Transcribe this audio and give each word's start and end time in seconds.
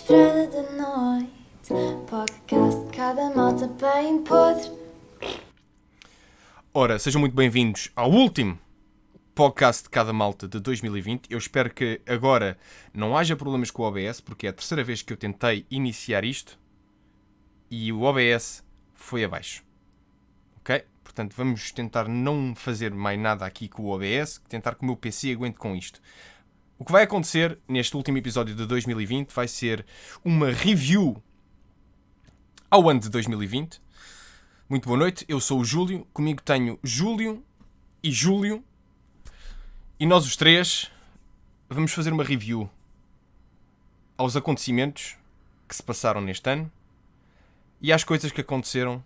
véspera 0.00 0.46
de 0.46 0.76
noite. 0.76 1.30
Podcast 2.08 2.84
de 2.84 2.96
cada 2.96 3.30
malta 3.34 3.66
bem 3.66 4.22
podre. 4.24 4.70
Ora, 6.72 6.98
sejam 6.98 7.20
muito 7.20 7.34
bem-vindos 7.34 7.90
ao 7.94 8.10
último 8.10 8.58
podcast 9.34 9.82
de 9.84 9.90
cada 9.90 10.12
malta 10.12 10.48
de 10.48 10.58
2020. 10.58 11.26
Eu 11.30 11.38
espero 11.38 11.72
que 11.72 12.00
agora 12.06 12.58
não 12.94 13.16
haja 13.16 13.36
problemas 13.36 13.70
com 13.70 13.82
o 13.82 13.86
OBS, 13.86 14.20
porque 14.20 14.46
é 14.46 14.50
a 14.50 14.52
terceira 14.52 14.82
vez 14.82 15.02
que 15.02 15.12
eu 15.12 15.16
tentei 15.16 15.66
iniciar 15.70 16.24
isto 16.24 16.58
e 17.70 17.92
o 17.92 18.02
OBS 18.02 18.64
foi 18.94 19.24
abaixo. 19.24 19.62
Ok? 20.60 20.82
Portanto, 21.04 21.34
vamos 21.36 21.72
tentar 21.72 22.08
não 22.08 22.54
fazer 22.54 22.92
mais 22.92 23.18
nada 23.18 23.44
aqui 23.44 23.68
com 23.68 23.82
o 23.82 23.90
OBS, 23.90 24.40
tentar 24.48 24.74
que 24.76 24.82
o 24.82 24.86
meu 24.86 24.96
PC 24.96 25.32
aguente 25.32 25.58
com 25.58 25.74
isto. 25.74 26.00
O 26.80 26.84
que 26.86 26.92
vai 26.92 27.02
acontecer 27.02 27.58
neste 27.68 27.94
último 27.94 28.16
episódio 28.16 28.54
de 28.54 28.64
2020 28.64 29.32
vai 29.32 29.46
ser 29.46 29.84
uma 30.24 30.50
review 30.50 31.22
ao 32.70 32.88
ano 32.88 33.00
de 33.00 33.10
2020. 33.10 33.82
Muito 34.66 34.86
boa 34.86 34.98
noite, 34.98 35.26
eu 35.28 35.38
sou 35.40 35.60
o 35.60 35.64
Júlio, 35.64 36.06
comigo 36.10 36.40
tenho 36.40 36.78
Júlio 36.82 37.44
e 38.02 38.10
Júlio, 38.10 38.64
e 39.98 40.06
nós 40.06 40.24
os 40.24 40.36
três 40.36 40.90
vamos 41.68 41.92
fazer 41.92 42.14
uma 42.14 42.24
review 42.24 42.70
aos 44.16 44.34
acontecimentos 44.34 45.18
que 45.68 45.76
se 45.76 45.82
passaram 45.82 46.22
neste 46.22 46.48
ano 46.48 46.72
e 47.78 47.92
às 47.92 48.04
coisas 48.04 48.32
que 48.32 48.40
aconteceram 48.40 49.04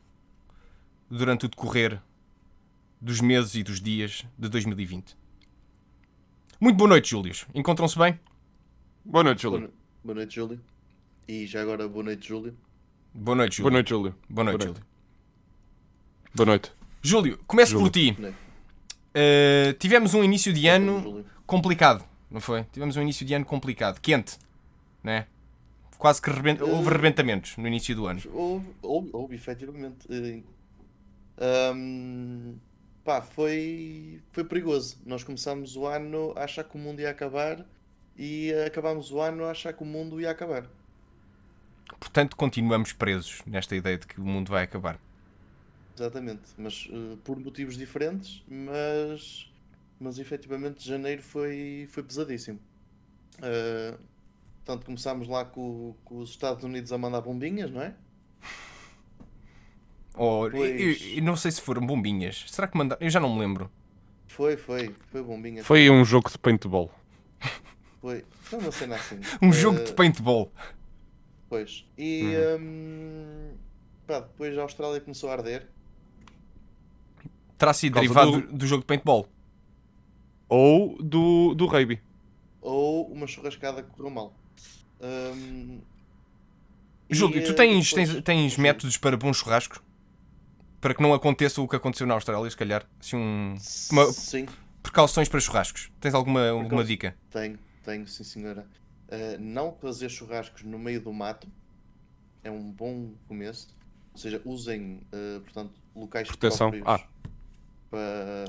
durante 1.10 1.46
o 1.46 1.48
decorrer 1.48 2.00
dos 3.00 3.20
meses 3.20 3.56
e 3.56 3.64
dos 3.64 3.80
dias 3.80 4.24
de 4.38 4.48
2020. 4.48 5.23
Muito 6.64 6.76
boa 6.78 6.88
noite, 6.88 7.10
Júlio. 7.10 7.34
Encontram-se 7.54 7.98
bem? 7.98 8.18
Boa 9.04 9.22
noite, 9.22 9.42
Júlio. 9.42 9.58
Boa, 9.58 9.68
no- 9.68 9.74
boa 10.02 10.14
noite, 10.14 10.34
Júlio. 10.34 10.58
E 11.28 11.46
já 11.46 11.60
agora, 11.60 11.86
boa 11.86 12.02
noite, 12.02 12.26
Júlio. 12.26 12.56
Boa 13.12 13.36
noite, 13.36 13.56
Júlio. 13.58 13.64
Boa 13.70 13.72
noite, 13.74 13.88
Júlio. 13.90 14.14
Boa 14.30 14.44
noite, 14.44 14.56
Boa 14.56 14.66
noite. 14.68 14.78
Júlio. 14.78 14.86
Boa 16.34 16.46
noite. 16.46 16.72
Júlio, 17.02 17.38
começo 17.46 17.72
Júlio. 17.72 17.84
por 17.86 17.92
ti. 17.92 18.12
Boa 18.12 18.22
noite, 18.30 18.44
Uh, 19.14 19.74
tivemos 19.74 20.14
um 20.14 20.24
início 20.24 20.52
de 20.54 20.66
ano 20.66 21.00
Júlio. 21.02 21.26
complicado, 21.46 22.02
não 22.30 22.40
foi? 22.40 22.64
Tivemos 22.72 22.96
um 22.96 23.02
início 23.02 23.26
de 23.26 23.34
ano 23.34 23.44
complicado, 23.44 24.00
quente, 24.00 24.38
né? 25.02 25.26
Quase 25.98 26.22
que 26.22 26.30
reben- 26.30 26.60
houve 26.62 26.88
rebentamentos 26.88 27.58
no 27.58 27.68
início 27.68 27.94
do 27.94 28.06
ano. 28.06 28.20
Houve, 28.32 28.66
houve, 28.80 29.10
houve, 29.12 29.34
efetivamente. 29.36 29.98
Eh, 30.10 30.42
ahm, 31.70 32.54
pá, 33.04 33.20
foi, 33.20 34.20
foi 34.32 34.44
perigoso. 34.44 34.98
Nós 35.04 35.22
começámos 35.22 35.76
o 35.76 35.86
ano 35.86 36.32
a 36.36 36.44
achar 36.44 36.64
que 36.64 36.74
o 36.74 36.78
mundo 36.78 37.00
ia 37.00 37.10
acabar 37.10 37.64
e 38.16 38.52
acabámos 38.66 39.12
o 39.12 39.20
ano 39.20 39.44
a 39.44 39.50
achar 39.50 39.72
que 39.72 39.82
o 39.82 39.86
mundo 39.86 40.20
ia 40.20 40.30
acabar. 40.30 40.68
Portanto, 42.00 42.36
continuamos 42.36 42.92
presos 42.92 43.42
nesta 43.46 43.76
ideia 43.76 43.98
de 43.98 44.06
que 44.06 44.20
o 44.20 44.24
mundo 44.24 44.48
vai 44.50 44.64
acabar. 44.64 44.98
Exatamente. 45.94 46.42
Mas 46.56 46.88
eh, 46.90 47.16
por 47.22 47.38
motivos 47.38 47.76
diferentes, 47.76 48.42
mas, 48.48 49.52
mas 50.00 50.18
efetivamente 50.18 50.86
janeiro 50.86 51.22
foi, 51.22 51.86
foi 51.90 52.02
pesadíssimo. 52.02 52.58
Eh, 53.42 53.96
portanto, 54.64 54.86
começámos 54.86 55.28
lá 55.28 55.44
com, 55.44 55.94
com 56.04 56.18
os 56.18 56.30
Estados 56.30 56.64
Unidos 56.64 56.92
a 56.92 56.98
mandar 56.98 57.20
bombinhas, 57.20 57.70
não 57.70 57.82
é? 57.82 57.94
Ou, 60.14 60.50
Pois. 60.50 60.80
e, 61.00 61.18
e 61.18 61.20
não 61.20 61.36
sei 61.36 61.50
se 61.50 61.60
foram 61.60 61.84
bombinhas. 61.84 62.44
Será 62.48 62.68
que 62.68 62.76
mandaram? 62.78 63.02
Eu 63.02 63.10
já 63.10 63.18
não 63.20 63.32
me 63.34 63.40
lembro. 63.40 63.70
Foi, 64.28 64.56
foi, 64.56 64.94
foi 65.10 65.22
bombinha. 65.22 65.62
Foi 65.64 65.90
um 65.90 66.04
jogo 66.04 66.30
de 66.30 66.38
paintball. 66.38 66.90
Foi, 68.00 68.24
foi 68.42 68.58
uma 68.58 68.70
cena 68.72 68.96
assim. 68.96 69.18
Um 69.42 69.48
Eh, 69.48 69.52
jogo 69.52 69.82
de 69.82 69.92
paintball. 69.94 70.52
Pois. 71.48 71.84
E 71.96 72.22
Uhum. 72.24 72.60
hum, 72.60 73.50
pá, 74.06 74.20
depois 74.20 74.56
a 74.58 74.62
Austrália 74.62 75.00
começou 75.00 75.30
a 75.30 75.32
arder. 75.34 75.68
Terá 77.56 77.72
sido 77.72 77.94
derivado 77.94 78.40
do- 78.42 78.52
do... 78.58 78.66
jogo 78.66 78.82
de 78.82 78.86
paintball. 78.86 79.26
Ou 80.48 80.96
do, 81.02 81.54
do 81.54 81.66
rugby. 81.66 82.00
Ou 82.60 83.06
uma 83.10 83.26
churrascada 83.26 83.82
que 83.82 83.90
correu 83.90 84.10
mal. 84.10 84.34
E, 87.08 87.14
Júlio, 87.14 87.44
tu 87.44 87.50
eh, 87.52 87.54
tens, 87.54 87.90
depois- 87.90 88.08
tens, 88.10 88.22
tens 88.22 88.56
métodos 88.56 88.96
para 88.96 89.16
bons 89.16 89.36
churrascos? 89.38 89.80
Para 90.84 90.94
que 90.94 91.00
não 91.00 91.14
aconteça 91.14 91.62
o 91.62 91.66
que 91.66 91.76
aconteceu 91.76 92.06
na 92.06 92.12
Austrália, 92.12 92.50
se 92.50 92.54
calhar. 92.58 92.86
Assim, 93.00 93.16
um... 93.16 93.56
uma- 93.90 94.12
Sim, 94.12 94.46
Precauções 94.82 95.30
para 95.30 95.40
churrascos. 95.40 95.90
Tens 95.98 96.12
alguma, 96.12 96.46
alguma 96.50 96.84
dica? 96.84 97.16
tenho, 97.30 97.58
tenho, 97.82 98.06
sim 98.06 98.22
senhora. 98.22 98.66
Uh, 99.08 99.40
não 99.40 99.72
fazer 99.72 100.10
churrascos 100.10 100.62
no 100.62 100.78
meio 100.78 101.00
do 101.00 101.10
mato 101.10 101.48
é 102.42 102.50
um 102.50 102.70
bom 102.70 103.14
começo. 103.26 103.74
Ou 104.12 104.18
seja, 104.18 104.42
usem, 104.44 105.00
uh, 105.10 105.40
portanto, 105.40 105.72
locais 105.96 106.28
Proteção. 106.28 106.70
próprios 106.70 107.00
Ah. 107.00 107.08
para. 107.90 108.44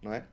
Não 0.00 0.14
é? 0.14 0.24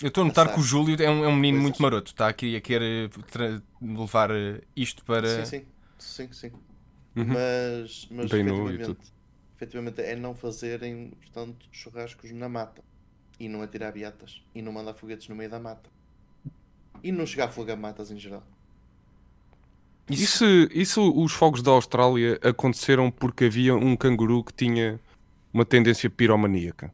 Eu 0.00 0.08
estou 0.10 0.22
a 0.22 0.26
notar 0.28 0.54
que 0.54 0.60
o 0.60 0.62
Júlio 0.62 0.96
é 1.02 1.10
um, 1.10 1.24
é 1.24 1.26
um 1.26 1.34
menino 1.34 1.60
muito 1.60 1.82
maroto. 1.82 2.12
Está 2.12 2.28
aqui 2.28 2.54
a 2.54 2.60
querer 2.60 3.08
tra- 3.32 3.60
levar 3.82 4.30
eh, 4.30 4.60
isto 4.76 5.04
para. 5.04 5.44
Sim, 5.44 5.64
sim, 5.98 6.28
sim, 6.28 6.32
sim. 6.32 6.52
Uhum. 7.16 7.26
Mas, 7.26 8.06
mas 8.12 8.30
Bem 8.30 8.46
e 8.46 9.08
efetivamente, 9.58 10.00
é 10.00 10.14
não 10.14 10.34
fazerem, 10.34 11.10
portanto, 11.20 11.68
churrascos 11.72 12.30
na 12.30 12.48
mata. 12.48 12.82
E 13.40 13.48
não 13.48 13.60
atirar 13.60 13.92
beatas. 13.92 14.40
E 14.54 14.62
não 14.62 14.72
mandar 14.72 14.94
foguetes 14.94 15.28
no 15.28 15.34
meio 15.34 15.50
da 15.50 15.58
mata. 15.58 15.90
E 17.02 17.12
não 17.12 17.26
chegar 17.26 17.48
fogo 17.48 17.70
a 17.70 17.76
matas 17.76 18.10
em 18.10 18.18
geral. 18.18 18.42
E 20.08 20.16
se, 20.16 20.68
e 20.72 20.86
se 20.86 20.98
os 20.98 21.32
fogos 21.32 21.62
da 21.62 21.70
Austrália 21.70 22.38
aconteceram 22.42 23.10
porque 23.10 23.44
havia 23.44 23.74
um 23.74 23.94
canguru 23.94 24.42
que 24.42 24.52
tinha 24.54 24.98
uma 25.52 25.64
tendência 25.64 26.08
piromaníaca? 26.08 26.92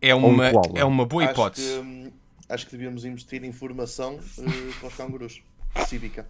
É 0.00 0.14
um 0.14 0.26
uma, 0.26 0.50
koala. 0.50 0.78
é 0.78 0.84
uma 0.84 1.04
boa 1.04 1.24
acho, 1.24 1.32
hipótese. 1.32 1.72
que, 1.72 1.78
hum, 1.80 2.12
acho 2.48 2.66
que 2.66 2.72
devíamos 2.72 3.04
investir 3.04 3.42
em 3.42 3.52
formação 3.52 4.20
eh, 4.38 4.72
para 4.78 4.88
os 4.88 4.94
cangurus. 4.94 5.42
Cívica. 5.86 6.26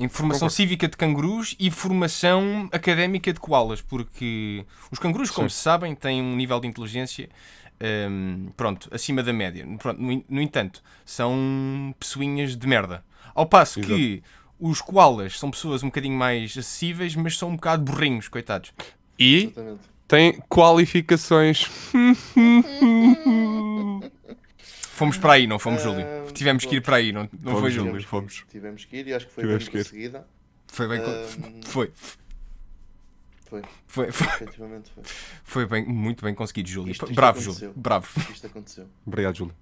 Informação 0.00 0.48
Concordo. 0.48 0.54
cívica 0.54 0.88
de 0.88 0.96
cangurus 0.96 1.54
e 1.60 1.70
formação 1.70 2.68
académica 2.72 3.32
de 3.32 3.38
koalas, 3.38 3.82
porque 3.82 4.64
os 4.90 4.98
cangurus, 4.98 5.30
como 5.30 5.50
Sim. 5.50 5.54
se 5.54 5.62
sabem, 5.62 5.94
têm 5.94 6.22
um 6.22 6.34
nível 6.34 6.58
de 6.58 6.66
inteligência 6.66 7.28
hum, 8.08 8.48
pronto, 8.56 8.88
acima 8.92 9.22
da 9.22 9.32
média. 9.32 9.66
Pronto, 9.78 10.00
no, 10.00 10.24
no 10.28 10.40
entanto, 10.40 10.82
são 11.04 11.94
pessoinhas 11.98 12.56
de 12.56 12.66
merda. 12.66 13.04
Ao 13.34 13.44
passo 13.44 13.80
Exato. 13.80 13.94
que 13.94 14.22
os 14.58 14.80
koalas 14.80 15.38
são 15.38 15.50
pessoas 15.50 15.82
um 15.82 15.88
bocadinho 15.88 16.16
mais 16.16 16.52
acessíveis, 16.52 17.14
mas 17.14 17.36
são 17.36 17.50
um 17.50 17.56
bocado 17.56 17.84
burrinhos, 17.84 18.26
coitados. 18.26 18.72
E 19.18 19.44
Exatamente. 19.44 19.80
tem 20.08 20.40
qualificações. 20.48 21.68
Fomos 25.00 25.16
para 25.16 25.32
aí, 25.32 25.46
não 25.46 25.58
fomos, 25.58 25.82
Júlio? 25.82 26.04
Tivemos 26.34 26.66
que 26.66 26.76
ir 26.76 26.82
para 26.82 26.96
aí, 26.96 27.10
não, 27.10 27.22
não 27.22 27.52
Fomos, 27.54 27.60
foi, 27.60 27.70
Júlio. 27.70 27.84
Tivemos, 27.92 28.04
fomos. 28.04 28.40
que, 28.42 28.46
tivemos 28.48 28.84
que 28.84 28.96
ir 28.98 29.06
e 29.06 29.14
acho 29.14 29.26
que 29.28 29.32
foi 29.32 29.44
Tivemos 29.44 29.68
bem 29.70 29.82
conseguida. 29.82 30.26
Foi 30.68 30.88
bem. 30.88 31.00
Hum, 31.00 31.60
Foi, 31.64 31.92
Foi, 33.46 33.62
foi, 33.86 34.12
foi, 34.12 34.26
efetivamente 34.26 34.90
foi. 34.90 35.02
foi 35.42 35.66
bem, 35.66 35.86
muito 35.86 36.22
bem 36.22 36.34
conseguido, 36.34 36.68
Júlio. 36.68 36.92
Isto- 36.92 37.06
isto 37.06 37.14
Bravo, 37.14 37.40
aconteceu. 37.40 37.68
Júlio. 37.68 37.80
Bravo. 37.80 38.08
Isto 38.30 38.46
aconteceu. 38.46 38.86
Obrigado, 39.06 39.36
Júlio. 39.38 39.54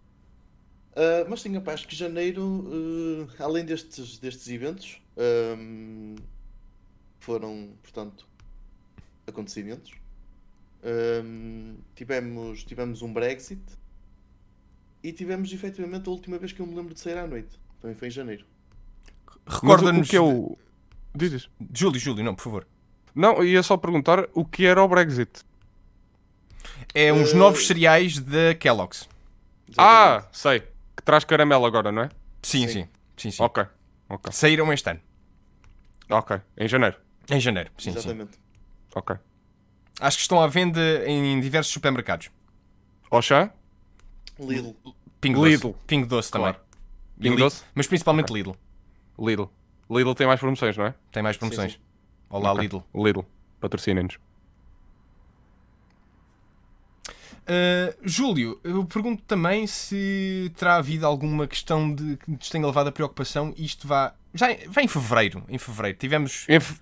Uh, 0.96 1.30
mas 1.30 1.40
sim, 1.40 1.54
rapaz, 1.54 1.86
que 1.86 1.94
janeiro, 1.94 2.42
uh, 2.44 3.28
além 3.38 3.64
destes, 3.64 4.18
destes 4.18 4.48
eventos, 4.48 5.00
um, 5.56 6.16
foram, 7.20 7.70
portanto, 7.80 8.26
acontecimentos. 9.24 9.92
Um, 10.82 11.76
tivemos, 11.94 12.64
tivemos 12.64 13.02
um 13.02 13.12
Brexit 13.12 13.62
e 15.02 15.12
tivemos 15.12 15.52
efetivamente 15.52 16.08
a 16.08 16.12
última 16.12 16.38
vez 16.38 16.52
que 16.52 16.60
eu 16.60 16.66
me 16.66 16.74
lembro 16.74 16.94
de 16.94 17.00
sair 17.00 17.18
à 17.18 17.26
noite. 17.26 17.58
Também 17.80 17.96
foi 17.96 18.08
em 18.08 18.10
janeiro. 18.10 18.44
Recorda-nos. 19.46 20.06
o 20.06 20.10
que 20.10 20.16
é 20.16 20.20
o. 20.20 20.56
Dizes? 21.14 21.48
Júlio, 21.74 21.98
Júlio, 22.00 22.24
não, 22.24 22.34
por 22.34 22.42
favor. 22.42 22.66
Não, 23.14 23.42
ia 23.42 23.62
só 23.62 23.76
perguntar 23.76 24.28
o 24.34 24.44
que 24.44 24.66
era 24.66 24.82
o 24.82 24.88
Brexit. 24.88 25.42
É 26.94 27.12
uns 27.12 27.32
Eh, 27.32 27.36
novos 27.36 27.66
cereais 27.66 28.18
da 28.18 28.54
Kellogg's. 28.54 29.08
Ah, 29.76 30.26
sei. 30.32 30.60
Que 30.96 31.02
traz 31.02 31.24
caramelo 31.24 31.64
agora, 31.66 31.90
não 31.92 32.02
é? 32.02 32.08
Sim, 32.42 32.66
sim. 32.68 32.72
Sim. 32.82 32.88
Sim, 33.16 33.30
sim. 33.32 33.42
Ok. 33.42 33.64
Ok. 34.08 34.32
Saíram 34.32 34.72
este 34.72 34.90
ano. 34.90 35.00
Ok. 36.10 36.40
Em 36.56 36.68
janeiro. 36.68 36.96
Em 37.30 37.40
janeiro. 37.40 37.70
Sim, 37.78 37.92
sim. 37.92 37.98
Exatamente. 37.98 38.38
Ok. 38.94 39.16
Acho 40.00 40.16
que 40.16 40.22
estão 40.22 40.40
à 40.40 40.46
venda 40.46 40.80
em 41.06 41.40
diversos 41.40 41.72
supermercados. 41.72 42.30
Auchan? 43.10 43.50
Lidl. 44.38 44.74
Pingo 45.20 45.44
Lidl. 45.46 45.68
Doce. 45.68 45.78
Pingo 45.86 46.06
Doce 46.06 46.30
também. 46.30 46.52
Claro. 46.52 46.64
Pingo 47.20 47.34
Lidl- 47.36 47.44
Doce? 47.46 47.64
Mas 47.74 47.86
principalmente 47.86 48.32
Lidl. 48.32 48.52
Lidl. 49.18 49.44
Lidl 49.90 50.14
tem 50.14 50.26
mais 50.26 50.38
promoções, 50.40 50.76
não 50.76 50.86
é? 50.86 50.94
Tem 51.10 51.22
mais 51.22 51.36
promoções. 51.36 51.72
sim. 51.72 51.78
Olá, 52.30 52.52
Ok. 52.52 52.62
Lidl. 52.62 52.78
Lidl. 52.94 53.20
Patrocinem-nos. 53.60 54.18
Uh, 57.48 57.96
Júlio, 58.02 58.60
eu 58.62 58.84
pergunto 58.84 59.22
também 59.22 59.66
se 59.66 60.52
terá 60.56 60.76
havido 60.76 61.06
alguma 61.06 61.46
questão 61.46 61.92
de 61.94 62.16
que 62.18 62.30
nos 62.30 62.48
tenha 62.50 62.66
levado 62.66 62.88
a 62.88 62.92
preocupação. 62.92 63.54
Isto 63.56 63.88
vá. 63.88 64.14
Já 64.34 64.48
vai 64.68 64.84
em 64.84 64.88
fevereiro. 64.88 65.42
Em 65.48 65.56
fevereiro. 65.56 65.96
Tivemos. 65.98 66.44
Em 66.48 66.60
fe- 66.60 66.74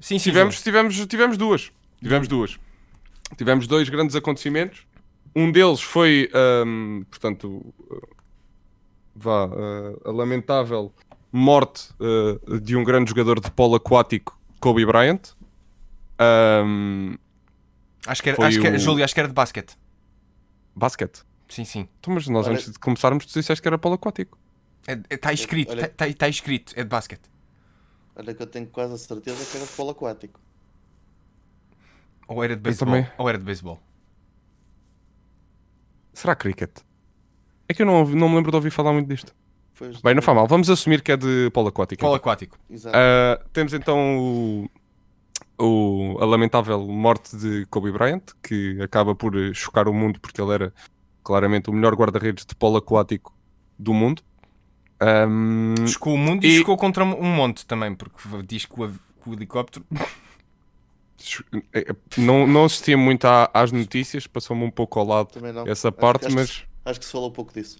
Sim, 0.00 0.18
sim. 0.18 0.24
tivemos, 0.30 0.62
tivemos, 0.62 1.06
tivemos 1.06 1.36
duas. 1.38 1.72
Tivemos 2.00 2.28
duas. 2.28 2.58
Tivemos 3.36 3.66
dois 3.66 3.88
grandes 3.88 4.14
acontecimentos. 4.14 4.86
Um 5.34 5.50
deles 5.52 5.80
foi, 5.80 6.30
ahm, 6.34 7.02
portanto, 7.10 7.46
uh, 7.90 8.08
vá, 9.14 9.46
uh, 9.46 10.00
a 10.08 10.10
lamentável 10.12 10.92
morte 11.30 11.90
uh, 12.00 12.58
de 12.60 12.74
um 12.76 12.82
grande 12.84 13.10
jogador 13.10 13.40
de 13.40 13.50
polo 13.50 13.76
aquático, 13.76 14.38
Kobe 14.60 14.84
Bryant. 14.86 15.20
Ahm, 16.18 17.16
Acho 18.06 18.22
que 18.22 18.30
era, 18.30 18.46
acho 18.46 18.60
que 18.60 18.66
era- 18.66 18.76
o- 18.76 18.80
Júlio, 18.80 19.04
acho 19.04 19.12
que 19.14 19.20
era 19.20 19.28
de 19.28 19.34
basquete. 19.34 19.76
basquete. 20.74 21.22
Sim, 21.48 21.64
sim. 21.64 21.88
Então, 22.00 22.14
mas 22.14 22.26
nós 22.28 22.46
Olha- 22.46 22.56
antes 22.56 22.72
de 22.72 22.78
começarmos, 22.78 23.24
tu 23.26 23.38
disseste 23.38 23.60
que 23.62 23.68
era 23.68 23.78
polo 23.78 23.94
aquático. 23.94 24.38
Está 25.10 25.32
escrito. 25.32 25.70
Olha- 25.72 25.86
Está 25.86 26.06
tá, 26.14 26.28
escrito. 26.28 26.72
É 26.76 26.82
de 26.82 26.88
basquete. 26.88 27.22
Olha 28.16 28.34
que 28.34 28.42
eu 28.42 28.46
tenho 28.46 28.66
quase 28.66 28.94
a 28.94 28.98
certeza 28.98 29.44
que 29.50 29.56
era 29.58 29.66
de 29.66 29.72
polo 29.72 29.90
aquático. 29.90 30.40
Ou 32.26 32.42
era 32.42 32.56
de 32.56 32.62
beisebol. 32.62 32.86
também. 32.94 33.10
Ou 33.18 33.28
era 33.28 33.38
de 33.38 33.44
beisebol. 33.44 33.80
Será 36.18 36.34
cricket? 36.34 36.70
É 37.68 37.74
que 37.74 37.82
eu 37.82 37.86
não, 37.86 37.94
ouvi- 38.00 38.16
não 38.16 38.28
me 38.28 38.34
lembro 38.34 38.50
de 38.50 38.56
ouvir 38.56 38.70
falar 38.70 38.92
muito 38.92 39.08
disto. 39.08 39.32
Foi 39.72 39.92
Bem, 40.02 40.14
não 40.16 40.22
faz 40.22 40.34
mal. 40.36 40.48
Vamos 40.48 40.68
assumir 40.68 41.00
que 41.00 41.12
é 41.12 41.16
de 41.16 41.48
polo 41.52 41.68
aquático. 41.68 42.00
Polo 42.00 42.16
então. 42.16 42.20
aquático. 42.32 42.58
Exato. 42.68 42.96
Ah, 42.96 43.40
temos 43.52 43.72
então 43.72 44.18
o, 44.18 44.68
o- 46.16 46.18
a 46.20 46.24
lamentável 46.26 46.80
morte 46.88 47.36
de 47.36 47.66
Kobe 47.66 47.92
Bryant, 47.92 48.22
que 48.42 48.80
acaba 48.82 49.14
por 49.14 49.36
eh, 49.36 49.54
chocar 49.54 49.86
o 49.86 49.94
mundo 49.94 50.18
porque 50.18 50.40
ele 50.40 50.52
era 50.52 50.74
claramente 51.22 51.70
o 51.70 51.72
melhor 51.72 51.94
guarda-redes 51.94 52.44
de 52.44 52.54
polo 52.56 52.78
aquático 52.78 53.32
do 53.78 53.92
mundo. 53.94 54.20
Ahm, 55.00 55.86
Chocou 55.86 56.14
o 56.14 56.18
mundo 56.18 56.44
e, 56.44 56.48
E- 56.48 56.58
chocou 56.58 56.76
contra 56.76 57.04
um 57.04 57.22
monte 57.32 57.64
também, 57.64 57.94
porque 57.94 58.18
diz 58.44 58.64
que 58.66 58.72
o, 58.82 58.88
que 58.88 59.30
o 59.30 59.32
helicóptero. 59.34 59.86
Eh, 61.72 61.86
eh, 61.90 61.94
não, 62.16 62.46
não 62.46 62.64
assistia 62.64 62.96
muito 62.96 63.24
à- 63.26 63.50
às 63.52 63.72
notícias, 63.72 64.26
passou-me 64.26 64.64
um 64.64 64.70
pouco 64.70 64.98
ao 64.98 65.06
lado 65.06 65.30
essa 65.68 65.88
Acho- 65.88 65.96
parte, 65.96 66.26
acho 66.26 66.34
que 66.34 66.40
mas. 66.40 66.50
se- 66.50 66.62
Acho 66.84 66.98
que 67.00 67.06
se 67.06 67.12
falou 67.12 67.28
um 67.28 67.32
pouco 67.32 67.52
disso. 67.52 67.78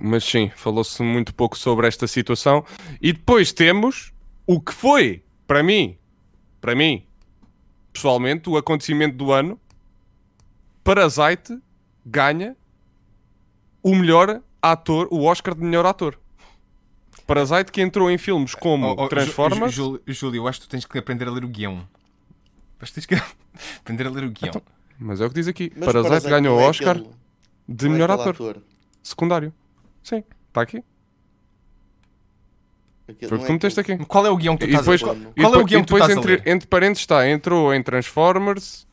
Mas 0.00 0.24
sim, 0.24 0.50
falou-se 0.56 1.02
muito 1.02 1.34
pouco 1.34 1.58
sobre 1.58 1.86
esta 1.86 2.06
situação. 2.06 2.64
E 3.02 3.12
depois 3.12 3.52
temos 3.52 4.12
o 4.46 4.58
que 4.60 4.72
foi, 4.72 5.22
para 5.46 5.62
mim, 5.62 5.98
para 6.60 6.74
mim, 6.74 7.04
pessoalmente, 7.92 8.48
o 8.48 8.56
acontecimento 8.56 9.14
do 9.16 9.30
ano. 9.30 9.60
Parasite 10.82 11.58
ganha 12.04 12.56
o 13.82 13.94
melhor 13.94 14.40
ator, 14.62 15.08
o 15.10 15.24
Oscar 15.24 15.54
de 15.54 15.62
melhor 15.62 15.84
ator. 15.86 16.18
Parasite 17.26 17.70
que 17.72 17.80
entrou 17.82 18.10
em 18.10 18.18
filmes 18.18 18.54
como 18.54 18.86
Oh, 18.88 19.04
oh, 19.04 19.08
Transformers. 19.08 19.72
Júlio, 19.74 20.02
eu 20.42 20.48
acho 20.48 20.60
que 20.60 20.66
tu 20.66 20.70
tens 20.70 20.84
que 20.84 20.98
aprender 20.98 21.26
a 21.28 21.30
ler 21.30 21.44
o 21.44 21.48
guião. 21.48 21.86
Mas 22.80 22.90
tens 22.90 23.06
que 23.06 23.14
aprender 23.80 24.06
a 24.06 24.10
ler 24.10 24.24
o 24.24 24.30
guião. 24.30 24.48
Então, 24.50 24.62
Mas 24.98 25.20
é 25.20 25.26
o 25.26 25.28
que 25.28 25.34
diz 25.34 25.48
aqui. 25.48 25.72
Mas 25.76 25.86
Parasite, 25.86 26.08
Parasite 26.08 26.30
ganhou 26.30 26.58
o 26.58 26.60
é 26.60 26.66
Oscar 26.68 26.96
aquele- 26.96 27.10
de 27.68 27.84
não 27.86 27.90
é 27.90 27.94
melhor 27.94 28.10
aquele 28.10 28.30
ator. 28.30 28.62
Secundário. 29.02 29.52
Sim, 30.02 30.22
está 30.48 30.62
aqui. 30.62 30.82
Foi 33.06 33.14
o 33.14 33.16
que 33.40 33.46
tu 33.46 33.50
é 33.50 33.52
meteste 33.52 33.80
aqui. 33.80 33.98
Qual 34.06 34.24
é 34.24 34.30
o 34.30 34.36
guião 34.36 34.56
que 34.56 34.64
tu 34.66 34.70
E 34.70 34.74
estás 34.74 35.00
depois, 35.00 35.02
a 35.02 35.12
ler? 35.12 35.32
Qual 35.34 35.54
é 35.54 35.58
o 35.58 35.64
guião 35.64 35.82
que 35.82 35.88
tu 35.88 35.96
estás 35.96 36.16
a 36.16 36.18
entre, 36.18 36.36
ler? 36.36 36.48
entre 36.48 36.66
parênteses 36.66 37.02
está, 37.02 37.28
entrou 37.28 37.74
em 37.74 37.82
Transformers, 37.82 38.86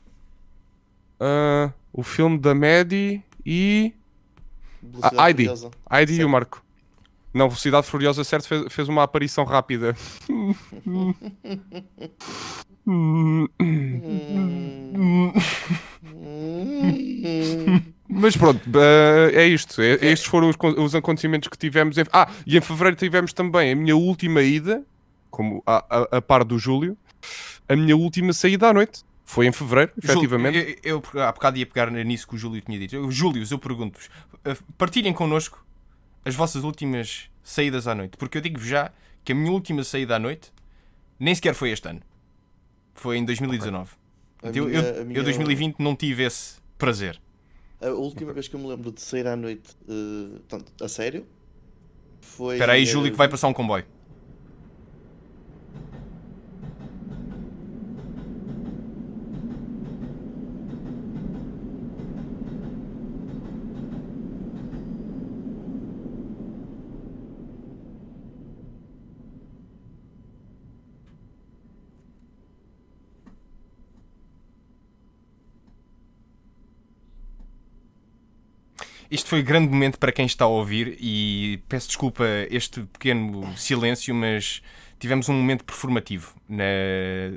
ah, 1.20 1.72
o 1.94 2.04
filme 2.04 2.38
da 2.38 2.54
Maddie 2.54 3.24
e 3.46 3.94
Velocidade 4.84 5.22
a 5.22 5.28
Heidi. 5.30 5.44
Furiosa. 5.46 5.72
E 6.10 6.24
o 6.26 6.30
Marco. 6.30 6.62
Não, 7.34 7.48
Velocidade 7.48 7.88
Furiosa, 7.88 8.24
certo, 8.26 8.48
fez, 8.50 8.66
fez 8.74 8.90
uma 8.90 9.04
aparição 9.04 9.46
rápida. 9.46 9.96
Mas 18.08 18.36
pronto, 18.36 18.62
ah, 18.78 19.32
é 19.34 19.46
isto. 19.48 19.82
É- 19.82 19.94
estes 20.06 20.26
foram 20.26 20.50
os, 20.50 20.56
con- 20.56 20.76
os 20.82 20.94
acontecimentos 20.94 21.48
que 21.48 21.58
tivemos. 21.58 21.98
Em... 21.98 22.04
Ah, 22.12 22.30
e 22.46 22.58
em 22.58 22.62
fevereiro 22.62 22.96
tivemos 22.98 23.34
também 23.34 23.72
a 23.72 23.76
minha 23.76 23.96
última 23.96 24.42
ida, 24.42 24.84
como 25.30 25.64
a, 25.66 25.86
a, 25.90 26.18
a 26.18 26.22
par 26.22 26.44
do 26.44 26.58
Júlio, 26.60 26.98
a 27.68 27.76
minha 27.76 27.96
última 27.96 28.34
saída 28.34 28.70
à 28.70 28.74
noite. 28.74 29.04
Foi 29.24 29.48
em 29.48 29.52
fevereiro, 29.54 29.94
Júlio, 29.98 30.12
efetivamente. 30.12 30.78
Eu, 30.84 31.02
eu 31.14 31.22
há 31.24 31.32
bocado 31.32 31.58
ia 31.58 31.66
pegar 31.66 31.90
nisso 31.90 32.28
que 32.28 32.36
o 32.36 32.38
Júlio 32.38 32.60
tinha 32.60 32.78
dito. 32.78 32.96
Eu, 32.96 33.10
Júlio, 33.10 33.42
eu 33.50 33.58
pergunto-vos, 33.60 34.10
eh, 34.44 34.58
partilhem 34.78 35.14
connosco 35.14 35.66
as 36.26 36.36
vossas 36.36 36.66
últimas 36.66 37.30
saídas 37.42 37.88
à 37.88 37.96
noite. 37.96 38.18
Porque 38.18 38.38
eu 38.38 38.42
digo-vos 38.42 38.68
já 38.68 38.92
que 39.24 39.32
a 39.32 39.36
minha 39.36 39.50
última 39.52 39.86
saída 39.86 40.18
à 40.18 40.20
noite 40.20 40.52
nem 41.18 41.34
sequer 41.34 41.54
foi 41.54 41.70
este 41.72 41.88
ano. 41.88 42.02
Foi 42.94 43.18
em 43.18 43.26
2019. 43.26 43.92
A 44.44 44.48
Eu, 44.48 44.66
minha- 44.66 44.80
eu, 44.80 44.82
a 44.96 44.98
eu 45.00 45.06
minha- 45.06 45.24
2020 45.24 45.80
não 45.80 45.96
tive 45.96 46.24
esse 46.24 46.56
prazer. 46.78 47.20
A 47.82 47.90
última 47.90 48.32
vez 48.34 48.48
que 48.48 48.56
eu 48.56 48.60
me 48.60 48.68
lembro 48.68 48.92
de 48.92 49.02
sair 49.02 49.26
à 49.28 49.36
noite, 49.36 49.76
portanto, 50.48 50.72
a 50.84 50.88
sério, 50.88 51.26
foi. 52.22 52.56
Espera 52.56 52.74
aí, 52.74 52.86
Júlio, 52.86 53.12
que 53.12 53.18
vai 53.18 53.28
passar 53.28 53.48
um 53.48 53.54
comboio. 53.54 53.86
Isto 79.12 79.28
foi 79.30 79.42
um 79.42 79.44
grande 79.44 79.68
momento 79.70 80.00
para 80.00 80.10
quem 80.12 80.26
está 80.26 80.46
a 80.46 80.48
ouvir 80.48 80.98
e 81.00 81.62
peço 81.68 81.88
desculpa 81.88 82.24
este 82.50 82.82
pequeno 82.84 83.46
silêncio, 83.58 84.16
mas 84.16 84.62
tivemos 84.98 85.28
um 85.28 85.34
momento 85.34 85.66
performativo 85.66 86.34
na- 86.48 86.64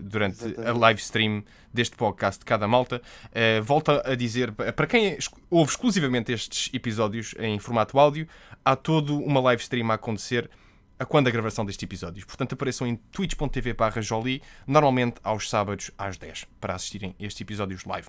durante 0.03 0.45
a 0.45 0.47
Exatamente. 0.49 0.79
live 0.79 1.01
stream 1.01 1.45
deste 1.73 1.97
podcast 1.97 2.39
de 2.39 2.45
Cada 2.45 2.69
Malta. 2.69 3.03
Uh, 3.27 3.61
volta 3.65 4.09
a 4.09 4.15
dizer, 4.15 4.53
para 4.53 4.87
quem 4.87 5.19
ouve 5.51 5.73
exclusivamente 5.73 6.31
estes 6.31 6.73
episódios 6.73 7.35
em 7.41 7.59
formato 7.59 7.99
áudio, 7.99 8.29
há 8.65 8.77
todo 8.77 9.19
uma 9.19 9.41
live 9.41 9.61
stream 9.61 9.91
a 9.91 9.95
acontecer 9.95 10.49
a 10.97 11.05
quando 11.05 11.27
a 11.27 11.31
gravação 11.33 11.65
destes 11.65 11.83
episódios. 11.83 12.25
Portanto, 12.25 12.53
apareçam 12.53 12.87
em 12.87 12.95
twitch.tv 12.95 13.73
barra 13.73 14.01
Jolie, 14.01 14.41
normalmente 14.65 15.17
aos 15.25 15.51
sábados 15.51 15.91
às 15.99 16.17
10, 16.17 16.47
para 16.61 16.75
assistirem 16.77 17.17
a 17.19 17.25
estes 17.25 17.41
episódios 17.41 17.85
live. 17.85 18.07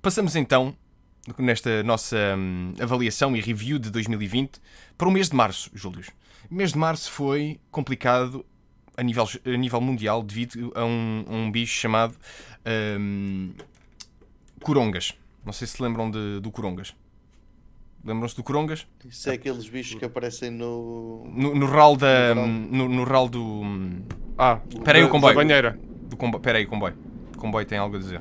Passamos 0.00 0.36
então, 0.36 0.74
nesta 1.38 1.82
nossa 1.82 2.16
hum, 2.36 2.72
avaliação 2.80 3.36
e 3.36 3.40
review 3.40 3.78
de 3.78 3.90
2020, 3.90 4.60
para 4.96 5.08
o 5.08 5.10
mês 5.10 5.28
de 5.28 5.36
março, 5.36 5.70
Júlio. 5.74 6.04
O 6.50 6.54
mês 6.54 6.72
de 6.72 6.78
março 6.78 7.10
foi 7.10 7.58
complicado 7.70 8.44
a 8.96 9.02
nível, 9.02 9.28
a 9.44 9.56
nível 9.56 9.80
mundial 9.80 10.22
devido 10.22 10.72
a 10.74 10.84
um, 10.84 11.24
a 11.28 11.34
um 11.34 11.50
bicho 11.50 11.74
chamado 11.78 12.14
hum, 12.98 13.52
Corongas. 14.62 15.14
Não 15.44 15.52
sei 15.52 15.66
se 15.66 15.82
lembram 15.82 16.10
de, 16.10 16.40
do 16.40 16.50
Corongas. 16.50 16.94
Lembram-se 18.04 18.36
do 18.36 18.42
Corongas? 18.44 18.86
Isso 19.04 19.28
é 19.28 19.34
aqueles 19.34 19.68
bichos 19.68 19.98
que 19.98 20.04
aparecem 20.04 20.48
no. 20.48 21.24
No, 21.34 21.54
no 21.56 21.66
RAL 21.66 21.96
da. 21.96 22.34
No 22.36 22.42
hum, 22.42 22.68
No, 22.70 23.04
RAL 23.04 23.28
do. 23.28 23.62
Ah, 24.38 24.60
Espera 24.72 24.98
aí, 24.98 25.04
o 25.04 25.08
comboio. 25.08 25.34
da 25.34 25.40
banheira. 25.42 25.78
do 26.02 26.16
comboio. 26.16 26.40
Espera 26.40 26.58
aí, 26.58 26.66
comboio. 26.66 26.96
O 27.34 27.38
comboio 27.38 27.66
tem 27.66 27.78
algo 27.78 27.96
a 27.96 27.98
dizer. 27.98 28.20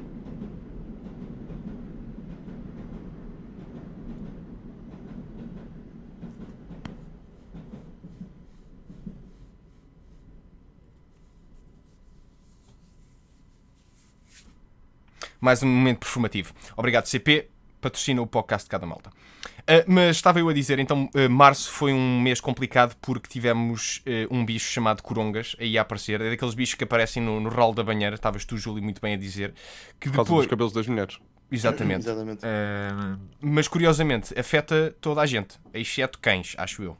Mais 15.45 15.61
um 15.61 15.67
momento 15.67 15.99
performativo. 15.99 16.55
Obrigado, 16.75 17.05
CP. 17.05 17.49
Patrocina 17.79 18.19
o 18.19 18.25
podcast 18.25 18.65
de 18.65 18.71
cada 18.71 18.83
malta. 18.83 19.11
Uh, 19.11 19.85
mas 19.85 20.15
estava 20.15 20.39
eu 20.39 20.49
a 20.49 20.53
dizer, 20.53 20.79
então, 20.79 21.07
uh, 21.13 21.29
março 21.29 21.69
foi 21.69 21.93
um 21.93 22.19
mês 22.19 22.41
complicado 22.41 22.95
porque 22.99 23.29
tivemos 23.29 24.01
uh, 24.07 24.35
um 24.35 24.43
bicho 24.43 24.67
chamado 24.71 25.03
Corongas 25.03 25.55
aí 25.59 25.77
a 25.77 25.83
aparecer. 25.83 26.19
É 26.19 26.31
daqueles 26.31 26.55
bichos 26.55 26.73
que 26.73 26.83
aparecem 26.83 27.21
no, 27.21 27.39
no 27.39 27.49
ralo 27.49 27.75
da 27.75 27.83
banheira. 27.83 28.15
Estavas 28.15 28.43
tu, 28.43 28.57
Júlio, 28.57 28.81
muito 28.81 28.99
bem 28.99 29.13
a 29.13 29.17
dizer. 29.17 29.53
Que 29.99 30.09
Por 30.09 30.15
causa 30.15 30.29
depois... 30.29 30.47
dos 30.47 30.49
cabelos 30.49 30.73
das 30.73 30.87
mulheres. 30.87 31.19
Exatamente. 31.51 32.07
Exatamente. 32.09 32.43
Uh, 32.43 33.19
mas 33.39 33.67
curiosamente 33.67 34.39
afeta 34.39 34.95
toda 34.99 35.21
a 35.21 35.27
gente, 35.27 35.59
exceto 35.75 36.17
cães, 36.17 36.55
acho 36.57 36.81
eu. 36.81 36.97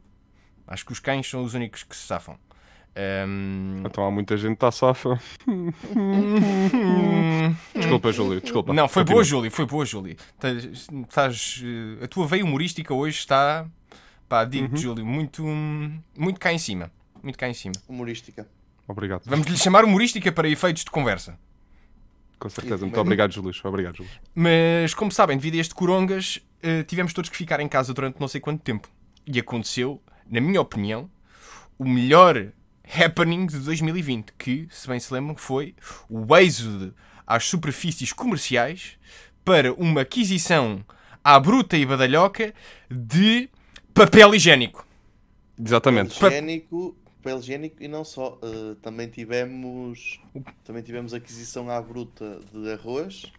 Acho 0.68 0.86
que 0.86 0.92
os 0.92 1.00
cães 1.00 1.28
são 1.28 1.44
os 1.44 1.56
únicos 1.56 1.82
que 1.82 1.96
se 1.96 2.06
safam. 2.06 2.38
Ahm, 2.96 3.84
Então 3.86 4.06
há 4.06 4.12
muita 4.12 4.38
gente 4.38 4.50
que 4.50 4.54
está 4.66 4.72
safa. 4.72 5.20
Desculpa, 7.76 8.12
Júlio, 8.12 8.42
desculpa. 8.42 8.74
Não, 8.74 8.88
foi 8.88 9.02
Continua. 9.04 9.16
boa, 9.16 9.24
Júlio, 9.24 9.52
foi 9.52 9.66
boa, 9.66 9.86
Júlio. 9.86 10.16
Eh, 10.44 12.04
a 12.04 12.08
tua 12.08 12.28
veia 12.28 12.44
humorística 12.44 12.94
hoje 12.94 13.20
está, 13.20 13.66
pá, 14.30 14.44
Uhum. 14.44 14.50
digo 14.50 14.78
Júlio, 14.78 15.06
muito, 15.06 15.44
muito 16.18 16.40
cá 16.40 16.54
em 16.54 16.58
cima. 16.58 16.92
Muito 17.22 17.38
cá 17.38 17.50
em 17.50 17.54
cima. 17.54 17.74
Humorística. 17.88 18.48
Obrigado. 18.88 19.24
Vamos 19.26 19.48
lhe 19.48 19.58
chamar 19.58 19.84
humorística 19.84 20.32
para 20.32 20.48
efeitos 20.48 20.84
de 20.84 20.92
conversa. 20.92 21.38
Com 22.38 22.50
certeza. 22.50 22.86
Muito 22.86 23.00
obrigado, 23.00 23.32
Júlio. 23.32 23.52
Obrigado, 23.64 23.96
Júlio. 23.98 24.12
Mas, 24.34 24.94
como 24.94 25.12
sabem, 25.12 25.38
devido 25.38 25.56
a 25.56 25.58
este 25.58 25.74
corongas, 25.74 26.40
eh, 26.62 26.84
tivemos 26.84 27.14
todos 27.14 27.30
que 27.30 27.38
ficar 27.38 27.60
em 27.60 27.68
casa 27.68 27.94
durante 27.94 28.20
não 28.20 28.28
sei 28.28 28.40
quanto 28.40 28.62
tempo. 28.62 28.88
E 29.26 29.40
aconteceu, 29.40 30.00
na 30.30 30.40
minha 30.40 30.62
opinião, 30.62 31.10
o 31.80 31.86
melhor 31.88 32.48
happening 32.94 33.46
de 33.48 33.60
2020, 33.60 34.34
que, 34.38 34.68
se 34.72 34.88
bem 34.88 35.00
se 35.00 35.14
lembram, 35.14 35.36
foi 35.36 35.76
o 36.10 36.36
êxodo 36.38 36.94
às 37.26 37.46
superfícies 37.46 38.12
comerciais 38.14 38.98
para 39.44 39.74
uma 39.74 40.02
aquisição 40.02 40.84
à 41.24 41.40
bruta 41.40 41.78
e 41.78 41.86
badalhoca 41.86 42.54
de 42.90 43.50
papel 43.94 44.36
higiênico. 44.36 44.86
Exatamente. 45.60 46.14
Papel 46.20 46.30
higiênico, 46.32 46.96
papel 47.18 47.40
higiênico 47.40 47.84
e 47.84 47.88
não 47.88 48.04
só. 48.04 48.40
uh, 48.44 48.76
também 48.76 49.08
tivemos 49.10 50.20
também 50.64 50.84
tivemos 50.84 51.14
aquisição 51.14 51.70
à 51.70 51.82
bruta 51.82 52.40
de 52.54 52.72
arroz, 52.74 53.32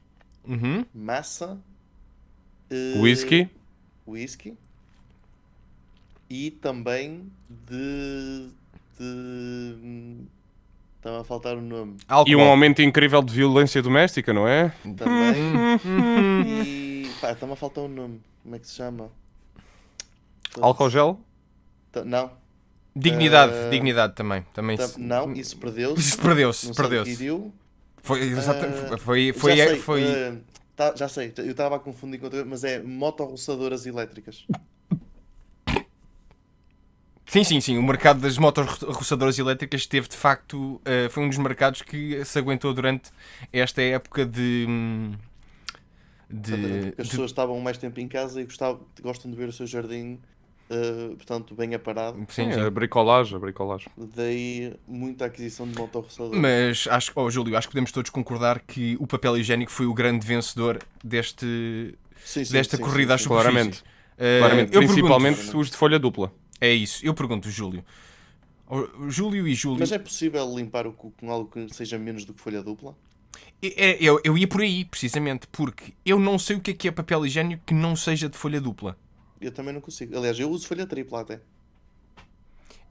Uhum. 0.44 0.84
massa, 0.94 1.58
uh, 2.70 3.00
Whisky. 3.00 3.48
whisky 4.06 4.54
e 6.30 6.50
também 6.50 7.30
de. 7.48 8.48
De. 8.98 10.16
Estava 10.96 11.20
a 11.20 11.24
faltar 11.24 11.56
o 11.56 11.60
nome. 11.60 11.96
Álcool. 12.08 12.30
E 12.30 12.34
um 12.36 12.40
aumento 12.42 12.82
incrível 12.82 13.22
de 13.22 13.32
violência 13.32 13.80
doméstica, 13.80 14.32
não 14.32 14.46
é? 14.48 14.72
Também. 14.96 15.36
e. 16.46 17.10
pá, 17.20 17.32
está-me 17.32 17.52
a 17.52 17.56
faltar 17.56 17.84
o 17.84 17.88
nome. 17.88 18.20
Como 18.42 18.56
é 18.56 18.58
que 18.58 18.66
se 18.66 18.74
chama? 18.74 19.10
Álcool 20.60 20.90
gel? 20.90 21.20
Não. 22.04 22.30
Dignidade, 22.94 23.52
Eh, 23.52 23.70
dignidade 23.70 24.14
também. 24.14 24.44
também 24.54 24.76
ta- 24.76 24.88
se- 24.88 25.00
Não, 25.00 25.32
isso 25.34 25.56
perdeu-se. 25.58 26.00
Isso 26.00 26.18
perdeu-se, 26.18 26.74
perdeu-se. 26.74 27.16
Foi, 28.02 28.20
Eh, 28.32 28.96
foi, 28.98 29.32
foi, 29.32 29.56
já 29.56 29.66
sei, 29.66 29.78
foi, 29.78 30.02
eh, 30.04 30.34
tá- 30.74 30.94
já 30.96 31.08
sei, 31.08 31.32
eu 31.38 31.50
estava 31.50 31.76
a 31.76 31.78
confundir 31.78 32.18
com 32.18 32.26
outra, 32.26 32.44
mas 32.44 32.64
é 32.64 32.82
motorroçadoras 32.82 33.84
elétricas. 33.86 34.46
Sim, 37.26 37.42
sim, 37.44 37.60
sim. 37.60 37.78
O 37.78 37.82
mercado 37.82 38.20
das 38.20 38.38
motorroçadoras 38.38 39.38
elétricas 39.38 39.84
teve 39.86 40.08
de 40.08 40.16
facto. 40.16 40.80
eh, 40.84 41.08
foi 41.10 41.24
um 41.24 41.28
dos 41.28 41.38
mercados 41.38 41.82
que 41.82 42.24
se 42.24 42.38
aguentou 42.38 42.72
durante 42.72 43.10
esta 43.52 43.82
época 43.82 44.24
de. 44.24 44.64
hum, 44.68 45.12
de, 46.28 46.94
as 46.98 47.08
de- 47.08 47.08
pessoas 47.08 47.30
estavam 47.30 47.60
mais 47.60 47.78
tempo 47.78 48.00
em 48.00 48.08
casa 48.08 48.40
e 48.40 48.44
gostavam, 48.44 48.86
gostam 49.00 49.30
de 49.30 49.36
ver 49.36 49.48
o 49.48 49.52
seu 49.52 49.66
jardim, 49.66 50.20
eh, 50.70 51.14
portanto, 51.16 51.54
bem 51.54 51.74
aparado. 51.74 52.26
sim, 52.28 52.52
Sim, 52.52 52.52
a 52.52 52.70
bricolagem, 52.70 53.36
a 53.36 53.38
bricolagem. 53.38 53.88
Daí 53.96 54.74
muita 54.86 55.26
aquisição 55.26 55.66
de 55.66 55.74
motorroçadoras. 55.74 56.40
Mas 56.40 56.86
acho, 56.90 57.12
oh, 57.14 57.30
Júlio, 57.30 57.56
acho 57.56 57.68
que 57.68 57.72
podemos 57.72 57.92
todos 57.92 58.10
concordar 58.10 58.60
que 58.60 58.96
o 58.98 59.06
papel 59.06 59.38
higiênico 59.38 59.70
foi 59.70 59.86
o 59.86 59.94
grande 59.94 60.26
vencedor 60.26 60.78
deste, 61.02 61.96
Sim, 62.22 62.44
sim, 62.44 62.62
desta 62.62 62.76
sim, 62.76 62.82
corrida 62.82 63.14
às 63.14 63.20
sim, 63.20 63.24
sim. 63.24 63.24
superfícies. 63.28 63.76
Claramente. 63.76 63.82
Eh, 64.18 64.38
Claramente. 64.38 64.72
Principalmente 64.72 65.36
pergunto, 65.36 65.58
os 65.58 65.70
de 65.70 65.76
folha 65.76 65.98
dupla. 65.98 66.32
É 66.60 66.72
isso, 66.72 67.04
eu 67.04 67.14
pergunto, 67.14 67.50
Júlio. 67.50 67.84
Júlio 69.08 69.46
e 69.46 69.54
Júlio. 69.54 69.78
Mas 69.80 69.92
é 69.92 69.98
possível 69.98 70.52
limpar 70.56 70.86
o 70.86 70.92
cu 70.92 71.12
com 71.18 71.30
algo 71.30 71.48
que 71.50 71.72
seja 71.72 71.98
menos 71.98 72.24
do 72.24 72.34
que 72.34 72.40
folha 72.40 72.62
dupla? 72.62 72.96
É, 73.62 73.96
Eu, 74.02 74.20
eu 74.24 74.36
ia 74.36 74.46
por 74.48 74.60
aí, 74.60 74.84
precisamente, 74.84 75.46
porque 75.48 75.92
eu 76.04 76.18
não 76.18 76.38
sei 76.38 76.56
o 76.56 76.60
que 76.60 76.72
é 76.72 76.74
que 76.74 76.88
é 76.88 76.90
papel 76.90 77.24
higiênico 77.24 77.62
que 77.64 77.74
não 77.74 77.94
seja 77.94 78.28
de 78.28 78.36
folha 78.36 78.60
dupla. 78.60 78.96
Eu 79.40 79.52
também 79.52 79.72
não 79.72 79.80
consigo. 79.80 80.16
Aliás, 80.16 80.38
eu 80.40 80.50
uso 80.50 80.66
folha 80.66 80.86
tripla 80.86 81.20
até. 81.20 81.40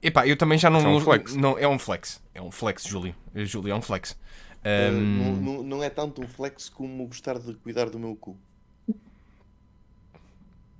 Epá, 0.02 0.26
eu 0.26 0.36
também 0.36 0.56
já 0.58 0.70
não. 0.70 0.80
É 0.80 0.88
um 0.88 0.94
uso- 0.96 1.04
flex. 1.04 1.34
Não, 1.34 1.58
é 1.58 1.66
um 1.66 1.78
flex. 1.78 2.22
É 2.34 2.40
um 2.40 2.50
flex, 2.50 2.84
Júlio. 2.84 3.14
Eh, 3.34 3.44
Júlio, 3.44 3.72
é 3.72 3.74
um 3.74 3.82
flex. 3.82 4.16
Eh, 4.62 4.88
Ahm, 4.88 4.94
não, 4.94 5.36
não- 5.36 5.62
não 5.62 5.82
é 5.82 5.90
tanto 5.90 6.22
um 6.22 6.28
flex 6.28 6.68
como 6.68 7.06
gostar 7.06 7.38
de 7.38 7.54
cuidar 7.54 7.90
do 7.90 7.98
meu 7.98 8.14
cu. 8.16 8.36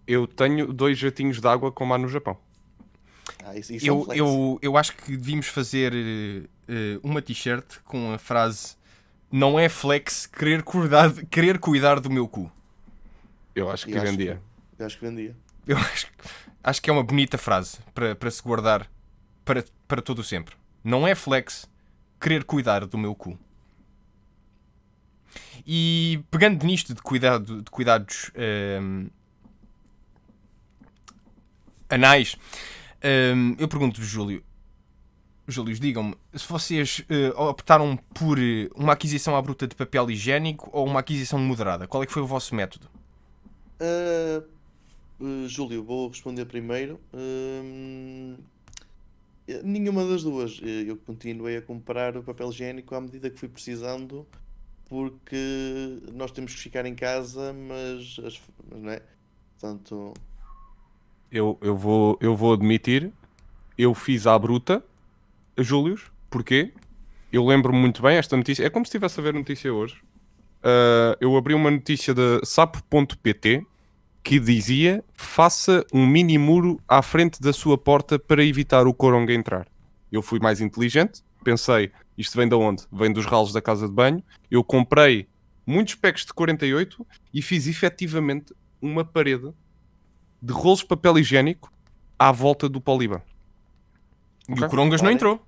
Eu 0.07 0.27
tenho 0.27 0.73
dois 0.73 0.97
jatinhos 0.99 1.41
de 1.41 1.49
água 1.49 1.73
como 1.73 1.93
há 1.93 1.99
no 1.99 2.09
Japão. 2.09 2.39
Ah, 3.45 3.57
isso, 3.57 3.73
isso 3.73 3.87
é 3.89 3.93
um 3.93 4.01
eu, 4.13 4.15
eu, 4.15 4.59
eu 4.63 4.77
acho 4.77 4.95
que 4.97 5.17
devíamos 5.17 5.47
fazer 5.47 5.93
eh, 6.69 6.99
uma 7.03 7.23
t-shirt 7.23 7.79
com 7.85 8.13
a 8.13 8.19
frase 8.19 8.77
Não 9.31 9.59
é 9.59 9.69
flex 9.69 10.27
querer 10.27 10.63
cuidar, 10.63 11.13
querer 11.31 11.59
cuidar 11.59 12.01
do 12.01 12.11
meu 12.11 12.27
cu. 12.29 12.51
Eu 13.55 13.71
acho 13.71 13.87
que 13.87 13.97
acho 13.97 14.05
vendia. 14.05 14.41
que- 14.77 14.83
eu 14.83 14.87
acho 14.87 14.99
que 14.99 15.07
vendia. 15.07 15.37
Eu 15.67 15.77
acho, 15.79 16.07
acho 16.63 16.83
que 16.83 16.91
é 16.91 16.93
uma 16.93 17.03
bonita 17.03 17.39
frase 17.39 17.79
para, 17.95 18.15
para 18.15 18.31
se 18.31 18.43
guardar 18.43 18.91
para, 19.45 19.65
para 19.89 20.03
todo 20.03 20.21
o 20.21 20.25
sempre. 20.25 20.55
Não 20.83 21.07
é 21.07 21.15
flex 21.15 21.69
querer 22.21 22.45
cuidar 22.45 22.87
do 22.87 22.99
meu 22.99 23.15
cu. 23.15 23.39
E 25.67 26.21
pegando 26.31 26.65
nisto 26.65 26.95
de, 26.95 27.03
cuidado, 27.03 27.63
de 27.63 27.71
cuidados 27.71 28.31
ehm, 28.35 29.09
anais, 31.89 32.37
ehm, 33.03 33.55
eu 33.59 33.69
pergunto-vos, 33.69 34.09
Júlio. 34.09 34.43
Digam-me, 35.79 36.17
se 36.35 36.49
vocês 36.49 37.05
eh, 37.09 37.29
optaram 37.37 37.97
por 37.97 38.37
eh, 38.39 38.69
uma 38.75 38.95
aquisição 38.95 39.37
à 39.37 39.41
bruta 39.43 39.67
de 39.67 39.77
papel 39.77 40.11
higiênico 40.11 40.69
ou 40.73 40.85
uma 40.85 40.99
aquisição 41.01 41.39
moderada, 41.39 41.87
qual 41.87 42.03
é 42.03 42.07
que 42.07 42.13
foi 42.13 42.23
o 42.23 42.27
vosso 42.27 42.53
método? 42.55 42.89
Eh, 43.79 44.43
Júlio, 45.47 45.85
vou 45.85 46.09
responder 46.09 46.45
primeiro. 46.47 46.99
Nenhuma 49.63 50.05
das 50.05 50.25
duas. 50.25 50.61
Eu 50.63 50.97
continuei 50.97 51.57
a 51.59 51.63
comprar 51.63 52.17
o 52.17 52.23
papel 52.23 52.51
higiênico 52.51 52.95
à 52.97 53.01
medida 53.01 53.31
que 53.31 53.39
fui 53.39 53.49
precisando, 53.49 54.27
porque 54.89 56.01
nós 56.13 56.33
temos 56.33 56.53
que 56.55 56.61
ficar 56.61 56.85
em 56.87 56.95
casa, 56.97 57.53
mas, 57.53 58.19
as- 58.27 58.41
não 58.75 58.91
é? 58.91 59.01
Portanto, 59.59 60.13
Eu, 61.31 61.59
eu, 61.61 61.77
vou, 61.77 62.19
eu 62.21 62.37
vou 62.37 62.53
admitir, 62.53 63.13
eu 63.77 63.95
fiz 63.95 64.27
à 64.27 64.39
bruta, 64.39 64.83
Július, 65.59 66.11
porquê? 66.31 66.73
Eu 67.33 67.45
lembro-me 67.45 67.79
muito 67.79 68.01
bem 68.03 68.17
esta 68.17 68.37
notícia, 68.37 68.65
é 68.65 68.71
como 68.71 68.85
se 68.85 68.91
estivesse 68.91 69.19
a 69.21 69.23
ver 69.23 69.35
notícia 69.35 69.73
hoje. 69.73 70.01
Ah, 70.63 71.17
eu 71.21 71.37
abri 71.37 71.55
uma 71.55 71.71
notícia 71.71 72.13
da 72.13 72.41
sapo.pt 72.43 73.65
que 74.25 74.41
dizia 74.41 75.05
faça 75.15 75.87
um 75.93 76.05
mini 76.05 76.37
muro 76.37 76.81
à 76.89 77.01
frente 77.01 77.41
da 77.41 77.53
sua 77.53 77.79
porta 77.79 78.19
para 78.19 78.45
evitar 78.45 78.85
o 78.89 78.93
coronga 78.93 79.33
entrar. 79.33 79.69
Eu 80.11 80.23
fui 80.23 80.41
mais 80.41 80.61
inteligente, 80.61 81.23
pensei, 81.45 81.93
isto 82.19 82.37
vem 82.37 82.49
de 82.49 82.57
onde? 82.57 82.83
Vem 82.93 83.13
dos 83.13 83.27
ralos 83.27 83.53
da 83.53 83.63
casa 83.63 83.87
de 83.87 83.95
banho. 83.95 84.21
Eu 84.51 84.65
comprei 84.65 85.29
muitos 85.65 85.95
packs 85.95 86.27
de 86.27 86.33
48 86.33 87.07
e 87.33 87.41
fiz 87.41 87.69
efetivamente 87.69 88.53
uma 88.83 89.05
parede 89.05 89.53
de 90.47 90.53
rolos 90.53 90.81
de 90.81 90.87
papel 90.87 91.19
higiênico 91.19 91.71
à 92.19 92.31
volta 92.33 92.69
do 92.69 92.81
poliban. 92.81 93.21
E 94.49 94.53
Ok. 94.53 94.65
o 94.67 94.71
Corongas 94.71 95.03
não 95.03 95.11
entrou. 95.11 95.45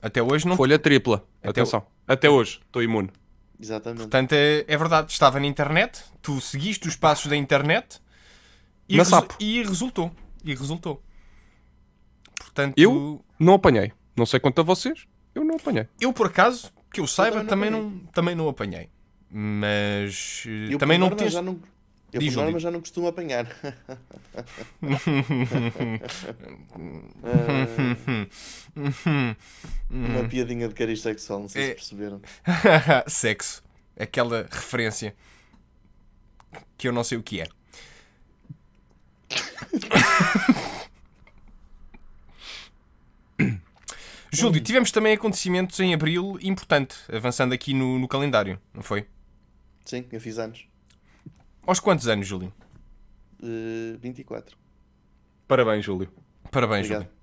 Até 0.00 0.20
hoje 0.22 0.46
não. 0.48 0.56
Folha 0.56 0.78
tripla. 0.78 1.24
Até 1.40 1.50
Atenção. 1.60 1.86
Até 2.08 2.28
hoje, 2.28 2.60
estou 2.66 2.82
imune. 2.82 3.10
exatamente. 3.60 4.00
Portanto, 4.00 4.32
é, 4.32 4.64
é 4.66 4.76
verdade. 4.76 5.12
Estava 5.12 5.38
na 5.38 5.46
internet, 5.46 6.02
tu 6.20 6.40
seguiste 6.40 6.88
os 6.88 6.96
passos 6.96 7.26
da 7.28 7.36
internet 7.36 8.00
e, 8.88 8.96
Na 8.96 9.04
resu- 9.04 9.10
sapo. 9.10 9.36
e 9.38 9.62
resultou. 9.62 10.10
E 10.44 10.52
resultou. 10.54 11.00
Portanto, 12.36 12.74
Eu? 12.76 13.24
Não 13.38 13.54
apanhei. 13.54 13.92
Não 14.16 14.26
sei 14.26 14.40
quanto 14.40 14.60
a 14.60 14.64
vocês, 14.64 15.06
eu 15.34 15.44
não 15.44 15.54
apanhei. 15.56 15.86
eu, 16.00 16.12
por 16.12 16.26
acaso, 16.26 16.70
que 16.92 17.00
eu 17.00 17.06
saiba, 17.06 17.44
também 17.44 17.48
também 17.48 17.70
não, 17.70 17.90
não 17.90 17.98
também 18.12 18.34
não 18.34 18.48
apanhei. 18.48 18.90
Mas 19.30 20.44
eh, 20.46 20.74
Eu, 20.74 20.78
também 20.78 20.98
não 20.98 21.08
já 21.28 21.40
não, 21.40 21.58
eu, 22.12 22.20
Diz, 22.20 22.34
por 22.34 22.42
norma, 22.42 22.58
já 22.58 22.70
não 22.70 22.80
costumo 22.80 23.06
apanhar. 23.08 23.46
Uma 29.90 30.28
piadinha 30.28 30.68
de 30.68 30.74
cariz 30.74 31.00
sexual, 31.00 31.40
não 31.40 31.48
sei 31.48 31.62
É. 31.62 31.66
se 31.68 31.74
perceberam. 31.74 32.20
Sexo. 33.08 33.62
Aquela 33.98 34.42
referência 34.50 35.14
que 36.78 36.88
eu 36.88 36.92
não 36.92 37.04
sei 37.04 37.18
o 37.18 37.22
que 37.22 37.40
é. 37.40 37.46
Júlio, 44.32 44.62
tivemos 44.62 44.90
também 44.90 45.12
acontecimentos 45.12 45.78
em 45.78 45.92
abril 45.92 46.38
importante, 46.40 46.96
avançando 47.12 47.52
aqui 47.52 47.74
no, 47.74 47.98
no 47.98 48.08
calendário, 48.08 48.58
não 48.72 48.82
foi? 48.82 49.06
Sim, 49.84 50.06
eu 50.10 50.20
fiz 50.20 50.38
anos. 50.38 50.64
Aos 51.66 51.80
quantos 51.80 52.08
anos, 52.08 52.26
Júlio? 52.26 52.52
Eh, 53.42 53.96
24. 54.00 54.56
Parabéns, 55.46 55.84
Júlio. 55.84 56.12
Parabéns, 56.50 56.86
Obrigado. 56.86 57.08
Júlio. 57.08 57.22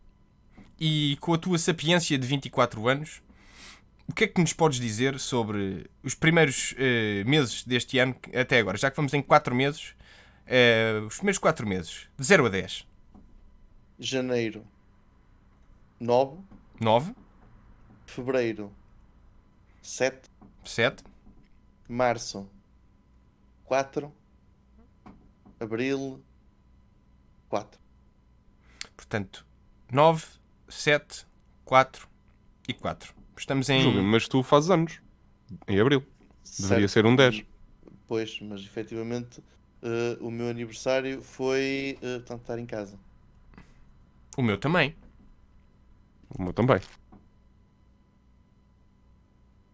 e 0.79 1.17
com 1.19 1.34
a 1.34 1.38
tua 1.38 1.58
sapiência 1.58 2.17
de 2.17 2.25
24 2.25 2.88
anos, 2.88 3.22
o 4.08 4.13
que 4.13 4.24
é 4.24 4.27
que 4.27 4.39
nos 4.41 4.53
podes 4.53 4.79
dizer 4.79 5.19
sobre 5.19 5.89
os 6.03 6.15
primeiros 6.15 6.74
eh, 6.77 7.24
meses 7.25 7.63
deste 7.63 8.00
ano 8.00 8.15
até 8.34 8.60
agora? 8.60 8.77
Já 8.77 8.89
que 8.89 8.96
vamos 8.98 9.13
em 9.13 9.22
4 9.22 9.53
meses, 9.53 9.93
eh, 10.48 11.01
os 11.05 11.17
primeiros 11.17 11.38
4 11.38 11.67
meses, 11.67 12.08
de 12.17 12.25
0 12.25 12.46
a 12.46 12.50
10. 12.50 12.88
Janeiro 14.00 14.65
9, 16.00 16.38
9, 16.79 17.13
Fevereiro 18.05 18.72
7, 19.81 20.29
7, 20.63 21.03
Março 21.88 22.50
4, 23.65 24.12
Abril 25.60 26.24
4. 27.50 27.80
portanto, 28.96 29.46
9, 29.92 30.25
7, 30.68 31.25
4 31.66 32.08
e 32.68 32.74
4. 32.74 33.13
Estamos 33.38 33.70
em. 33.70 33.82
Júlio, 33.82 34.04
mas 34.04 34.28
tu 34.28 34.44
fazes 34.44 34.70
anos. 34.70 35.00
Em 35.68 35.80
abril. 35.80 36.06
Deveria 36.60 36.88
Certo. 36.88 36.89
ser 36.89 37.06
um 37.06 37.16
10. 37.16 37.44
Pois, 38.08 38.39
mas 38.42 38.62
efetivamente 38.62 39.42
eh, 39.82 40.18
o 40.22 40.30
meu 40.30 40.50
aniversário 40.50 41.22
foi 41.22 41.98
eh, 42.01 42.18
portanto, 42.20 42.42
estar 42.42 42.60
em 42.60 42.66
casa. 42.66 43.00
O 44.38 44.42
meu 44.44 44.58
também. 44.58 44.96
O 46.38 46.42
meu 46.44 46.54
também. 46.54 46.80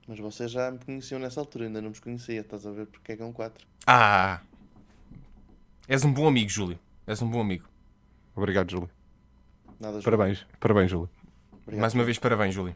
Mas 0.08 0.20
vocês 0.20 0.52
já 0.52 0.70
me 0.72 0.78
conheciam 0.80 1.20
nessa 1.20 1.40
altura, 1.40 1.66
ainda 1.66 1.82
não 1.82 1.90
me 1.90 2.00
conhecia, 2.00 2.42
estás 2.42 2.66
a 2.66 2.72
ver 2.72 2.86
porque 2.86 3.12
é 3.14 3.16
que 3.18 3.22
é 3.22 3.26
um 3.26 3.34
4. 3.34 3.66
Ah! 3.88 4.42
És 5.88 6.04
um 6.04 6.12
bom 6.12 6.28
amigo, 6.28 6.50
Júlio. 6.50 6.80
És 7.08 7.22
um 7.22 7.30
bom 7.30 7.40
amigo. 7.42 7.66
Obrigado, 8.36 8.72
Júlio. 8.72 8.90
Nada 9.80 9.94
João. 10.02 10.04
Parabéns. 10.04 10.46
Parabéns, 10.60 10.92
Júlio. 10.92 11.10
Obrigado. 11.64 11.82
Mais 11.82 11.94
uma 11.94 12.04
vez, 12.04 12.18
parabéns, 12.18 12.54
Júlio. 12.54 12.76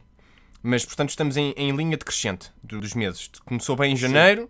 Mas, 0.61 0.85
portanto, 0.85 1.09
estamos 1.09 1.37
em, 1.37 1.51
em 1.55 1.71
linha 1.75 1.97
decrescente 1.97 2.51
do- 2.63 2.79
dos 2.79 2.93
meses. 2.93 3.29
Começou 3.45 3.75
bem 3.75 3.93
em 3.93 3.95
janeiro 3.95 4.49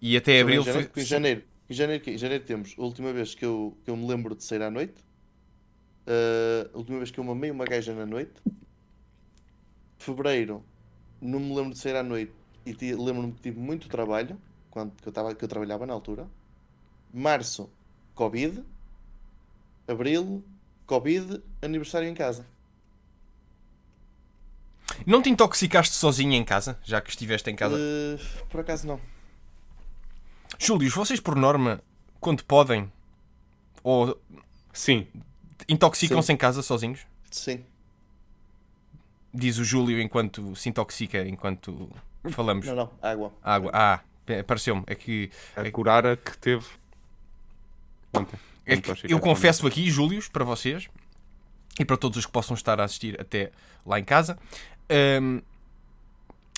e 0.00 0.16
até 0.16 0.38
em 0.38 0.42
abril 0.42 0.62
janeiro, 0.62 0.90
foi. 0.92 1.02
em 1.02 1.06
janeiro, 1.06 1.44
em 1.70 1.74
janeiro, 1.74 2.10
em 2.10 2.18
janeiro 2.18 2.44
temos 2.44 2.74
a 2.76 2.82
última 2.82 3.12
vez 3.12 3.34
que 3.34 3.44
eu, 3.44 3.76
que 3.84 3.90
eu 3.90 3.96
me 3.96 4.06
lembro 4.06 4.34
de 4.34 4.42
sair 4.44 4.62
à 4.62 4.70
noite. 4.70 4.94
eh, 6.06 6.68
a 6.74 6.76
última 6.76 6.98
vez 6.98 7.10
que 7.10 7.18
eu 7.20 7.24
mamei 7.24 7.50
uma 7.50 7.64
gaja 7.64 7.94
na 7.94 8.04
noite. 8.04 8.34
Fevereiro, 9.98 10.62
não 11.20 11.40
me 11.40 11.54
lembro 11.54 11.72
de 11.72 11.78
sair 11.78 11.96
à 11.96 12.02
noite 12.02 12.32
e 12.66 12.72
lembro-me 12.94 13.32
que 13.32 13.40
tive 13.40 13.58
muito 13.58 13.88
trabalho 13.88 14.38
quando 14.70 14.92
que 15.00 15.08
eu, 15.08 15.12
tava, 15.12 15.34
que 15.34 15.44
eu 15.44 15.48
trabalhava 15.48 15.86
na 15.86 15.92
altura. 15.94 16.28
Março, 17.12 17.70
Covid. 18.14 18.62
Abril, 19.86 20.42
Covid, 20.86 21.42
aniversário 21.60 22.08
em 22.08 22.14
casa. 22.14 22.46
Não 25.06 25.20
te 25.20 25.28
intoxicaste 25.28 25.94
sozinho 25.94 26.32
em 26.32 26.44
casa, 26.44 26.78
já 26.84 27.00
que 27.00 27.10
estiveste 27.10 27.50
em 27.50 27.56
casa? 27.56 27.76
Eh, 27.78 28.18
por 28.48 28.60
acaso 28.60 28.86
não. 28.86 29.00
Júlios, 30.58 30.94
vocês 30.94 31.20
por 31.20 31.34
norma, 31.34 31.82
quando 32.20 32.44
podem, 32.44 32.90
ou 33.82 34.18
Sim. 34.72 35.06
intoxicam-se 35.68 36.32
em 36.32 36.36
casa 36.36 36.62
sozinhos? 36.62 37.00
Sim. 37.30 37.64
Diz 39.32 39.58
o 39.58 39.64
Júlio 39.64 40.00
enquanto 40.00 40.54
se 40.54 40.68
intoxica, 40.68 41.26
enquanto 41.26 41.90
falamos. 42.30 42.66
Não, 42.66 42.76
não. 42.76 42.90
Água. 43.02 43.32
Água. 43.42 43.70
Ah, 43.74 44.00
é, 44.26 44.42
pareceu-me. 44.42 44.84
É 44.86 44.94
que, 44.94 45.30
A 45.56 45.68
curara 45.70 46.16
que 46.16 46.38
teve. 46.38 46.64
Ontem. 48.14 48.38
é 48.66 48.74
eu 49.08 49.18
confesso 49.18 49.66
aqui, 49.66 49.90
Júlios, 49.90 50.28
para 50.28 50.44
vocês 50.44 50.88
e 51.78 51.84
para 51.84 51.96
todos 51.96 52.18
os 52.18 52.26
que 52.26 52.32
possam 52.32 52.54
estar 52.54 52.80
a 52.80 52.84
assistir 52.84 53.20
até 53.20 53.50
lá 53.84 53.98
em 53.98 54.04
casa, 54.04 54.38
hum, 55.20 55.42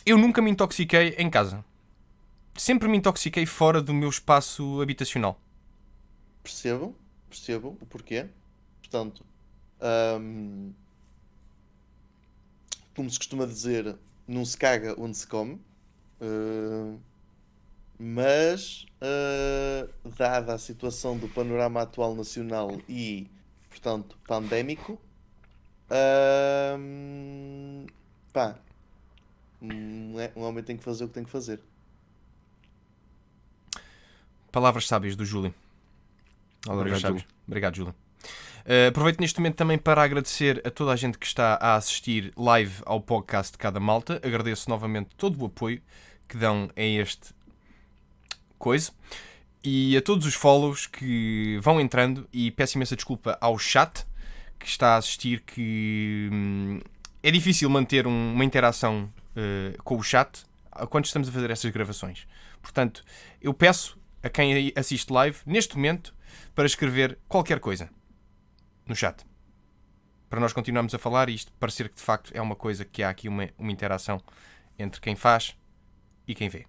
eu 0.04 0.18
nunca 0.18 0.42
me 0.42 0.50
intoxiquei 0.50 1.14
em 1.18 1.28
casa. 1.30 1.64
Sempre 2.54 2.88
me 2.88 2.96
intoxiquei 2.96 3.44
fora 3.44 3.82
do 3.82 3.92
meu 3.92 4.08
espaço 4.08 4.80
habitacional. 4.80 5.38
Percebo, 6.42 6.94
percebo 7.28 7.76
o 7.80 7.86
porquê. 7.86 8.26
Portanto, 8.80 9.24
ahm, 9.80 10.70
como 12.94 13.10
se 13.10 13.18
costuma 13.18 13.46
dizer, 13.46 13.96
não 14.26 14.44
se 14.44 14.56
caga 14.56 14.94
onde 14.98 15.16
se 15.16 15.26
come. 15.26 15.60
Ah, 16.20 16.96
mas, 17.98 18.86
ah, 19.00 19.88
dada 20.16 20.54
a 20.54 20.58
situação 20.58 21.16
do 21.16 21.28
panorama 21.28 21.82
atual 21.82 22.14
nacional 22.14 22.78
e, 22.88 23.28
portanto, 23.70 24.16
pandémico, 24.26 25.00
ahm, 25.90 27.86
pá, 28.32 28.56
um, 29.60 30.20
é- 30.20 30.32
um 30.36 30.42
homem 30.42 30.62
tem 30.62 30.76
que 30.76 30.84
fazer 30.84 31.04
o 31.04 31.08
que 31.08 31.14
tem 31.14 31.24
que 31.24 31.30
fazer. 31.30 31.60
Palavras 34.52 34.86
sábias 34.86 35.16
do 35.16 35.24
Júlio. 35.24 35.54
Obrigado, 36.66 37.00
sábias. 37.00 37.22
Júlio. 37.22 37.36
Obrigado, 37.46 37.76
Júlio. 37.76 37.94
Uh, 38.64 38.88
aproveito 38.88 39.20
neste 39.20 39.38
momento 39.38 39.54
também 39.54 39.78
para 39.78 40.02
agradecer 40.02 40.60
a 40.66 40.70
toda 40.70 40.90
a 40.90 40.96
gente 40.96 41.16
que 41.18 41.26
está 41.26 41.54
a 41.60 41.76
assistir 41.76 42.32
live 42.36 42.82
ao 42.84 43.00
podcast 43.00 43.52
de 43.52 43.58
Cada 43.58 43.78
Malta. 43.78 44.20
Agradeço 44.24 44.68
novamente 44.68 45.10
todo 45.16 45.40
o 45.40 45.46
apoio 45.46 45.80
que 46.26 46.36
dão 46.36 46.68
a 46.74 46.82
este 46.82 47.32
coisa. 48.58 48.92
E 49.62 49.96
a 49.96 50.02
todos 50.02 50.26
os 50.26 50.34
follows 50.34 50.86
que 50.86 51.58
vão 51.62 51.80
entrando. 51.80 52.28
E 52.32 52.50
peço 52.50 52.76
imensa 52.78 52.94
desculpa 52.96 53.36
ao 53.40 53.58
chat 53.58 54.06
que 54.58 54.66
está 54.66 54.94
a 54.94 54.96
assistir, 54.96 55.40
que 55.42 56.28
hum, 56.32 56.80
é 57.22 57.30
difícil 57.30 57.68
manter 57.68 58.06
um- 58.06 58.32
uma 58.34 58.44
interação 58.44 59.12
uh, 59.36 59.82
com 59.82 59.96
o 59.96 60.02
chat 60.02 60.44
quando 60.90 61.04
estamos 61.06 61.28
a 61.28 61.32
fazer 61.32 61.50
essas 61.50 61.70
gravações. 61.70 62.26
Portanto, 62.60 63.02
eu 63.40 63.52
peço 63.54 63.98
a 64.22 64.28
quem 64.28 64.72
assiste 64.76 65.10
live, 65.12 65.38
neste 65.46 65.76
momento, 65.76 66.14
para 66.54 66.66
escrever 66.66 67.18
qualquer 67.28 67.60
coisa 67.60 67.88
no 68.86 68.94
chat. 68.94 69.24
Para 70.28 70.40
nós 70.40 70.52
continuarmos 70.52 70.94
a 70.94 70.98
falar 70.98 71.28
e 71.28 71.34
isto 71.34 71.52
parecer 71.54 71.88
que 71.88 71.96
de 71.96 72.02
facto 72.02 72.30
é 72.34 72.40
uma 72.42 72.56
coisa 72.56 72.84
que 72.84 73.02
há 73.02 73.10
aqui 73.10 73.28
uma, 73.28 73.48
uma 73.56 73.72
interação 73.72 74.20
entre 74.78 75.00
quem 75.00 75.14
faz 75.16 75.56
e 76.26 76.34
quem 76.34 76.48
vê. 76.48 76.66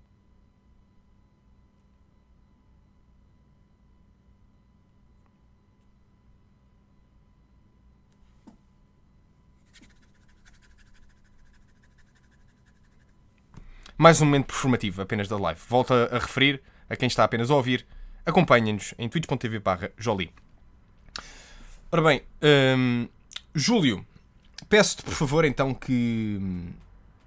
Mais 13.97 14.21
um 14.21 14.25
momento 14.25 14.45
performativo 14.47 15.01
apenas 15.01 15.27
da 15.27 15.37
live. 15.37 15.59
Volto 15.67 15.93
a 15.93 16.17
referir 16.19 16.61
a 16.89 16.95
quem 16.95 17.07
está 17.07 17.23
apenas 17.23 17.49
a 17.49 17.55
ouvir. 17.55 17.85
Acompanhem-nos 18.25 18.93
em 18.97 19.09
twitch.tv 19.09 19.59
barra 19.59 19.91
Jolie. 19.97 20.31
Ora 21.91 22.01
bem, 22.01 22.21
hum, 22.77 23.07
Júlio, 23.55 24.05
peço-te 24.69 25.03
por 25.03 25.13
favor 25.13 25.45
então 25.45 25.73
que 25.73 26.37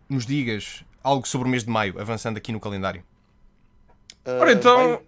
nos 0.08 0.26
digas 0.26 0.84
algo 1.02 1.26
sobre 1.26 1.48
o 1.48 1.50
mês 1.50 1.64
de 1.64 1.70
maio, 1.70 1.98
avançando 2.00 2.36
aqui 2.36 2.52
no 2.52 2.60
calendário. 2.60 3.02
Ah, 4.24 4.32
Ora 4.40 4.52
então, 4.52 4.76
vai- 4.76 5.00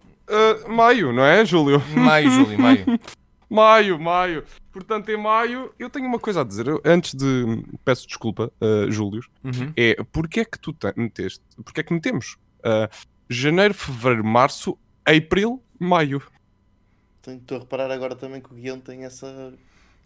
ah, 0.64 0.68
maio, 0.68 1.12
não 1.12 1.22
é, 1.24 1.44
Júlio? 1.44 1.80
Maio, 1.94 2.30
Júlio, 2.30 2.58
maio. 2.58 2.86
Maio, 3.52 3.98
maio. 4.00 4.44
Portanto, 4.72 5.10
em 5.10 5.16
maio, 5.18 5.74
eu 5.78 5.90
tenho 5.90 6.06
uma 6.06 6.18
coisa 6.18 6.40
a 6.40 6.44
dizer. 6.44 6.66
Eu, 6.66 6.80
antes 6.84 7.14
de. 7.14 7.62
Peço 7.84 8.06
desculpa, 8.06 8.50
uh, 8.60 8.90
Júlio. 8.90 9.22
Uhum. 9.44 9.72
É 9.76 9.96
porque 10.10 10.40
é 10.40 10.44
que 10.44 10.58
tu 10.58 10.72
te- 10.72 10.92
meteste? 10.96 11.42
Porque 11.62 11.80
é 11.80 11.84
que 11.84 11.92
metemos? 11.92 12.36
uh, 12.64 12.88
janeiro, 13.28 13.74
fevereiro, 13.74 14.24
março, 14.24 14.78
abril, 15.04 15.62
maio. 15.78 16.22
Tenho- 17.20 17.38
Estou 17.38 17.58
a 17.58 17.60
reparar 17.60 17.90
agora 17.90 18.14
também 18.16 18.40
que 18.40 18.50
o 18.52 18.54
guião 18.56 18.80
tem 18.80 19.04
essa 19.04 19.52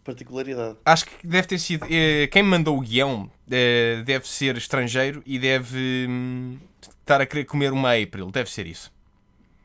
particularidade. 0.03 0.77
Acho 0.85 1.07
que 1.07 1.27
deve 1.27 1.47
ter 1.47 1.59
sido. 1.59 1.87
eh, 1.91 2.27
quem 2.29 2.43
me 2.43 2.49
mandou 2.51 2.77
o 2.77 2.81
guião 2.81 3.31
eh, 3.51 4.03
deve 4.05 4.27
ser 4.27 4.57
estrangeiro 4.57 5.23
e 5.27 5.39
deve 5.39 6.07
hum, 6.09 6.59
estar 7.01 7.21
a 7.21 7.27
querer 7.27 7.45
comer 7.45 7.73
uma 7.73 7.93
April. 7.95 8.31
Deve 8.31 8.51
ser 8.51 8.67
isso. 8.67 8.93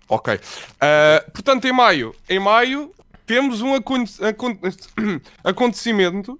Ok. 0.07 0.33
Uh, 0.35 1.31
portanto, 1.31 1.65
em 1.65 1.71
maio, 1.71 2.13
em 2.29 2.39
maio 2.39 2.91
temos 3.25 3.61
um 3.61 3.73
acon- 3.75 4.03
acon- 4.21 4.57
acontecimento 5.43 6.39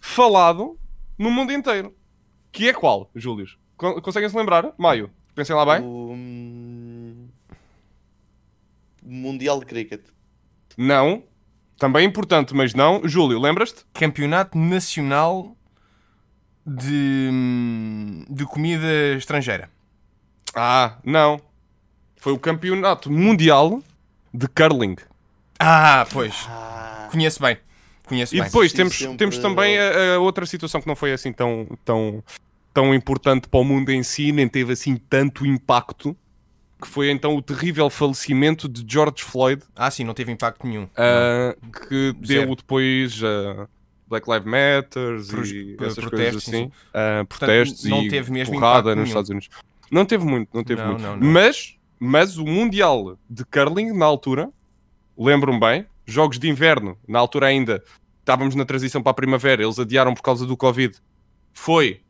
falado 0.00 0.78
no 1.18 1.30
mundo 1.30 1.52
inteiro. 1.52 1.94
Que 2.52 2.68
é 2.68 2.72
qual, 2.72 3.10
Júlio? 3.14 3.46
Con- 3.76 4.00
Conseguem-se 4.00 4.36
lembrar? 4.36 4.72
Maio. 4.78 5.10
Pensem 5.34 5.54
lá 5.54 5.64
bem. 5.64 5.84
O 5.84 6.12
hum, 6.12 7.28
Mundial 9.02 9.60
de 9.60 9.66
Cricket. 9.66 10.02
Não. 10.76 11.22
Também 11.76 12.06
importante, 12.06 12.54
mas 12.54 12.74
não. 12.74 13.06
Júlio, 13.06 13.40
lembras-te? 13.40 13.84
Campeonato 13.94 14.58
Nacional 14.58 15.56
de, 16.66 17.28
hum, 17.32 18.24
de 18.28 18.44
Comida 18.44 19.14
Estrangeira. 19.16 19.70
Ah, 20.54 20.98
não. 21.04 21.40
Foi 22.16 22.32
o 22.32 22.38
campeonato 22.38 23.10
mundial 23.10 23.80
de 24.34 24.48
curling. 24.48 24.96
Ah, 25.58 26.06
pois. 26.12 26.46
Ah, 26.48 27.08
Conheço 27.10 27.40
bem. 27.42 27.56
Conheço 28.04 28.34
E 28.34 28.38
bem. 28.38 28.46
depois 28.46 28.72
temos, 28.72 28.96
sempre- 28.96 29.16
temos 29.16 29.38
também 29.38 29.78
a, 29.78 30.14
a 30.14 30.18
outra 30.18 30.46
situação 30.46 30.80
que 30.80 30.86
não 30.86 30.96
foi 30.96 31.12
assim 31.12 31.32
tão, 31.32 31.66
tão, 31.84 32.22
tão 32.72 32.94
importante 32.94 33.48
para 33.48 33.60
o 33.60 33.64
mundo 33.64 33.90
em 33.90 34.02
si, 34.02 34.32
nem 34.32 34.48
teve 34.48 34.72
assim 34.72 34.96
tanto 34.96 35.44
impacto, 35.44 36.16
que 36.80 36.86
foi 36.88 37.10
então 37.10 37.34
o 37.36 37.42
terrível 37.42 37.90
falecimento 37.90 38.68
de 38.68 38.84
George 38.90 39.22
Floyd, 39.24 39.62
Ah, 39.76 39.90
sim, 39.90 40.04
não 40.04 40.14
teve 40.14 40.32
impacto 40.32 40.66
nenhum. 40.66 40.88
ah, 40.96 41.54
que 41.88 42.14
Zero. 42.24 42.46
deu 42.46 42.56
depois 42.56 43.20
a 43.22 43.68
Black 44.06 44.30
Lives 44.30 44.46
Matter 44.46 45.14
e 45.44 45.76
essas 45.80 45.94
protestos, 45.96 46.10
coisas 46.10 46.44
sim, 46.44 46.50
assim, 46.50 46.64
sim. 46.66 46.72
ah, 46.94 47.24
protestos 47.28 47.84
não 47.84 48.02
e 48.04 48.08
teve 48.08 48.30
mesmo 48.32 48.54
porrada 48.54 48.90
nos 48.90 48.94
nenhum. 48.96 49.06
Estados 49.08 49.28
Unidos. 49.30 49.48
Não 49.90 50.04
teve 50.06 50.24
muito, 50.24 50.48
não 50.54 50.64
teve 50.64 50.80
Não, 50.80 50.88
muito. 50.90 51.02
não, 51.02 51.16
não. 51.16 51.30
Mas, 51.30 51.76
mas 51.98 52.38
o 52.38 52.44
Mundial 52.46 53.18
de 53.28 53.44
Curling, 53.44 53.92
na 53.92 54.06
altura, 54.06 54.50
lembro-me 55.18 55.58
bem, 55.58 55.86
Jogos 56.06 56.38
de 56.38 56.48
Inverno, 56.48 56.96
na 57.06 57.18
altura 57.18 57.46
ainda 57.46 57.82
estávamos 58.20 58.54
na 58.54 58.64
transição 58.64 59.02
para 59.02 59.10
a 59.10 59.14
primavera, 59.14 59.62
eles 59.62 59.78
adiaram 59.78 60.14
por 60.14 60.22
causa 60.22 60.46
do 60.46 60.56
Covid. 60.56 60.96
Foi 61.52 62.00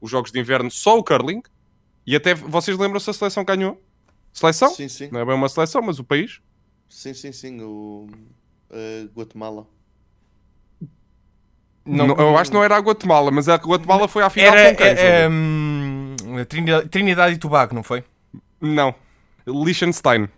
os 0.00 0.10
Jogos 0.10 0.32
de 0.32 0.40
Inverno 0.40 0.70
só 0.70 0.98
o 0.98 1.04
Curling, 1.04 1.42
e 2.06 2.16
até 2.16 2.34
vocês 2.34 2.78
lembram-se 2.78 3.10
a 3.10 3.12
seleção 3.12 3.44
ganhou? 3.44 3.82
Seleção? 4.32 4.70
Sim, 4.70 4.88
sim. 4.88 5.08
Não 5.12 5.20
é 5.20 5.24
bem 5.24 5.34
uma 5.34 5.48
seleção, 5.48 5.82
mas 5.82 5.98
o 5.98 6.04
país. 6.04 6.40
Sim, 6.88 7.12
sim, 7.12 7.32
sim. 7.32 7.60
O 7.60 8.08
uh, 8.70 9.10
Guatemala. 9.14 9.66
Não, 11.84 12.06
eu 12.06 12.36
acho 12.36 12.50
que 12.50 12.56
não 12.56 12.62
era 12.62 12.76
a 12.76 12.80
Guatemala, 12.80 13.30
mas 13.30 13.48
a 13.48 13.56
Guatemala 13.56 14.06
foi 14.06 14.22
à 14.22 14.30
final 14.30 14.54
Era 14.54 14.70
com 14.70 14.76
quem? 14.76 14.86
é, 14.86 15.22
é, 15.22 15.28
hum, 15.28 16.16
Trinidade, 16.46 16.88
Trinidade 16.88 17.34
e 17.34 17.38
Tobago, 17.38 17.74
não 17.74 17.82
foi? 17.82 18.04
Não. 18.60 18.94
Liechtenstein. 19.46 20.28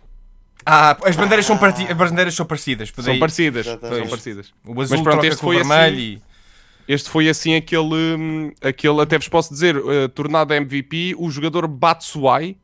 Ah, 0.65 0.97
as 1.03 1.15
bandeiras 1.15 1.45
são, 1.45 1.57
parti- 1.57 1.87
as 1.89 1.97
bandeiras 1.97 2.33
são 2.35 2.45
parecidas. 2.45 2.89
São 2.95 3.17
parecidas. 3.19 3.65
São 3.65 3.77
parecidas. 4.07 4.53
O 4.65 4.79
azul 4.81 4.97
Mas 4.97 5.01
pronto, 5.01 5.25
este 5.25 5.39
foi 5.41 5.55
vermelho 5.57 5.95
assim- 5.95 6.21
e... 6.27 6.31
Este 6.87 7.09
foi 7.09 7.29
assim 7.29 7.55
aquele, 7.55 8.15
hum, 8.17 8.51
aquele 8.61 8.99
até 9.01 9.17
vos 9.17 9.27
posso 9.29 9.53
dizer, 9.53 9.77
uh, 9.77 10.09
tornado 10.09 10.53
MVP, 10.53 11.15
o 11.17 11.29
jogador 11.29 11.67
Batsuai, 11.67 12.57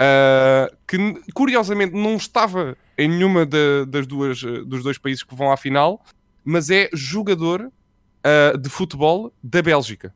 uh, 0.00 0.76
que 0.88 0.96
n- 0.96 1.20
curiosamente 1.34 1.94
não 1.94 2.16
estava 2.16 2.76
em 2.98 3.08
nenhuma 3.08 3.44
da- 3.46 3.84
das 3.86 4.06
duas, 4.06 4.42
uh, 4.42 4.64
dos 4.64 4.82
dois 4.82 4.98
países 4.98 5.22
que 5.22 5.34
vão 5.34 5.52
à 5.52 5.56
final, 5.56 6.04
mas 6.44 6.70
é 6.70 6.88
jogador 6.92 7.70
de 8.60 8.68
futebol 8.68 9.32
da 9.42 9.62
Bélgica. 9.62 10.12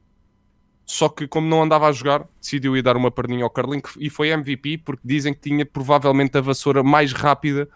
Só 0.86 1.08
que 1.08 1.26
como 1.26 1.48
não 1.48 1.62
andava 1.62 1.88
a 1.88 1.92
jogar, 1.92 2.26
decidiu 2.40 2.76
ir 2.76 2.82
dar 2.82 2.96
uma 2.96 3.10
perninha 3.10 3.44
ao 3.44 3.50
curling 3.50 3.80
e 3.98 4.10
foi 4.10 4.28
MVP 4.28 4.78
porque 4.78 5.02
dizem 5.04 5.32
que 5.32 5.40
tinha 5.40 5.64
provavelmente 5.64 6.36
a 6.36 6.40
vassoura 6.40 6.82
mais 6.82 7.12
rápida 7.12 7.68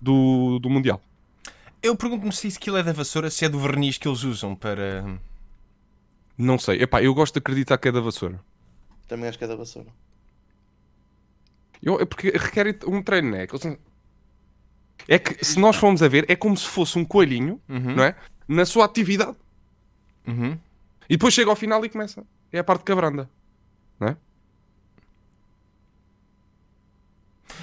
do, 0.00 0.58
do 0.60 0.70
Mundial. 0.70 1.00
Eu 1.82 1.96
pergunto-me 1.96 2.32
se 2.32 2.46
aquilo 2.46 2.76
é 2.76 2.82
da 2.82 2.92
vassoura, 2.92 3.28
se 3.30 3.44
é 3.44 3.48
do 3.48 3.58
verniz 3.58 3.98
que 3.98 4.06
eles 4.06 4.22
usam 4.22 4.54
para... 4.54 5.04
Não 6.38 6.56
sei. 6.58 6.80
Epá, 6.82 7.02
eu 7.02 7.12
gosto 7.12 7.34
de 7.34 7.38
acreditar 7.40 7.76
que 7.78 7.88
é 7.88 7.92
da 7.92 8.00
vassoura. 8.00 8.40
Também 9.08 9.28
acho 9.28 9.36
que 9.36 9.44
é 9.44 9.48
da 9.48 9.56
vassoura. 9.56 9.88
Eu, 11.82 12.00
é 12.00 12.04
porque 12.04 12.30
requer 12.30 12.78
um 12.86 13.02
treino, 13.02 13.32
né? 13.32 13.46
É 15.08 15.18
que 15.18 15.44
se 15.44 15.58
nós 15.58 15.74
formos 15.74 16.02
a 16.02 16.08
ver, 16.08 16.24
é 16.28 16.36
como 16.36 16.56
se 16.56 16.66
fosse 16.66 16.96
um 16.96 17.04
coelhinho, 17.04 17.60
Uhum, 17.68 17.96
não 17.96 18.04
é? 18.04 18.14
Na 18.46 18.64
sua 18.64 18.84
atividade. 18.84 19.36
uhum. 20.26 20.56
E 21.08 21.16
depois 21.16 21.34
chega 21.34 21.50
ao 21.50 21.56
final 21.56 21.84
e 21.84 21.88
começa. 21.88 22.24
É 22.52 22.58
a 22.58 22.64
parte 22.64 22.84
cabranda. 22.84 23.28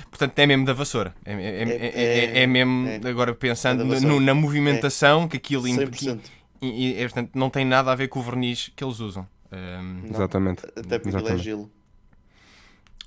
Portanto, 0.09 0.37
é 0.39 0.45
mesmo 0.45 0.65
da 0.65 0.73
vassoura. 0.73 1.15
É, 1.25 1.33
é, 1.33 1.37
é, 1.37 1.63
é, 1.63 2.25
é- 2.39 2.43
é 2.43 2.47
mesmo, 2.47 2.87
é. 2.87 2.99
agora 3.09 3.33
pensando 3.33 3.81
É 3.93 3.99
no- 4.01 4.19
na 4.19 4.33
movimentação, 4.33 5.27
que 5.27 5.37
aquilo... 5.37 5.67
imp- 5.67 5.79
100%. 5.95 6.19
E, 6.61 6.89
e, 6.91 6.97
é, 6.97 7.03
portanto, 7.03 7.31
não 7.35 7.49
tem 7.49 7.65
nada 7.65 7.91
a 7.91 7.95
ver 7.95 8.07
com 8.09 8.19
o 8.19 8.23
verniz 8.23 8.71
que 8.75 8.83
eles 8.83 8.99
usam. 8.99 9.27
Hum, 9.51 10.01
Não. 10.03 10.09
Exatamente. 10.11 10.65
Até 10.75 10.99
porque 10.99 11.15
ele 11.17 11.29
é 11.29 11.37
gelo. 11.37 11.71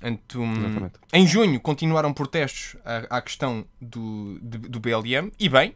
hum, 0.03 0.17
Exatamente. 0.65 0.93
em 1.13 1.25
junho 1.27 1.59
continuaram 1.61 2.11
protestos 2.11 2.75
à, 2.83 3.17
à 3.17 3.21
questão 3.21 3.65
do, 3.79 4.39
de- 4.41 4.67
do 4.69 4.79
BLM, 4.79 5.31
e 5.39 5.47
bem, 5.47 5.69
eh, 5.69 5.73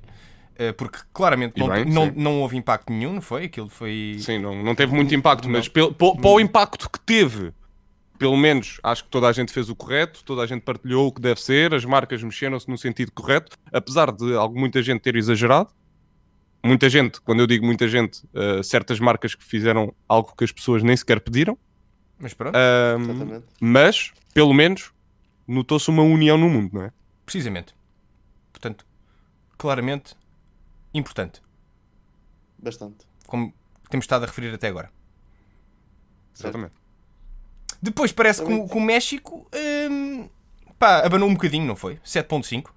porque 0.78 1.00
claramente 1.13 1.58
não, 1.60 1.67
bem, 1.70 1.86
não, 1.86 2.12
não 2.15 2.41
houve 2.41 2.58
impacto 2.58 2.91
nenhum, 2.91 3.13
não 3.13 3.22
foi? 3.22 3.46
Aquilo 3.46 3.70
foi... 3.70 4.17
Sim, 4.20 4.39
não, 4.39 4.63
não 4.63 4.74
teve 4.76 4.93
muito 4.93 5.13
impacto, 5.13 5.48
mas 5.50 5.67
pel- 5.67 5.93
po- 5.93 6.15
para 6.17 6.30
o 6.30 6.39
impacto 6.39 6.89
que 6.89 7.00
teve, 7.00 7.54
pelo 8.17 8.36
menos 8.36 8.80
acho 8.84 9.04
que 9.04 9.10
toda 9.10 9.28
a 9.28 9.32
gente 9.32 9.52
fez 9.54 9.70
o 9.70 9.76
correto, 9.76 10.24
toda 10.24 10.41
a 10.41 10.46
gente 10.48 10.62
partilhou 10.62 11.08
o 11.08 11.12
que 11.12 11.22
deve 11.22 11.39
ser, 11.41 11.74
as 11.74 11.86
marcas 11.86 12.24
mexeram-se 12.24 12.67
no 12.70 12.78
sentido 12.78 13.12
correto, 13.12 13.56
apesar 13.72 14.12
de 14.12 14.34
algo- 14.36 14.60
muita 14.60 14.82
gente 14.82 15.02
ter 15.02 15.15
exagerado. 15.15 15.70
Muita 16.65 16.89
gente, 16.89 17.22
quando 17.22 17.39
eu 17.39 17.48
digo 17.48 17.63
muita 17.65 17.88
gente, 17.88 18.24
uh, 18.34 18.63
certas 18.63 19.00
marcas 19.00 19.36
que 19.36 19.43
fizeram 19.43 19.93
algo 20.10 20.34
que 20.36 20.43
as 20.43 20.52
pessoas 20.52 20.82
nem 20.82 20.98
sequer 20.98 21.22
pediram, 21.22 21.58
Mas 22.20 22.34
pronto, 22.34 22.56
um, 22.58 23.02
Exatamente. 23.12 23.46
mas 23.62 24.12
pelo 24.34 24.54
menos 24.56 24.91
notou-se 25.48 25.88
uma 25.89 26.02
união 26.02 26.36
no 26.38 26.50
mundo, 26.50 26.72
não 26.74 26.82
é? 26.82 26.91
precisamente. 27.24 27.76
Portanto, 28.52 28.86
claramente 29.56 30.15
importante, 30.97 31.41
Bastante. 32.57 33.05
como 33.27 33.53
temos 33.89 34.03
estado 34.03 34.23
a 34.23 34.25
referir 34.27 34.53
até 34.53 34.67
agora. 34.67 34.91
Exatamente. 36.38 36.73
Depois 37.81 38.12
parece 38.12 38.43
que, 38.43 38.51
o- 38.51 38.67
que 38.67 38.77
o 38.77 38.81
México 38.81 39.47
hum, 39.91 40.29
pá, 40.79 41.05
abanou 41.05 41.29
um 41.29 41.33
bocadinho, 41.33 41.65
não 41.65 41.75
foi? 41.75 41.97
7.5. 42.05 42.71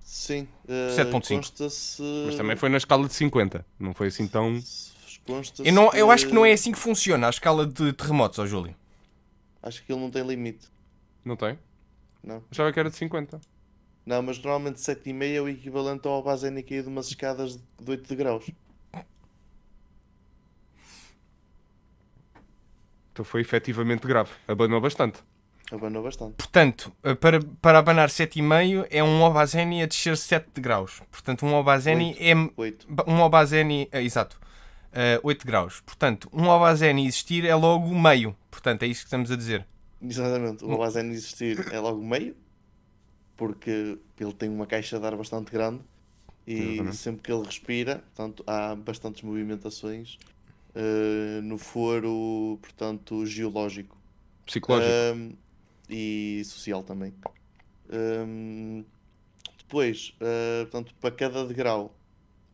Sim. 0.00 0.46
eh, 0.68 0.94
7.5. 0.96 1.36
Consta-se. 1.36 2.02
Mas 2.26 2.34
também 2.36 2.56
foi 2.56 2.68
na 2.68 2.76
escala 2.76 3.06
de 3.08 3.14
50, 3.14 3.64
não 3.78 3.94
foi 3.94 4.08
assim 4.08 4.26
tão. 4.28 4.58
Eu, 5.64 5.72
não, 5.72 5.90
eu 5.94 6.10
acho 6.10 6.26
que 6.26 6.34
não 6.34 6.44
é 6.44 6.52
assim 6.52 6.70
que 6.72 6.78
funciona 6.78 7.26
a 7.26 7.30
escala 7.30 7.66
de 7.66 7.92
terremotos, 7.94 8.38
ó 8.38 8.46
Júlio. 8.46 8.74
Acho 9.62 9.82
que 9.82 9.90
ele 9.92 10.00
não 10.00 10.10
tem 10.10 10.22
limite. 10.26 10.68
Não 11.24 11.34
tem? 11.36 11.58
Não. 12.22 12.44
Achava 12.50 12.70
que 12.72 12.78
era 12.78 12.90
de 12.90 12.96
50. 12.96 13.40
Não, 14.06 14.20
mas 14.22 14.36
normalmente 14.38 14.80
7,5 14.80 15.34
é 15.34 15.40
o 15.40 15.48
equivalente 15.48 16.06
ao 16.06 16.22
Bazeni 16.22 16.62
cair 16.62 16.82
de 16.82 16.88
umas 16.88 17.08
escadas 17.08 17.56
de 17.56 17.90
8 17.90 18.06
de 18.08 18.16
graus. 18.16 18.50
Então 23.12 23.24
foi 23.24 23.40
efetivamente 23.40 24.06
grave. 24.06 24.30
Abanou 24.48 24.80
bastante. 24.80 25.20
Abanou 25.70 26.02
bastante. 26.02 26.34
Portanto, 26.36 26.92
eh, 27.02 27.14
para, 27.14 27.40
para 27.62 27.78
abanar 27.78 28.08
7,5 28.10 28.86
é 28.90 29.02
um 29.02 29.22
Obazeni 29.22 29.82
a 29.82 29.86
descer 29.86 30.16
7 30.16 30.60
graus. 30.60 31.00
Portanto, 31.10 31.46
um 31.46 31.54
Obazeni 31.54 32.14
é. 32.18 32.34
8. 32.56 32.86
Um 33.06 33.20
Obazeni. 33.20 33.88
eh, 33.90 34.02
exato. 34.02 34.38
eh, 34.92 35.18
8 35.22 35.46
graus. 35.46 35.80
Portanto, 35.80 36.28
um 36.32 36.48
Obazeni 36.48 37.06
existir 37.06 37.44
é 37.46 37.54
logo 37.54 37.94
meio. 37.94 38.36
Portanto, 38.50 38.82
é 38.82 38.86
isso 38.86 39.00
que 39.02 39.06
estamos 39.06 39.30
a 39.30 39.36
dizer. 39.36 39.66
Exatamente. 40.02 40.64
O 40.64 40.76
Bazeni 40.76 41.14
existir 41.14 41.72
é 41.72 41.78
logo 41.80 42.04
meio. 42.04 42.36
Porque 43.36 43.98
ele 44.18 44.32
tem 44.32 44.48
uma 44.48 44.66
caixa 44.66 44.98
de 44.98 45.06
ar 45.06 45.16
bastante 45.16 45.50
grande. 45.50 45.80
E 46.46 46.92
sempre 46.92 47.22
que 47.22 47.32
ele 47.32 47.42
respira, 47.42 48.04
portanto, 48.14 48.44
há 48.46 48.74
bastantes 48.74 49.22
movimentações 49.22 50.18
eh, 50.74 51.40
no 51.42 51.56
foro, 51.56 52.58
portanto, 52.60 53.24
geológico. 53.24 53.96
Psicológico. 54.44 54.92
Um, 55.14 55.32
e 55.88 56.42
social 56.44 56.82
também. 56.82 57.14
Um, 57.90 58.84
depois, 59.56 60.14
uh, 60.20 60.64
portanto, 60.64 60.94
para 61.00 61.10
cada 61.14 61.46
degrau 61.46 61.94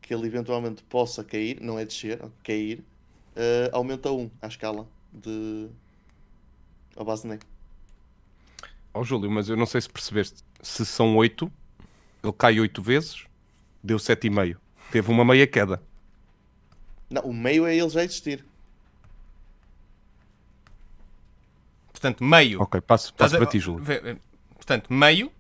que 0.03 0.13
ele 0.13 0.27
eventualmente 0.27 0.83
possa 0.83 1.25
cair, 1.25 1.61
não 1.61 1.79
é 1.79 1.85
descer, 1.85 2.21
cair, 2.45 2.81
uh, 2.81 3.71
aumenta 3.73 4.13
um 4.13 4.31
à 4.43 4.49
escala 4.49 4.87
de 5.13 5.69
a 6.97 7.05
base 7.05 7.27
NEC. 7.27 7.45
Ó 8.93 9.03
Júlio, 9.05 9.31
mas 9.31 9.49
eu 9.49 9.57
não 9.57 9.67
sei 9.67 9.81
se 9.81 9.89
percebeste. 9.89 10.43
Se 10.63 10.85
são 10.85 11.17
8, 11.17 11.51
ele 12.23 12.33
cai 12.33 12.59
8 12.61 12.83
vezes, 12.83 13.25
deu 13.83 13.99
7,5. 13.99 14.57
Teve 14.91 15.11
uma 15.11 15.25
meia 15.25 15.47
queda. 15.47 15.81
Não, 17.09 17.23
o 17.23 17.33
meio 17.35 17.67
é 17.67 17.75
ele 17.77 17.89
já 17.89 18.03
existir. 18.03 18.45
Portanto, 21.93 22.25
meio. 22.25 22.61
Ok, 22.63 22.81
passo, 22.81 23.13
passo 23.15 23.35
a- 23.37 23.39
para 23.39 23.47
ti, 23.47 23.59
Júlio. 23.59 23.83
Vê- 23.85 24.17
Portanto, 24.55 24.93
meio. 24.93 25.31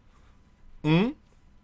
1, 0.82 1.14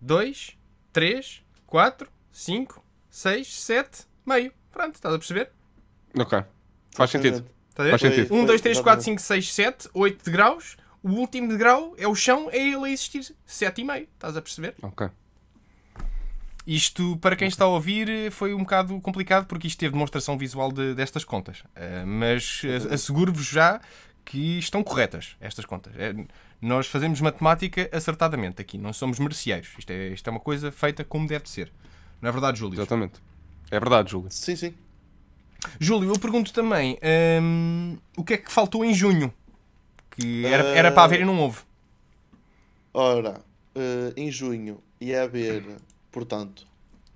2, 0.01 0.57
3, 0.92 1.42
4, 1.66 2.09
5, 2.33 2.85
6, 3.11 3.61
7, 3.62 4.05
meio. 4.27 4.53
Pronto, 4.70 4.94
estás 4.94 5.14
a 5.14 5.18
perceber? 5.18 5.51
Ok. 6.18 6.42
Faz 6.94 7.11
sentido. 7.11 7.46
Faz 7.75 8.01
sentido. 8.01 8.35
1, 8.35 8.44
2, 8.44 8.61
3, 8.61 8.79
4, 8.81 9.01
Exatamente. 9.01 9.05
5, 9.05 9.20
6, 9.20 9.55
7, 9.55 9.88
8 9.94 10.25
degraus. 10.25 10.77
O 11.02 11.11
último 11.11 11.48
degrau 11.48 11.94
é 11.98 12.06
o 12.09 12.14
chão, 12.14 12.48
é 12.50 12.59
ele 12.59 12.85
a 12.85 12.90
existir. 12.90 13.20
7,5. 13.48 14.09
Estás 14.14 14.37
a 14.37 14.42
perceber? 14.42 14.74
Ok. 14.82 15.09
Isto, 16.66 17.16
para 17.18 17.37
quem 17.37 17.46
está 17.46 17.64
a 17.64 17.68
ouvir, 17.68 18.30
foi 18.32 18.52
um 18.52 18.59
bocado 18.61 19.00
complicado 19.00 19.46
porque 19.46 19.68
isto 19.68 19.78
teve 19.78 19.92
demonstração 19.92 20.37
visual 20.37 20.72
de- 20.72 20.94
destas 20.94 21.22
contas. 21.24 21.62
Eh, 21.76 22.04
mas 22.04 22.62
eh, 22.64 22.92
asseguro-vos 22.94 23.46
já 23.46 23.80
que 24.24 24.59
estão 24.59 24.82
corretas 24.82 25.37
estas 25.40 25.64
contas. 25.64 25.92
Eh, 25.96 26.12
nós 26.61 26.88
fazemos 26.88 27.20
matemática 27.20 27.88
acertadamente 27.92 28.61
aqui, 28.61 28.78
não 28.78 28.92
somos 28.92 29.20
merceeiros. 29.20 29.68
Isto 29.78 29.90
é, 29.92 30.09
isto 30.09 30.26
é 30.26 30.30
uma 30.32 30.40
coisa 30.40 30.72
feita 30.72 31.04
como 31.04 31.28
deve 31.28 31.44
de 31.44 31.50
ser. 31.50 31.72
Não 32.20 32.28
é 32.28 32.32
verdade, 32.32 32.59
Júlio? 32.59 32.74
Exatamente. 32.80 33.20
É 33.70 33.78
verdade, 33.78 34.11
Júlio. 34.11 34.30
Sim, 34.32 34.56
sim. 34.56 34.74
Júlio, 35.78 36.11
eu 36.12 36.18
pergunto 36.18 36.52
também 36.52 36.98
hum, 37.40 37.96
o 38.16 38.24
que 38.24 38.35
é 38.35 38.37
que 38.38 38.50
faltou 38.50 38.85
em 38.85 38.92
junho? 38.92 39.32
Que 40.18 40.46
era, 40.46 40.64
era 40.68 40.92
para 40.92 41.05
haver 41.05 41.20
e 41.20 41.24
não 41.24 41.38
houve. 41.38 41.61
Ora, 42.92 43.40
eh, 43.74 44.12
em 44.16 44.31
junho 44.31 44.83
ia 45.00 45.22
haver, 45.24 45.64
portanto, 46.11 46.66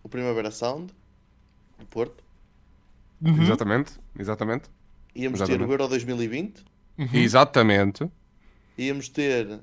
o 0.03 0.09
Primavera 0.09 0.51
Sound, 0.51 0.93
do 1.79 1.87
Porto. 1.87 2.23
Exatamente, 3.23 3.93
exatamente. 4.19 4.71
Íamos 5.15 5.41
ter 5.41 5.45
Exatamente. 5.45 5.69
o 5.69 5.73
Euro 5.73 5.89
2020. 5.89 6.65
Exatamente. 7.13 8.11
Íamos 8.79 9.09
ter 9.09 9.61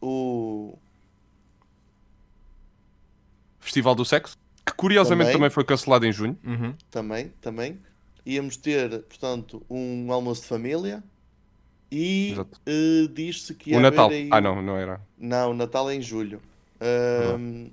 o. 0.00 0.78
Festival 3.60 3.94
do 3.94 4.04
Sexo, 4.04 4.36
que 4.66 4.72
curiosamente 4.74 5.26
Também. 5.28 5.38
também, 5.38 5.50
foi 5.50 5.64
cancelado 5.64 6.04
em 6.04 6.12
junho. 6.12 6.38
Uhum. 6.44 6.74
Também, 6.90 7.28
também. 7.40 7.80
Íamos 8.24 8.56
ter, 8.56 9.02
portanto, 9.02 9.64
um 9.70 10.12
almoço 10.12 10.42
de 10.42 10.48
família. 10.48 11.02
E 11.94 12.34
eh, 12.64 13.06
diz-se 13.12 13.52
que 13.54 13.72
ia 13.72 13.76
o 13.76 13.80
Natal. 13.80 14.06
haver 14.06 14.22
aí... 14.22 14.28
Ah, 14.30 14.40
não, 14.40 14.62
não 14.62 14.78
era. 14.78 14.98
Não, 15.18 15.50
o 15.50 15.54
Natal 15.54 15.90
é 15.90 15.94
em 15.94 16.00
julho. 16.00 16.40
Ahm, 16.80 17.66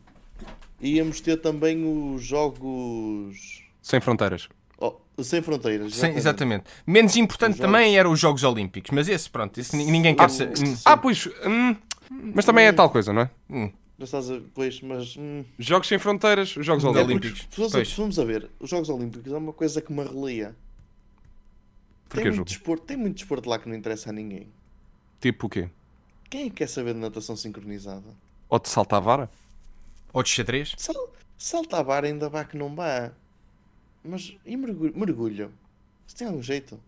íamos 0.81 1.21
ter 1.21 1.37
também 1.37 1.85
os 2.13 2.21
jogos. 2.23 3.63
Sem 3.81 4.01
fronteiras. 4.01 4.49
Oh, 4.77 4.95
sem 5.23 5.41
fronteiras. 5.41 5.95
Sim, 5.95 6.07
exatamente. 6.15 6.65
Menos 6.85 7.15
importante 7.15 7.53
Os 7.53 7.57
jogos- 7.59 7.71
também 7.73 7.97
eram 7.97 8.11
os 8.11 8.19
Jogos 8.19 8.43
Olímpicos, 8.43 8.91
mas 8.91 9.07
esse, 9.07 9.29
pronto, 9.29 9.57
esse 9.57 9.75
ni- 9.77 9.85
ninguém 9.89 10.13
quer 10.13 10.25
Ah, 10.25 10.29
sim. 10.29 10.45
Ah, 10.83 10.97
pois. 10.97 11.27
hum, 11.45 11.75
mas 12.35 12.43
também 12.45 12.65
é 12.65 12.71
tal 12.73 12.89
coisa, 12.89 13.13
não 13.13 13.21
é? 13.21 13.29
Hum, 13.49 13.71
Já 13.97 14.03
estás 14.05 14.31
a... 14.31 14.39
Pois, 14.53 14.81
mas. 14.81 15.15
hum, 15.17 15.43
Jogos 15.57 15.87
sem 15.87 15.97
fronteiras, 15.97 16.49
Jogos 16.49 16.83
Não, 16.83 16.91
Olímpicos. 16.91 17.47
Olímpicos. 17.57 17.93
Vamos 17.97 18.19
a 18.19 18.25
ver, 18.25 18.49
os 18.59 18.69
Jogos 18.69 18.89
Olímpicos 18.89 19.31
é 19.31 19.37
uma 19.37 19.53
coisa 19.53 19.81
que 19.81 19.91
me 19.93 20.03
relia. 20.03 20.55
Porquê, 22.09 22.23
Tem 22.23 22.31
muito, 22.31 22.47
desporto, 22.47 22.85
tem 22.85 22.97
muito 22.97 23.15
desporto 23.17 23.47
lá 23.47 23.59
que 23.59 23.69
não 23.69 23.75
interessa 23.75 24.09
a 24.09 24.13
ninguém. 24.13 24.47
Tipo 25.21 25.45
o 25.45 25.49
quê? 25.49 25.69
Quem 26.29 26.41
é 26.41 26.49
que 26.49 26.55
quer 26.57 26.67
saber 26.67 26.93
de 26.95 26.99
natação 26.99 27.35
sincronizada? 27.35 28.07
Ou 28.49 28.59
de 28.59 28.67
saltar 28.67 28.97
a 28.97 29.01
vara? 29.01 29.29
ou 30.11 30.23
de 30.23 30.29
xadrez. 30.29 30.73
Sal, 30.75 31.13
salta 31.37 31.77
a 31.77 31.83
bar 31.83 32.03
ainda 32.03 32.27
vá 32.29 32.43
que 32.43 32.57
não 32.57 32.73
vá. 32.75 33.11
Mas 34.03 34.35
e 34.43 34.57
mergulho? 34.57 34.97
mergulho? 34.97 35.51
Se 36.07 36.15
tem 36.15 36.25
algum 36.27 36.41
jeito? 36.41 36.79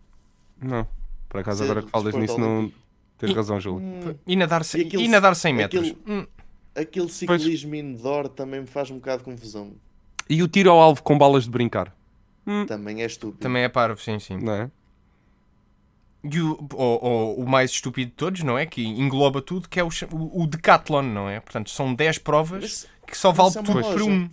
Não. 0.60 0.86
Por 1.28 1.40
acaso, 1.40 1.58
Ser 1.58 1.70
agora 1.70 1.82
que 1.86 1.90
falas 1.90 2.14
nisso, 2.16 2.36
não. 2.38 2.72
Tens 3.18 3.30
E- 3.30 3.34
razão, 3.34 3.60
Júlio. 3.60 3.80
Hum, 3.86 4.14
E 4.26 4.34
nadar, 4.34 4.62
E 4.74 4.80
aquele- 4.80 5.04
e 5.04 5.08
nadar 5.08 5.36
100 5.36 5.54
metros. 5.54 5.86
aquele- 5.88 6.02
Hum, 6.20 6.26
aquele 6.74 7.08
ciclismo 7.08 7.74
indoor 7.76 8.28
também 8.28 8.60
me 8.62 8.66
faz 8.66 8.90
um 8.90 8.96
bocado 8.96 9.18
de 9.18 9.24
confusão. 9.26 9.72
E 10.28 10.42
o 10.42 10.48
tiro 10.48 10.70
ao 10.70 10.80
alvo 10.80 11.00
com 11.02 11.16
balas 11.16 11.44
de 11.44 11.50
brincar? 11.50 11.94
Também 12.66 13.02
é 13.02 13.06
estúpido. 13.06 13.40
também 13.40 13.62
é 13.62 13.68
parvo, 13.68 14.00
sim, 14.02 14.18
sim. 14.18 14.36
Não 14.36 14.52
é? 14.52 14.70
E 16.24 16.40
o, 16.40 16.68
ou- 16.74 17.04
ou 17.04 17.40
o 17.40 17.48
mais 17.48 17.70
estúpido 17.72 18.10
de 18.10 18.16
todos, 18.16 18.42
não 18.42 18.56
é? 18.56 18.64
Que 18.64 18.84
engloba 18.84 19.42
tudo, 19.42 19.68
que 19.68 19.80
é 19.80 19.84
o, 19.84 19.88
o, 20.12 20.42
o 20.42 20.46
decathlon, 20.46 21.02
não 21.02 21.28
é? 21.28 21.40
Portanto, 21.40 21.70
são 21.70 21.92
10 21.94 22.18
provas 22.18 22.62
Mas 22.62 22.86
que 23.06 23.16
só 23.16 23.32
vale 23.32 23.50
é 23.50 23.62
tudo 23.62 23.80
por 23.82 24.02
um. 24.02 24.30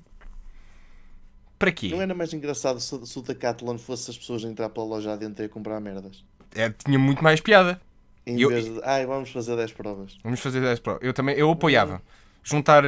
Para 1.58 1.72
quê? 1.74 1.90
não 1.90 2.02
era 2.02 2.14
mais 2.16 2.34
engraçado 2.34 2.80
se, 2.80 3.06
se 3.06 3.20
o 3.20 3.22
Decathlon 3.22 3.78
fosse 3.78 4.10
as 4.12 4.18
pessoas 4.18 4.46
a 4.46 4.48
entrar 4.48 4.70
pela 4.70 4.86
loja 4.86 5.12
adentro 5.12 5.44
e 5.44 5.48
a 5.48 5.50
comprar 5.50 5.80
merdas? 5.82 6.24
É, 6.56 6.70
tinha 6.70 6.98
muito 6.98 7.22
mais 7.22 7.42
piada. 7.42 7.82
Em 8.26 8.40
Eu- 8.40 8.48
vez 8.50 8.64
de, 8.64 8.80
ai, 8.84 9.06
vamos 9.06 9.30
fazer 9.30 9.58
10 9.58 9.74
provas. 9.74 10.18
Vamos 10.24 10.40
fazer 10.40 10.62
10 10.62 10.80
provas. 10.80 11.04
Eu 11.04 11.14
também, 11.14 11.36
eu 11.36 11.52
apoiava. 11.52 12.02
Juntar. 12.44 12.84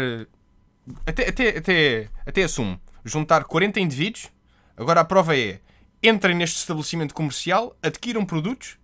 Até, 1.05 1.27
até, 1.29 1.57
até, 1.57 2.09
até 2.25 2.43
assumo. 2.43 2.79
Juntar 3.03 3.43
40 3.43 3.79
indivíduos. 3.79 4.29
Agora 4.77 5.01
a 5.01 5.05
prova 5.05 5.37
é: 5.37 5.59
entrem 6.01 6.33
neste 6.35 6.57
estabelecimento 6.57 7.13
comercial, 7.13 7.75
adquiram 7.83 8.25
produtos. 8.25 8.77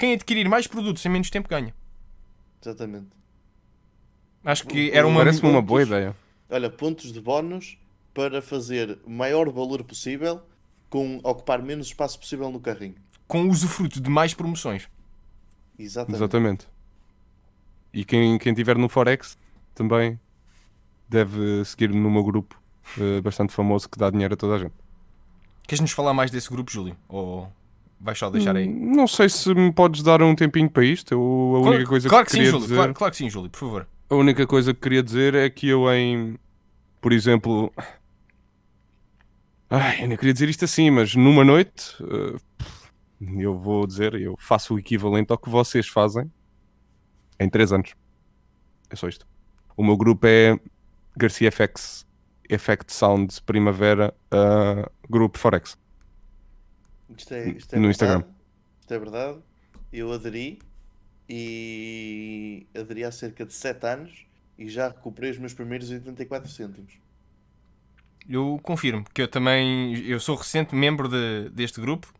Quem 0.00 0.14
adquirir 0.14 0.48
mais 0.48 0.66
produtos 0.66 1.04
em 1.04 1.10
menos 1.10 1.28
tempo 1.28 1.46
ganha. 1.46 1.74
Exatamente. 2.62 3.08
Acho 4.42 4.66
que 4.66 4.90
era 4.92 5.06
uma. 5.06 5.20
Parece-me 5.20 5.50
uma 5.50 5.60
boa 5.60 5.82
ideia. 5.82 6.16
Olha, 6.48 6.70
pontos 6.70 7.12
de 7.12 7.20
bónus 7.20 7.76
para 8.14 8.40
fazer 8.40 8.98
o 9.04 9.10
maior 9.10 9.50
valor 9.50 9.84
possível 9.84 10.40
com 10.88 11.18
ocupar 11.22 11.60
menos 11.60 11.88
espaço 11.88 12.18
possível 12.18 12.50
no 12.50 12.58
carrinho. 12.58 12.94
com 13.28 13.46
usufruto 13.46 14.00
de 14.00 14.08
mais 14.08 14.32
promoções. 14.32 14.88
Exatamente. 15.78 16.16
Exatamente. 16.16 16.68
E 17.92 18.02
quem, 18.02 18.38
quem 18.38 18.54
tiver 18.54 18.78
no 18.78 18.88
Forex 18.88 19.36
também 19.74 20.18
deve 21.06 21.62
seguir-me 21.66 22.00
no 22.00 22.10
meu 22.10 22.24
grupo 22.24 22.58
eh, 22.98 23.20
bastante 23.20 23.52
famoso 23.52 23.86
que 23.86 23.98
dá 23.98 24.08
dinheiro 24.08 24.32
a 24.32 24.36
toda 24.38 24.54
a 24.54 24.58
gente. 24.60 24.74
Queres-nos 25.64 25.92
falar 25.92 26.14
mais 26.14 26.30
desse 26.30 26.48
grupo, 26.48 26.70
Júlio? 26.70 26.96
Ou 27.06 27.52
vais 28.00 28.18
só 28.18 28.30
deixar 28.30 28.56
aí? 28.56 28.66
Hum, 28.68 28.92
Não 28.96 29.06
sei 29.06 29.28
se 29.28 29.52
me 29.54 29.72
podes 29.72 30.02
dar 30.02 30.22
um 30.22 30.34
tempinho 30.34 30.70
para 30.70 30.84
isto. 30.84 31.12
Eu, 31.12 31.20
a 31.20 31.58
única 31.58 31.70
Claro, 31.72 31.86
coisa 31.88 32.08
claro 32.08 32.24
que, 32.24 32.30
que 32.30 32.32
sim, 32.32 32.38
queria 32.38 32.50
Júlio. 32.52 32.62
dizer, 32.66 32.74
Claro, 32.76 32.94
claro 32.94 33.10
que 33.10 33.16
sim, 33.16 33.30
Júlio, 33.30 33.50
por 33.50 33.58
favor. 33.58 33.86
a 34.08 34.14
única 34.14 34.46
coisa 34.46 34.72
que 34.74 34.80
queria 34.80 35.02
dizer 35.02 35.34
é 35.34 35.48
que 35.50 35.68
eu 35.68 35.92
em, 35.92 36.38
por 37.00 37.12
exemplo, 37.12 37.72
ai, 39.68 40.02
eu 40.04 40.08
não 40.08 40.16
queria 40.16 40.32
dizer 40.32 40.48
isto 40.48 40.64
assim, 40.64 40.90
mas 40.90 41.14
numa 41.14 41.44
noite, 41.44 41.96
eh, 42.02 42.36
eu 43.38 43.56
vou 43.58 43.86
dizer, 43.86 44.14
eu 44.14 44.34
faço 44.38 44.74
o 44.74 44.78
equivalente 44.78 45.30
ao 45.30 45.38
que 45.38 45.48
vocês 45.50 45.86
fazem 45.86 46.30
em 47.38 47.48
3 47.48 47.72
anos. 47.72 47.94
É 48.88 48.96
só 48.96 49.08
isto. 49.08 49.26
O 49.76 49.84
meu 49.84 49.96
grupo 49.96 50.26
é 50.26 50.58
Garcia 51.16 51.50
FX, 51.52 52.06
Effect 52.48 52.92
Sound 52.92 53.40
Primavera 53.46 54.12
uh, 54.34 54.90
Grupo 55.08 55.38
Forex. 55.38 55.78
Isto 57.16 57.34
é, 57.34 57.48
isto 57.50 57.74
é 57.74 57.78
No 57.78 57.88
verdade. 57.88 57.90
Instagram. 57.90 58.24
Isto 58.80 58.94
é 58.94 58.98
verdade. 58.98 59.38
Eu 59.92 60.12
aderi 60.12 60.58
e 61.28 62.66
aderi 62.74 63.04
há 63.04 63.12
cerca 63.12 63.44
de 63.44 63.52
7 63.52 63.84
anos 63.86 64.26
e 64.58 64.68
já 64.68 64.88
recuperei 64.88 65.30
os 65.30 65.38
meus 65.38 65.54
primeiros 65.54 65.90
84 65.90 66.50
cêntimos. 66.50 66.94
Eu 68.28 68.60
confirmo 68.62 69.04
que 69.12 69.22
eu 69.22 69.28
também 69.28 69.96
eu 70.06 70.20
sou 70.20 70.36
recente 70.36 70.74
membro 70.74 71.08
de- 71.08 71.48
deste 71.50 71.80
grupo. 71.80 72.12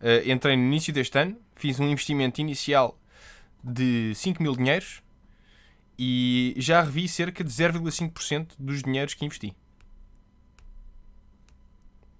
Eh, 0.00 0.30
entrei 0.32 0.56
no 0.56 0.62
início 0.64 0.92
deste 0.92 1.16
ano, 1.18 1.36
fiz 1.54 1.78
um 1.78 1.88
investimento 1.88 2.40
inicial 2.40 2.98
de 3.62 4.12
5 4.14 4.42
mil 4.42 4.54
dinheiros 4.56 5.02
e 5.98 6.54
já 6.58 6.82
revi 6.82 7.06
cerca 7.08 7.44
de 7.44 7.50
0,5% 7.50 8.54
dos 8.58 8.82
dinheiros 8.82 9.14
que 9.14 9.24
investi. 9.24 9.54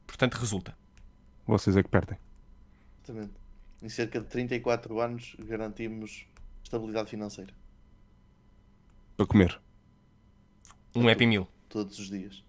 Portanto, 0.06 0.34
resulta. 0.34 0.76
Vocês 1.46 1.76
é 1.76 1.82
que 1.82 1.88
perdem. 1.88 2.18
Exatamente. 3.02 3.34
Em 3.82 3.88
cerca 3.88 4.20
de 4.20 4.26
34 4.26 5.00
anos 5.00 5.36
garantimos 5.38 6.26
estabilidade 6.62 7.10
financeira. 7.10 7.52
Para 9.16 9.26
comer. 9.26 9.60
Um 10.94 11.08
Happy 11.08 11.26
Meal. 11.26 11.48
Todos 11.68 11.98
os 11.98 12.08
dias. 12.08 12.42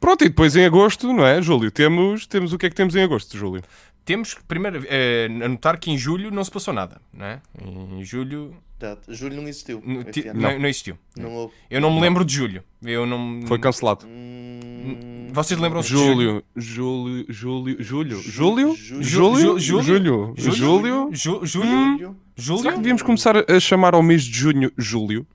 Pronto, 0.00 0.24
e 0.24 0.28
depois 0.28 0.54
em 0.56 0.64
agosto, 0.64 1.12
não 1.12 1.26
é, 1.26 1.42
Júlio? 1.42 1.70
Temos, 1.70 2.26
temos 2.26 2.52
o 2.52 2.58
que 2.58 2.66
é 2.66 2.70
que 2.70 2.76
temos 2.76 2.94
em 2.94 3.02
agosto, 3.02 3.36
Júlio? 3.36 3.62
Temos 4.04 4.32
que 4.32 4.42
primeiro 4.44 4.84
eh, 4.88 5.26
anotar 5.44 5.78
que 5.78 5.90
em 5.90 5.98
julho 5.98 6.30
não 6.30 6.42
se 6.42 6.50
passou 6.50 6.72
nada, 6.72 7.00
não 7.12 7.26
é? 7.26 7.42
Em 7.60 8.02
julho 8.04 8.56
Exato. 8.80 9.12
Julho 9.14 9.36
não 9.36 9.48
existiu. 9.48 9.82
n- 9.84 10.00
este 10.00 10.22
ti- 10.22 10.28
não, 10.32 10.58
não 10.58 10.68
existiu. 10.68 10.96
Não 11.16 11.34
houve. 11.34 11.54
Eu 11.70 11.80
não 11.80 11.92
me 11.94 12.00
lembro 12.00 12.24
de 12.24 12.34
julho. 12.34 12.62
Eu 12.82 13.04
não. 13.06 13.40
Foi 13.46 13.58
cancelado. 13.58 14.06
Hum, 14.06 15.28
Vocês 15.32 15.58
lembram-se 15.60 15.88
de 15.88 15.94
julho? 15.94 16.42
Júlio, 16.56 17.26
Júlio, 17.28 17.76
Júlio, 17.82 18.22
Júlio, 18.22 18.74
Ju- 18.76 19.02
Júlio, 19.02 19.02
Ju- 19.02 19.02
Júlio, 19.02 19.58
Ju- 19.58 19.82
Júlio, 19.82 20.34
Júlio? 20.36 20.54
Júlio. 20.54 21.10
Ju- 21.12 21.40
julho? 21.44 21.44
Julho? 21.44 22.16
Julho? 22.36 22.58
Será 22.60 22.72
que 22.72 22.78
devíamos 22.78 23.02
começar 23.02 23.36
a 23.50 23.60
chamar 23.60 23.94
ao 23.94 24.02
mês 24.02 24.22
de 24.22 24.32
junho 24.38 24.72
Júlio? 24.78 25.26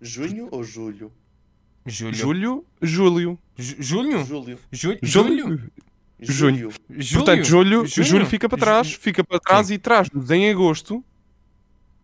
Junho 0.00 0.48
ou 0.50 0.62
julho? 0.62 1.10
Julho. 1.86 2.14
Julho? 2.14 2.64
Julho. 2.82 3.38
Ju- 3.58 3.76
Julho? 3.80 4.26
Júlio. 4.26 4.60
Junho. 5.02 5.70
Julho? 6.22 6.70
Portanto, 7.14 7.44
Júlio, 7.44 7.86
Júlio 7.86 8.26
fica 8.26 8.46
para 8.48 8.58
trás, 8.58 8.92
fica 8.92 9.24
para 9.24 9.40
trás 9.40 9.70
e 9.70 9.78
traz-nos 9.78 10.30
em 10.30 10.50
agosto 10.50 11.02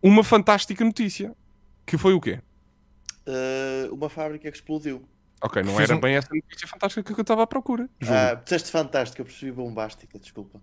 uma 0.02 0.22
fantástica 0.24 0.85
notícia. 0.85 1.35
Que 1.85 1.96
foi 1.96 2.14
o 2.14 2.20
quê? 2.20 2.40
Uh, 3.26 3.94
uma 3.94 4.09
fábrica 4.09 4.50
que 4.50 4.56
explodiu. 4.56 5.02
Ok, 5.42 5.62
não 5.62 5.78
era 5.78 5.94
um- 5.94 6.00
bem 6.00 6.16
essa 6.16 6.28
notícia 6.35 6.66
fantástica 6.66 7.12
que 7.14 7.20
eu 7.20 7.22
estava 7.22 7.42
à 7.42 7.46
procura. 7.46 7.88
Júlio. 8.00 8.18
Ah, 8.18 8.35
disseste 8.35 8.70
fantástica, 8.70 9.20
eu 9.20 9.26
percebi 9.26 9.52
bombástica, 9.52 10.18
desculpa. 10.18 10.61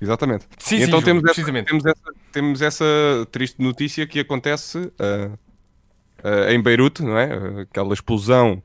Exatamente. 0.00 0.46
Sim, 0.58 0.78
sim, 0.78 0.84
então 0.84 1.00
Júlio, 1.00 1.04
temos, 1.04 1.24
essa, 1.24 1.34
precisamente. 1.34 1.66
temos, 1.66 1.84
essa, 1.86 2.14
temos 2.30 2.62
essa 2.62 2.84
triste 3.32 3.60
notícia 3.60 4.06
que 4.06 4.20
acontece 4.20 4.92
ah, 4.98 5.36
ah, 6.22 6.52
em 6.52 6.62
Beirute, 6.62 7.02
não 7.02 7.18
é? 7.18 7.62
Aquela 7.62 7.94
explosão 7.94 8.62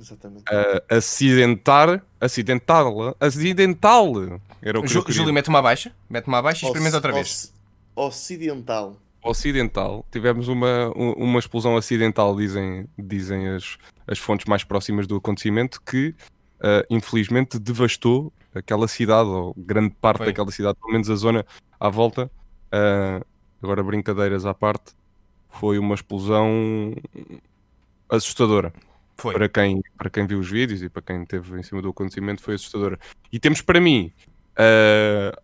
Exatamente. 0.00 0.44
acidentar, 0.90 2.02
acidental, 2.20 3.16
acidental. 3.20 4.40
Era 4.62 4.78
o 4.78 4.82
que 4.82 4.88
Ju- 4.88 4.98
eu 5.00 5.04
queria. 5.04 5.18
Júlio, 5.18 5.34
mete 5.34 5.48
uma 5.48 5.60
baixa. 5.62 5.92
Mete 6.08 6.26
uma 6.26 6.40
baixa 6.42 6.64
e 6.64 6.68
experimenta 6.68 6.96
outra 6.96 7.12
vez. 7.12 7.26
oci- 7.26 7.52
Ocidental. 7.96 8.96
ocidental, 9.22 10.06
tivemos 10.10 10.46
uma, 10.48 10.88
um- 10.96 11.12
uma 11.14 11.38
explosão 11.40 11.76
acidental, 11.76 12.34
dizem, 12.36 12.88
dizem 12.96 13.48
as, 13.48 13.76
as 14.06 14.18
fontes 14.18 14.46
mais 14.46 14.62
próximas 14.64 15.06
do 15.06 15.16
acontecimento, 15.16 15.80
que 15.82 16.14
ah, 16.60 16.84
infelizmente 16.88 17.58
devastou 17.58 18.32
aquela 18.54 18.86
cidade, 18.88 19.28
ou 19.28 19.52
grande 19.56 19.90
parte 20.00 20.18
Foi. 20.18 20.26
daquela 20.26 20.50
cidade, 20.52 20.78
pelo 20.80 20.92
menos 20.92 21.10
a 21.10 21.16
zona 21.16 21.44
à 21.78 21.88
volta. 21.88 22.30
Ah, 22.70 23.20
agora, 23.62 23.82
brincadeiras 23.82 24.46
à 24.46 24.54
parte, 24.54 24.92
foi 25.48 25.78
uma 25.78 25.94
explosão 25.96 26.94
assustadora 28.08 28.72
Foi. 29.18 29.34
para 29.34 29.48
quem, 29.48 29.82
para 29.96 30.08
quem 30.08 30.26
viu 30.26 30.38
os 30.38 30.48
vídeos 30.48 30.82
e 30.82 30.88
para 30.88 31.02
quem 31.02 31.22
esteve 31.22 31.58
em 31.58 31.62
cima 31.62 31.82
do 31.82 31.88
acontecimento 31.88 32.40
foi 32.40 32.54
assustadora. 32.54 32.98
E 33.32 33.38
temos 33.40 33.60
para 33.60 33.80
mim, 33.80 34.12
ah, 34.56 35.36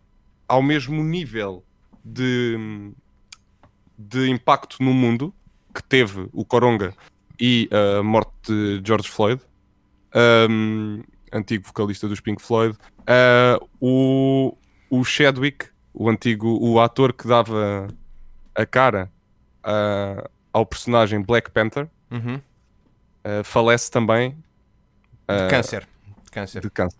ao 0.47 0.61
mesmo 0.61 1.03
nível 1.03 1.63
de, 2.03 2.93
de 3.97 4.29
impacto 4.29 4.81
no 4.81 4.93
mundo 4.93 5.33
que 5.73 5.83
teve 5.83 6.29
o 6.31 6.45
Coronga 6.45 6.93
e 7.39 7.69
a 7.71 8.01
morte 8.01 8.31
de 8.47 8.81
George 8.85 9.09
Floyd, 9.09 9.41
ahm, 10.13 11.01
antigo 11.33 11.65
vocalista 11.65 12.07
dos 12.07 12.21
Pink 12.21 12.41
Floyd, 12.41 12.77
ah, 13.05 13.59
o, 13.81 14.57
o 14.89 15.03
Chadwick, 15.03 15.67
o 15.93 16.09
antigo 16.09 16.57
o 16.61 16.79
ator 16.79 17.11
que 17.11 17.27
dava 17.27 17.87
a 18.53 18.65
cara 18.65 19.11
ah, 19.61 20.29
ao 20.53 20.65
personagem 20.65 21.21
Black 21.21 21.51
Panther, 21.51 21.89
Uhum. 22.11 22.39
Ah, 23.25 23.43
falece 23.43 23.89
também 23.89 24.31
De 24.31 24.37
ah, 25.27 25.47
câncer. 25.49 25.87
De 26.23 26.31
câncer. 26.31 26.61
de 26.61 26.69
câncer. 26.69 26.99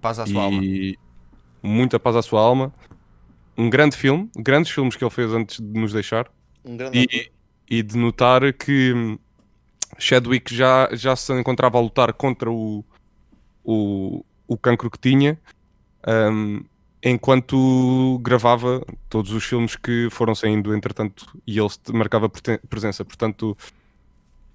Paz 0.00 0.18
à 0.18 0.26
sua 0.26 0.42
alma. 0.42 0.62
E 0.62 0.96
muita 1.62 1.98
paz 1.98 2.14
à 2.14 2.22
sua 2.22 2.40
alma. 2.40 2.72
Um 3.56 3.68
grande 3.68 3.96
filme, 3.96 4.30
grandes 4.36 4.70
filmes 4.70 4.94
que 4.94 5.02
ele 5.02 5.10
fez 5.10 5.32
antes 5.32 5.58
de 5.58 5.80
nos 5.80 5.92
deixar. 5.92 6.30
Um 6.64 6.76
grande. 6.76 7.06
E, 7.10 7.30
e 7.78 7.82
de 7.82 7.96
notar 7.96 8.52
que 8.52 9.18
Chadwick 9.98 10.54
já, 10.54 10.88
já 10.92 11.16
se 11.16 11.32
encontrava 11.32 11.78
a 11.78 11.80
lutar 11.80 12.12
contra 12.12 12.50
o, 12.50 12.84
o, 13.64 14.24
o 14.46 14.56
cancro 14.56 14.88
que 14.90 14.98
tinha, 14.98 15.36
hum, 16.06 16.62
enquanto 17.02 18.18
gravava 18.22 18.84
todos 19.08 19.32
os 19.32 19.42
filmes 19.44 19.74
que 19.74 20.08
foram 20.10 20.34
saindo, 20.34 20.74
entretanto, 20.74 21.26
e 21.46 21.58
ele 21.58 21.68
se- 21.68 21.80
marcava 21.92 22.28
presença. 22.68 23.04
Portanto, 23.04 23.56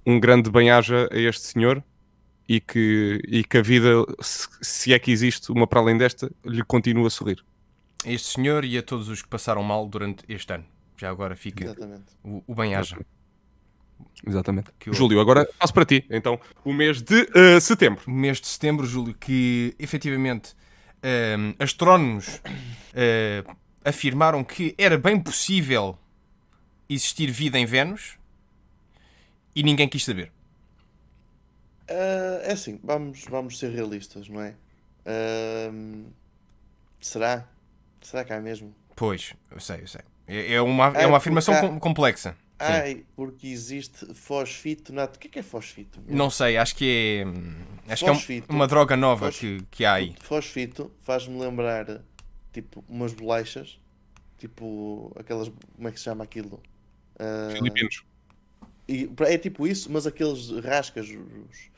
um 0.05 0.19
grande 0.19 0.49
bem-aja 0.51 1.07
a 1.11 1.17
este 1.17 1.41
senhor 1.47 1.83
e 2.47 2.59
que, 2.59 3.21
e 3.27 3.43
que 3.43 3.57
a 3.57 3.61
vida, 3.61 3.89
se, 4.21 4.47
se 4.61 4.93
é 4.93 4.99
que 4.99 5.11
existe 5.11 5.51
uma 5.51 5.65
para 5.65 5.79
além 5.79 5.97
desta, 5.97 6.29
lhe 6.45 6.63
continua 6.63 7.07
a 7.07 7.09
sorrir. 7.09 7.43
A 8.05 8.11
Este 8.11 8.33
senhor 8.33 8.65
e 8.65 8.77
a 8.77 8.83
todos 8.83 9.07
os 9.07 9.21
que 9.21 9.29
passaram 9.29 9.63
mal 9.63 9.87
durante 9.87 10.23
este 10.27 10.51
ano. 10.53 10.65
Já 10.97 11.09
agora 11.09 11.35
fica 11.35 11.63
Exatamente. 11.65 12.03
o, 12.23 12.43
o 12.45 12.53
bem-aja. 12.55 12.97
Exatamente. 14.25 14.69
Que 14.79 14.89
eu- 14.89 14.93
Júlio, 14.93 15.19
agora 15.19 15.47
passo 15.57 15.73
para 15.73 15.85
ti. 15.85 16.05
Então, 16.09 16.39
o 16.63 16.73
mês 16.73 17.01
de 17.01 17.27
eh, 17.33 17.59
setembro. 17.59 18.01
mês 18.09 18.39
de 18.39 18.47
setembro, 18.47 18.85
Júlio, 18.85 19.13
que 19.13 19.73
efetivamente 19.79 20.53
ehm, 21.01 21.53
astrónomos 21.59 22.41
eh, 22.93 23.43
afirmaram 23.83 24.43
que 24.43 24.75
era 24.77 24.97
bem 24.97 25.19
possível 25.19 25.97
existir 26.89 27.31
vida 27.31 27.57
em 27.57 27.65
Vênus 27.65 28.17
e 29.55 29.63
ninguém 29.63 29.87
quis 29.87 30.03
saber. 30.05 30.31
Ah, 31.89 32.39
é 32.43 32.51
assim, 32.53 32.79
vamos, 32.83 33.23
vamos 33.29 33.59
ser 33.59 33.69
realistas, 33.71 34.27
não 34.29 34.41
é? 34.41 34.55
Ahm, 35.05 36.05
será? 36.99 37.47
Será 38.01 38.23
que 38.23 38.33
há 38.33 38.39
mesmo? 38.39 38.73
Pois, 38.95 39.33
eu 39.51 39.59
sei, 39.59 39.81
eu 39.81 39.87
sei. 39.87 40.01
É, 40.27 40.53
é 40.53 40.61
uma, 40.61 40.87
é 40.95 41.03
Ah, 41.03 41.07
uma 41.07 41.17
afirmação 41.17 41.53
há- 41.53 41.59
com- 41.61 41.79
complexa. 41.79 42.31
Sim. 42.31 42.37
Ai, 42.71 43.05
porque 43.15 43.47
existe 43.47 44.13
fosfito 44.13 44.93
na. 44.93 45.03
O 45.05 45.09
que 45.09 45.27
é 45.27 45.31
que 45.31 45.39
é 45.39 45.43
fosfito? 45.43 45.99
Não 46.07 46.29
sei, 46.29 46.55
acho 46.55 46.75
que 46.75 47.23
é. 47.87 47.91
Acho 47.91 48.05
que 48.05 48.09
é 48.09 48.13
Fosfito. 48.13 48.53
um- 48.53 48.55
uma 48.55 48.67
droga 48.67 48.95
nova 48.95 49.25
Fos- 49.31 49.39
que, 49.39 49.61
que 49.69 49.83
há 49.83 49.93
aí. 49.95 50.15
Fosfito 50.21 50.89
faz-me 51.01 51.37
lembrar 51.37 52.01
tipo 52.53 52.81
umas 52.87 53.11
bolachas, 53.13 53.77
tipo 54.37 55.11
aquelas. 55.19 55.49
Como 55.75 55.87
é 55.89 55.91
que 55.91 55.97
se 55.97 56.05
chama 56.05 56.23
aquilo? 56.23 56.61
Ah, 57.19 57.49
Filipinos. 57.53 58.03
E, 58.87 59.09
é 59.21 59.37
tipo 59.37 59.65
isso, 59.67 59.91
mas 59.91 60.05
aqueles 60.07 60.49
rascas. 60.63 61.07
Os, 61.09 61.69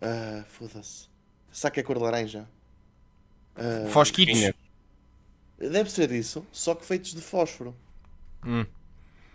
ah, 0.00 0.44
foda-se. 0.48 1.08
Sabe 1.52 1.74
que 1.74 1.80
é 1.80 1.82
cor 1.82 1.96
de 1.96 2.02
laranja? 2.02 2.48
Ah, 3.56 3.88
Fosquitos. 3.90 4.38
Deve 5.58 5.90
ser 5.90 6.10
isso, 6.12 6.46
só 6.50 6.74
que 6.74 6.84
feitos 6.86 7.14
de 7.14 7.20
fósforo. 7.20 7.74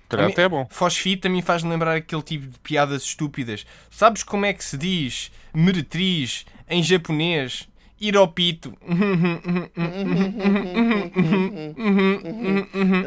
Calhar 0.10 0.26
mim- 0.28 0.34
até 0.34 0.44
é 0.44 0.50
bom. 0.50 0.68
Fosfito 0.70 1.24
também 1.24 1.42
faz 1.42 1.64
lembrar 1.64 1.96
aquele 1.96 2.22
tipo 2.22 2.48
de 2.48 2.60
piadas 2.60 3.04
estúpidas. 3.04 3.66
Sabes 3.90 4.24
como 4.24 4.46
é 4.46 4.54
que 4.54 4.64
se 4.64 4.78
diz 4.78 5.32
meretriz 5.54 6.46
em 6.68 6.82
japonês? 6.82 7.68
Iropito. 8.00 8.74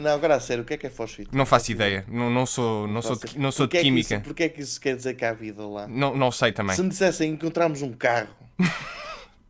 Não, 0.03 0.11
agora 0.15 0.37
a 0.37 0.41
sério, 0.41 0.63
o 0.63 0.67
que 0.67 0.75
é 0.75 0.77
que 0.77 0.87
é 0.87 0.91
fósfito? 0.91 1.37
Não 1.37 1.45
faço 1.45 1.71
ideia. 1.73 2.05
Não, 2.09 2.31
não 2.31 2.47
sou, 2.47 2.87
não 2.89 3.03
sou, 3.03 3.17
de, 3.17 3.39
não 3.39 3.51
sou 3.53 3.67
de 3.67 3.77
é 3.77 3.81
que 3.81 3.85
química. 3.87 4.15
isso- 4.17 4.25
Porquê 4.25 4.45
é 4.45 4.49
que 4.49 4.61
isso 4.61 4.81
quer 4.81 4.97
dizer 4.97 5.15
que 5.15 5.25
há 5.25 5.33
vida 5.33 5.67
lá? 5.67 5.87
Não, 5.87 6.17
não 6.17 6.31
sei 6.31 6.53
também. 6.53 6.75
Se 6.77 6.83
me 6.83 6.89
dissessem 6.89 7.33
encontramos 7.33 7.83
um 7.83 7.93
carro 7.93 8.29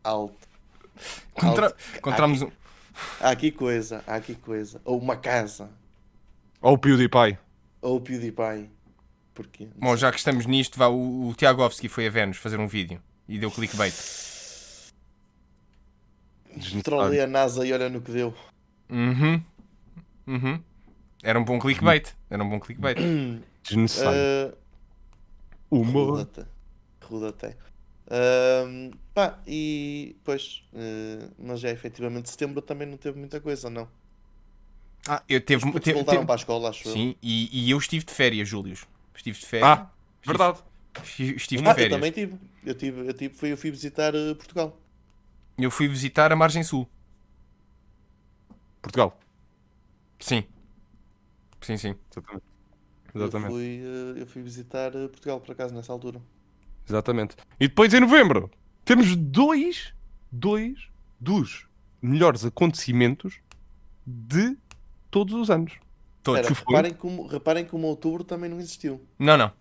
alto, 0.03 0.37
Contra... 1.35 1.67
alto, 1.67 1.77
Encontramos 1.97 2.43
um. 2.43 2.51
há 3.21 3.31
aqui 3.31 3.51
coisa, 3.53 4.03
há 4.07 4.17
aqui 4.17 4.35
coisa, 4.35 4.81
ou 4.85 4.99
uma 4.99 5.17
casa, 5.17 5.71
Ou 6.61 6.75
o 6.75 6.79
PewDiePie. 6.79 7.39
ou 7.81 7.97
o 7.97 8.01
PewDiePie. 8.01 8.71
Porquê? 9.35 9.69
Bom, 9.77 9.97
já 9.97 10.11
que 10.11 10.19
estamos 10.19 10.47
nisto, 10.47 10.77
vá, 10.77 10.89
o, 10.89 11.29
o 11.29 11.35
Tiagovski 11.35 11.89
foi 11.89 12.09
a 12.09 12.11
Vênus 12.11 12.39
fazer 12.39 12.59
um 12.59 12.67
vídeo 12.67 13.01
e 13.29 13.39
deu 13.39 13.53
clickbait. 13.53 13.95
Trolei 16.83 17.21
a 17.21 17.27
NASA 17.27 17.67
e 17.67 17.73
olha 17.73 17.89
no 17.89 18.01
que 18.01 18.11
deu. 18.13 18.35
Uhum. 18.91 19.43
Uhum. 20.27 20.63
Era 21.23 21.39
um 21.39 21.45
bom 21.45 21.59
clickbait. 21.59 22.15
Era 22.31 22.43
um 22.45 22.49
bom 22.49 22.61
clickbait. 22.61 22.99
Desnecessário. 23.63 24.21
Ah, 24.21 24.55
Humor. 25.71 26.27
rude 27.03 27.27
até. 27.27 27.49
Até. 27.49 27.57
Ahm, 28.11 28.91
pá, 29.15 29.39
e 29.47 30.17
pois, 30.25 30.63
eh, 30.75 31.29
mas 31.39 31.61
já 31.61 31.71
efetivamente 31.71 32.31
setembro 32.31 32.63
também 32.63 32.87
não 32.87 32.97
teve 32.97 33.19
muita 33.19 33.41
coisa, 33.41 33.69
não. 33.69 33.89
Ah, 35.07 35.23
eu 35.29 35.41
teve. 35.41 35.63
Porque 35.63 35.81
teve, 35.81 35.95
voltaram 35.97 36.19
teve- 36.21 36.27
para 36.27 36.35
a 36.35 36.37
escola, 36.37 36.69
acho 36.71 36.89
eu. 36.89 36.93
Sim, 36.93 37.15
e, 37.23 37.67
e 37.67 37.71
eu 37.71 37.79
estive 37.79 38.05
de 38.05 38.13
férias, 38.13 38.49
Júlio. 38.49 38.77
Estive 39.15 39.39
de 39.39 39.47
férias. 39.47 39.71
Ah, 39.79 39.91
verdade. 40.25 40.59
Estive, 41.03 41.37
estive 41.37 41.63
Ah, 41.63 41.65
de 41.65 41.71
eu 41.71 41.75
férias. 41.75 41.93
também 41.93 42.13
tive. 42.13 42.35
Eu 42.65 42.75
tive, 42.75 43.09
eu 43.09 43.15
tive, 43.15 43.35
fui, 43.35 43.53
eu 43.53 43.57
fui 43.57 43.71
visitar 43.71 44.15
eh, 44.15 44.35
Portugal. 44.35 44.79
Eu 45.59 45.71
fui 45.71 45.89
visitar 45.89 46.33
a 46.33 46.37
Margem 46.37 46.63
Sul. 46.63 46.89
Portugal. 48.81 49.19
Sim. 50.21 50.45
Sim, 51.61 51.77
sim. 51.77 51.95
Exatamente. 52.11 52.45
Eu 53.15 53.23
Exatamente. 53.23 53.51
fui, 53.53 53.81
eh, 53.83 54.23
eu 54.23 54.27
fui 54.27 54.43
visitar 54.43 54.95
eh, 54.95 55.09
Portugal 55.09 55.41
por 55.41 55.53
acaso 55.53 55.75
nessa 55.75 55.93
altura. 55.93 56.21
Exatamente. 56.89 57.37
E 57.59 57.67
depois 57.69 57.93
em 57.93 58.01
novembro 58.01 58.51
temos 58.85 59.15
dois, 59.17 59.93
dois 60.31 60.89
dos 61.19 61.67
melhores 62.01 62.45
acontecimentos 62.45 63.41
de 64.07 64.57
todos 65.11 65.35
os 65.35 65.51
anos. 65.51 65.73
Todos. 66.23 66.47
Que 66.47 66.55
foi? 66.55 66.65
reparem, 66.77 66.95
como, 66.95 67.27
reparem 67.27 67.65
como 67.65 67.87
outubro 67.89 68.23
também 68.23 68.49
não 68.49 68.61
existiu. 68.61 69.01
Não, 69.19 69.37
não. 69.37 69.53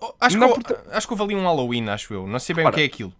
Oh, 0.00 0.12
Acho, 0.20 0.36
Não, 0.38 0.52
que, 0.52 0.60
porque- 0.62 0.90
acho 0.90 1.06
que 1.06 1.12
houve 1.12 1.22
ali 1.24 1.34
um 1.34 1.42
Halloween, 1.44 1.88
acho 1.88 2.12
eu. 2.14 2.26
Não 2.26 2.38
sei 2.38 2.54
bem 2.54 2.64
Repara. 2.64 2.74
o 2.74 2.76
que 2.76 2.82
é 2.82 2.84
aquilo. 2.86 3.12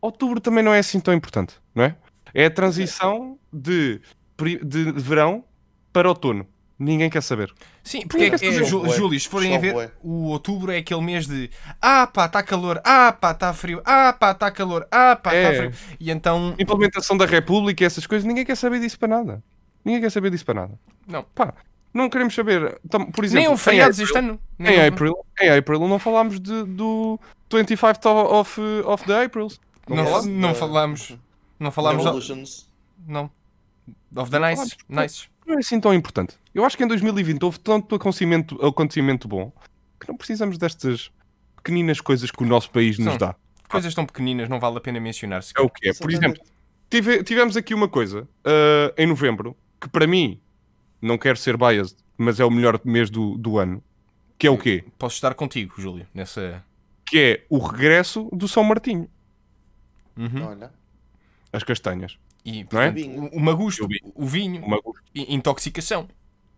Outubro 0.00 0.40
também 0.40 0.62
não 0.62 0.72
é 0.72 0.78
assim 0.78 1.00
tão 1.00 1.12
importante, 1.14 1.54
não 1.74 1.84
é? 1.84 1.96
É 2.34 2.46
a 2.46 2.50
transição 2.50 3.38
de, 3.52 4.00
de 4.64 4.92
verão 4.92 5.44
para 5.92 6.08
outono. 6.08 6.46
Ninguém 6.78 7.10
quer 7.10 7.22
saber. 7.22 7.52
Sim, 7.82 8.06
porque 8.06 8.24
é, 8.24 8.28
é, 8.28 8.52
Jú- 8.64 8.82
bué. 8.82 8.90
Júlio, 8.96 9.18
se 9.18 9.28
forem 9.28 9.56
a 9.56 9.58
ver, 9.58 9.92
o 10.00 10.26
outubro 10.26 10.70
é 10.70 10.76
aquele 10.76 11.00
mês 11.00 11.26
de 11.26 11.50
ah 11.82 12.06
pá, 12.06 12.26
está 12.26 12.40
calor, 12.40 12.80
ah 12.84 13.10
pá, 13.12 13.32
está 13.32 13.52
frio, 13.52 13.82
ah 13.84 14.12
pá, 14.12 14.30
está 14.30 14.48
calor, 14.52 14.86
ah 14.88 15.16
pá, 15.16 15.34
está 15.34 15.48
É. 15.52 15.56
frio. 15.56 15.96
E 15.98 16.08
então, 16.12 16.54
Implementação 16.56 17.16
da 17.16 17.26
República 17.26 17.82
e 17.82 17.86
essas 17.86 18.06
coisas, 18.06 18.24
ninguém 18.24 18.44
quer 18.44 18.56
saber 18.56 18.78
disso 18.78 18.96
para 18.96 19.08
nada. 19.08 19.42
Ninguém 19.84 20.02
quer 20.02 20.10
saber 20.10 20.30
disso 20.30 20.44
para 20.44 20.54
nada. 20.60 20.78
não. 21.08 21.24
Pá, 21.34 21.52
não 21.92 22.08
queremos 22.08 22.32
saber. 22.34 22.78
Tam- 22.88 23.06
Por 23.10 23.24
exemplo, 23.24 23.48
Nem 23.48 23.56
feriados 23.56 23.96
April- 23.98 24.04
este 24.06 24.18
ano. 24.18 24.40
Nem 24.56 24.76
Em. 24.76 24.86
April, 24.86 25.16
em 25.40 25.50
April 25.50 25.80
não 25.88 25.98
falámos 25.98 26.38
de, 26.38 26.62
do 26.62 27.18
25th 27.50 28.06
of, 28.06 28.60
of 28.84 29.04
the 29.04 29.24
Aprils. 29.24 29.58
Não, 29.96 30.06
fa- 30.06 30.22
não 30.22 30.52
uh, 30.52 30.54
falámos. 30.54 31.16
Não 31.58 31.70
falámos. 31.70 32.04
Revolutions. 32.04 32.68
Não. 33.06 33.30
Of 34.16 34.30
the 34.30 34.38
nice. 34.38 34.76
Nice. 34.88 35.28
Não 35.46 35.54
é 35.56 35.58
assim 35.58 35.80
tão 35.80 35.94
importante. 35.94 36.36
Eu 36.54 36.64
acho 36.64 36.76
que 36.76 36.84
em 36.84 36.86
2020 36.88 37.42
houve 37.42 37.58
tanto 37.58 37.94
acontecimento, 37.94 38.54
acontecimento 38.64 39.26
bom 39.26 39.50
que 40.00 40.06
não 40.08 40.16
precisamos 40.16 40.58
destas 40.58 41.10
pequeninas 41.56 42.00
coisas 42.00 42.30
que 42.30 42.42
o 42.42 42.46
nosso 42.46 42.70
país 42.70 42.98
nos 42.98 43.08
São. 43.08 43.16
dá. 43.18 43.34
Coisas 43.68 43.94
tão 43.94 44.06
pequeninas, 44.06 44.48
não 44.48 44.58
vale 44.60 44.76
a 44.78 44.80
pena 44.80 44.98
mencionar. 45.00 45.42
É 45.56 45.60
o 45.60 45.68
que 45.68 45.88
é. 45.88 45.94
Por 45.94 46.10
exemplo, 46.10 46.42
tive- 46.88 47.22
tivemos 47.22 47.56
aqui 47.56 47.74
uma 47.74 47.88
coisa 47.88 48.26
ah, 48.44 48.92
em 48.96 49.06
novembro 49.06 49.56
que 49.80 49.88
para 49.88 50.06
mim, 50.06 50.40
não 51.00 51.16
quero 51.18 51.36
ser 51.38 51.56
biased, 51.56 51.96
mas 52.16 52.40
é 52.40 52.44
o 52.44 52.50
melhor 52.50 52.80
mês 52.84 53.10
do, 53.10 53.36
do 53.38 53.58
ano. 53.58 53.82
Que 54.38 54.46
é 54.46 54.50
o 54.50 54.56
quê? 54.58 54.84
Posso 54.98 55.14
estar 55.16 55.34
contigo, 55.34 55.74
Júlio, 55.80 56.06
nessa. 56.14 56.62
Que 57.06 57.18
é 57.18 57.46
o 57.50 57.58
regresso 57.58 58.28
do 58.32 58.46
São 58.48 58.62
Martinho. 58.64 59.08
Uhum. 60.18 60.44
Olha. 60.48 60.72
As 61.52 61.62
castanhas. 61.62 62.18
E 62.44 62.66
Não 62.70 62.80
é? 62.80 62.90
o, 62.90 63.36
o 63.36 63.40
magusto, 63.40 63.84
O 63.84 63.88
vinho. 63.88 64.12
o 64.14 64.26
vinho, 64.26 64.64
Uma- 64.64 64.80
i- 65.14 65.34
intoxicação. 65.34 66.08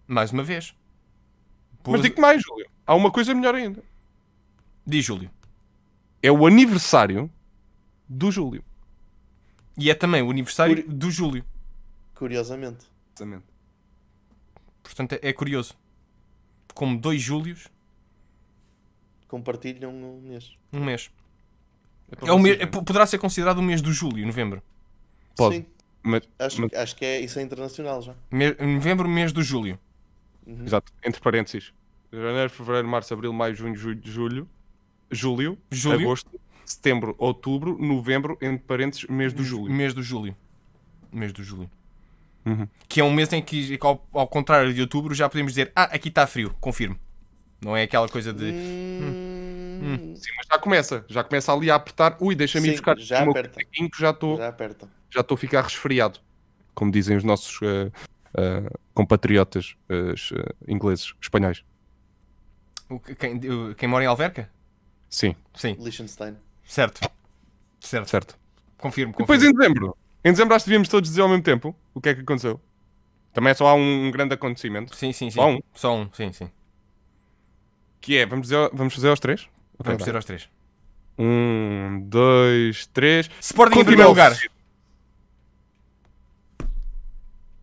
Mais 0.06 0.32
uma 0.32 0.42
vez. 0.42 0.74
Mas 1.86 2.02
digo 2.02 2.20
mais, 2.20 2.42
Júlio. 2.42 2.68
Há 2.86 2.94
uma 2.94 3.10
coisa 3.10 3.32
melhor 3.34 3.54
ainda. 3.54 3.82
Diz 4.86 5.04
Júlio. 5.04 5.30
É 6.22 6.30
o 6.32 6.46
aniversário 6.46 7.30
do 8.08 8.30
Júlio. 8.30 8.64
E 9.78 9.90
é 9.90 9.94
também 9.94 10.20
o 10.22 10.30
aniversário 10.30 10.76
Curi- 10.82 10.88
do 10.96 11.10
Júlio. 11.10 11.44
Curiosamente. 12.14 12.86
Exatamente. 13.14 13.44
Portanto, 14.82 15.12
é, 15.14 15.20
é 15.28 15.32
curioso. 15.32 15.74
Como 16.74 16.98
dois 16.98 17.20
Júlios, 17.22 17.68
Compartilham 19.28 19.92
um 19.92 20.20
mês. 20.20 20.56
um 20.72 20.84
mês. 20.84 21.10
Para 22.16 22.28
É 22.28 22.32
o 22.32 22.38
mês- 22.38 22.60
é- 22.60 22.66
poderá 22.66 23.06
ser 23.06 23.18
considerado 23.18 23.58
o 23.58 23.62
mês 23.62 23.80
do 23.82 23.92
Júlio, 23.92 24.26
novembro. 24.26 24.62
Pode. 25.36 25.56
Sim. 25.56 25.66
Mas, 26.02 26.22
Acho, 26.38 26.60
mas- 26.62 26.72
acho 26.72 26.96
que 26.96 27.04
é, 27.04 27.20
isso 27.20 27.38
é 27.38 27.42
internacional 27.42 28.00
já. 28.02 28.14
Me- 28.30 28.54
novembro, 28.54 29.08
mês 29.08 29.32
do 29.32 29.42
Júlio. 29.42 29.78
Uhum. 30.46 30.64
exato, 30.64 30.90
entre 31.04 31.20
parênteses. 31.20 31.72
Janeiro, 32.12 32.50
fevereiro, 32.50 32.88
março, 32.88 33.12
abril, 33.14 33.32
maio, 33.32 33.54
junho, 33.54 33.76
julho, 33.76 34.00
julho, 34.02 34.48
julho, 35.10 35.58
Júlio. 35.70 36.00
agosto, 36.00 36.40
setembro, 36.64 37.14
outubro, 37.18 37.76
novembro, 37.78 38.36
entre 38.40 38.64
parênteses, 38.66 39.04
mês 39.08 39.32
do 39.32 39.44
Júlio. 39.44 39.72
Mês 39.72 39.92
do 39.94 40.02
Júlio. 40.02 40.34
Mês 41.12 41.32
do 41.32 41.42
Júlio. 41.44 41.70
Uhum. 42.46 42.66
Que 42.88 43.00
é 43.00 43.04
um 43.04 43.12
mês 43.12 43.30
em 43.32 43.42
que, 43.42 43.78
ao, 43.82 44.04
ao 44.12 44.26
contrário 44.26 44.72
de 44.72 44.80
outubro, 44.80 45.14
já 45.14 45.28
podemos 45.28 45.52
dizer: 45.52 45.70
Ah, 45.76 45.84
aqui 45.84 46.08
está 46.08 46.26
frio, 46.26 46.54
confirmo. 46.60 46.98
Não 47.62 47.76
é 47.76 47.82
aquela 47.82 48.08
coisa 48.08 48.32
de. 48.32 48.44
Hum, 48.50 49.29
Sim, 49.80 50.30
mas 50.36 50.46
já 50.50 50.58
começa, 50.58 51.04
já 51.08 51.24
começa 51.24 51.52
ali 51.52 51.70
a 51.70 51.74
apertar. 51.76 52.16
Ui, 52.20 52.34
deixa-me 52.34 52.68
ir 52.68 52.72
buscar 52.72 52.98
já 52.98 53.18
o 53.20 53.22
meu 53.22 53.30
aperta. 53.32 53.60
que 53.64 53.90
já 54.00 54.10
estou 54.10 54.36
Já 54.36 54.48
aperta. 54.48 54.88
já 55.10 55.20
estou 55.20 55.34
a 55.34 55.38
ficar 55.38 55.62
resfriado, 55.62 56.18
como 56.74 56.90
dizem 56.90 57.16
os 57.16 57.24
nossos 57.24 57.58
eh, 57.62 57.90
eh, 58.36 58.70
compatriotas 58.94 59.74
eh, 59.88 60.14
ingleses, 60.68 61.14
espanhóis. 61.20 61.64
Quem, 63.18 63.36
o- 63.50 63.74
quem 63.74 63.88
mora 63.88 64.04
em 64.04 64.06
Alverca? 64.08 64.50
Sim, 65.08 65.34
Sim, 65.54 65.76
Liechtenstein. 65.80 66.36
certo. 66.64 67.00
Certo. 67.80 68.08
certo. 68.08 68.38
Confirmo, 68.78 69.14
Depois 69.16 69.40
confirmo. 69.40 69.54
em 69.54 69.58
dezembro, 69.58 69.96
em 70.24 70.30
dezembro 70.32 70.54
acho 70.54 70.64
que 70.64 70.70
devíamos 70.70 70.88
todos 70.88 71.08
dizer 71.08 71.22
ao 71.22 71.28
mesmo 71.28 71.42
tempo 71.42 71.74
o 71.94 72.00
que 72.00 72.08
é 72.10 72.14
que 72.14 72.20
aconteceu. 72.20 72.60
Também 73.32 73.54
só 73.54 73.66
há 73.68 73.74
um, 73.74 74.06
um 74.06 74.10
grande 74.10 74.34
acontecimento, 74.34 74.94
Sim, 74.96 75.12
sim, 75.12 75.30
sim. 75.30 75.36
Só 75.36 75.48
um? 75.48 75.60
Só 75.74 75.94
um, 75.96 76.12
sim, 76.12 76.32
sim. 76.32 76.50
que 78.00 78.16
é, 78.18 78.26
vamos, 78.26 78.48
dizer, 78.48 78.70
vamos 78.72 78.94
fazer 78.94 79.08
aos 79.08 79.20
três? 79.20 79.48
Vamos 79.82 79.98
dizer 79.98 80.14
aos 80.14 80.24
três. 80.24 80.48
Um, 81.18 82.02
dois, 82.06 82.86
três. 82.86 83.30
Sporting 83.40 83.74
em 83.74 83.84
Continua 83.84 83.84
primeiro 83.84 84.08
a 84.08 84.08
lugar. 84.08 84.50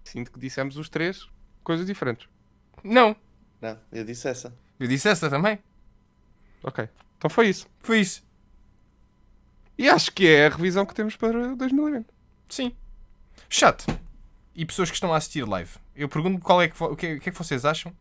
Sinto 0.03 0.31
que 0.31 0.39
dissemos 0.39 0.77
os 0.77 0.89
três 0.89 1.27
coisas 1.63 1.85
diferentes. 1.85 2.27
Não. 2.83 3.15
Não, 3.61 3.77
eu 3.91 4.03
disse 4.03 4.27
essa. 4.27 4.53
Eu 4.79 4.87
disse 4.87 5.07
essa 5.09 5.29
também. 5.29 5.59
Ok, 6.63 6.87
então 7.17 7.29
foi 7.29 7.49
isso. 7.49 7.67
Foi 7.79 7.99
isso. 7.99 8.23
E 9.77 9.89
acho 9.89 10.11
que 10.11 10.27
é 10.27 10.47
a 10.47 10.49
revisão 10.49 10.85
que 10.85 10.95
temos 10.95 11.15
para 11.15 11.55
2020. 11.55 12.07
Sim. 12.49 12.75
Chat. 13.49 13.85
E 14.55 14.65
pessoas 14.65 14.89
que 14.89 14.95
estão 14.95 15.13
a 15.13 15.17
assistir 15.17 15.47
live. 15.47 15.71
Eu 15.95 16.09
pergunto 16.09 16.39
qual 16.39 16.61
é 16.61 16.67
que, 16.67 16.83
o, 16.83 16.95
que 16.95 17.05
é, 17.05 17.13
o 17.15 17.19
que 17.19 17.29
é 17.29 17.31
que 17.31 17.37
vocês 17.37 17.63
acham? 17.63 17.91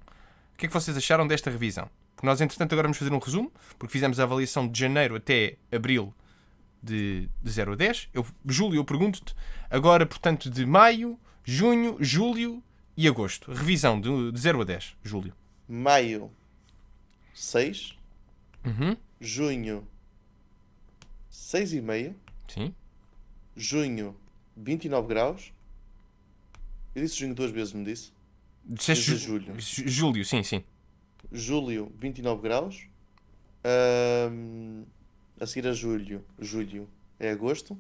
O 0.55 0.57
que 0.57 0.67
é 0.67 0.69
que 0.69 0.75
vocês 0.75 0.97
acharam 0.97 1.27
desta 1.27 1.51
revisão? 1.51 1.91
Nós, 2.27 2.41
entretanto, 2.41 2.72
agora 2.72 2.89
vamos 2.89 2.99
fazer 2.99 3.12
um 3.12 3.18
resumo, 3.18 3.53
porque 3.79 3.93
fizemos 3.93 4.18
a 4.18 4.24
avaliação 4.24 4.66
de 4.66 4.79
janeiro 4.81 5.14
até 5.14 5.57
abril 5.70 6.12
de, 6.83 7.29
de 7.41 7.51
0 7.51 7.72
a 7.72 7.77
10. 7.77 8.09
Eu, 8.12 8.27
Júlio, 8.45 8.81
eu 8.81 8.85
pergunto-te 8.85 9.33
agora, 9.70 10.05
portanto, 10.05 10.51
de 10.51 10.66
maio, 10.66 11.16
junho, 11.45 11.97
julho 12.01 12.61
e 12.97 13.07
agosto. 13.07 13.53
Revisão 13.53 14.01
de, 14.01 14.33
de 14.33 14.41
0 14.41 14.61
a 14.61 14.64
10, 14.64 14.97
Júlio. 15.05 15.33
Maio 15.68 16.29
6. 17.33 17.97
Uhum. 18.64 18.97
Junho 19.20 19.87
6,5. 21.31 22.14
Sim. 22.49 22.74
Junho 23.57 24.16
29 24.57 25.07
graus. 25.09 25.53
Eu 26.95 27.03
disse 27.03 27.18
junho 27.20 27.35
duas 27.35 27.51
vezes, 27.51 27.72
me 27.72 27.85
disse. 27.85 28.12
Disseste 28.64 29.05
ju- 29.12 29.16
julho. 29.18 29.61
ju- 29.61 29.87
Júlio, 29.89 30.24
sim, 30.24 30.43
sim. 30.43 30.64
Julho 31.33 31.93
29 31.99 32.43
graus. 32.43 32.87
Ahm, 33.64 34.85
a 35.41 35.47
seguir 35.47 35.66
a 35.68 35.72
julho. 35.72 36.24
Julho 36.39 36.89
é 37.18 37.31
agosto. 37.31 37.77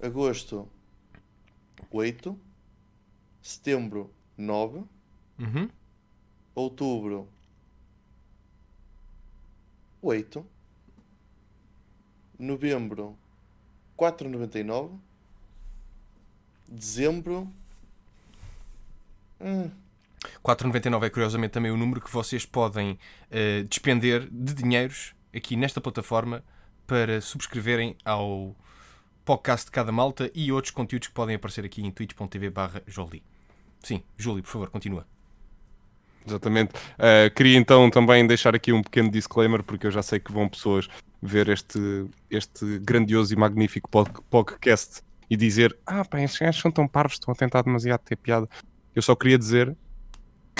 Agosto 0.00 0.68
8. 1.90 2.38
Setembro 3.40 4.10
9. 4.36 4.84
Uhum. 5.38 5.68
Outubro 6.54 7.28
8. 10.02 10.44
Novembro 12.38 13.16
4,99. 13.96 14.98
Dezembro. 16.68 17.48
Hum, 19.40 19.70
4,99 20.44 21.04
é 21.04 21.10
curiosamente 21.10 21.52
também 21.52 21.70
o 21.70 21.76
número 21.76 22.00
que 22.00 22.10
vocês 22.12 22.44
podem 22.44 22.98
eh, 23.30 23.64
despender 23.68 24.28
de 24.30 24.54
dinheiros 24.54 25.14
aqui 25.34 25.56
nesta 25.56 25.80
plataforma 25.80 26.42
para 26.86 27.20
subscreverem 27.20 27.96
ao 28.04 28.56
podcast 29.24 29.66
de 29.66 29.72
cada 29.72 29.92
malta 29.92 30.30
e 30.34 30.50
outros 30.50 30.72
conteúdos 30.72 31.08
que 31.08 31.14
podem 31.14 31.36
aparecer 31.36 31.64
aqui 31.64 31.84
em 31.84 31.90
twitch.tv 31.90 32.50
barra 32.50 32.82
Jolie. 32.86 33.22
Sim, 33.82 34.02
Júlio, 34.16 34.42
por 34.42 34.50
favor, 34.50 34.70
continua. 34.70 35.06
Exatamente. 36.26 36.74
Uh, 36.74 37.32
queria 37.34 37.56
então 37.56 37.88
também 37.90 38.26
deixar 38.26 38.54
aqui 38.54 38.72
um 38.72 38.82
pequeno 38.82 39.10
disclaimer, 39.10 39.62
porque 39.62 39.86
eu 39.86 39.90
já 39.90 40.02
sei 40.02 40.18
que 40.18 40.32
vão 40.32 40.48
pessoas 40.48 40.88
ver 41.22 41.48
este, 41.48 41.78
este 42.30 42.78
grandioso 42.80 43.32
e 43.32 43.36
magnífico 43.36 43.88
pod- 43.88 44.12
podcast 44.28 45.00
e 45.30 45.36
dizer: 45.36 45.76
Ah, 45.86 46.04
pá, 46.04 46.20
estes 46.20 46.40
gajos 46.40 46.60
são 46.60 46.70
tão 46.70 46.86
parvos, 46.86 47.14
estão 47.14 47.32
a 47.32 47.36
tentar 47.36 47.62
demasiado 47.62 48.00
ter 48.00 48.16
piada. 48.16 48.46
Eu 48.94 49.00
só 49.02 49.14
queria 49.14 49.38
dizer 49.38 49.74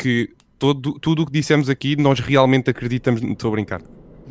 que 0.03 0.31
todo, 0.59 0.99
tudo 0.99 1.23
o 1.23 1.27
que 1.27 1.33
dissemos 1.33 1.69
aqui 1.69 1.97
nós 1.97 2.21
realmente 2.21 2.71
acreditamos. 2.71 3.23
Estou 3.23 3.49
a 3.49 3.53
brincar. 3.53 3.83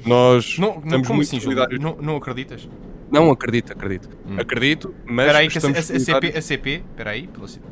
Nós 0.05 0.57
Não, 0.59 0.75
não 0.75 0.83
estamos 0.83 1.09
muito 1.09 1.27
assim, 1.27 1.39
solidários. 1.39 1.79
Não, 1.79 1.95
não 1.97 2.15
acreditas? 2.17 2.67
Não 3.11 3.31
acredito, 3.31 3.71
acredito. 3.71 4.09
Hum. 4.25 4.35
Acredito, 4.39 4.93
mas 5.05 5.27
Espera 5.27 5.37
aí, 5.39 5.47
que 5.47 5.57
a, 5.57 5.61
a, 5.61 5.79
a 5.79 5.81
CP, 5.81 6.37
a 6.37 6.41
CP, 6.41 6.83
espera 6.89 7.11
aí, 7.11 7.27
pela 7.27 7.47
CP. 7.47 7.65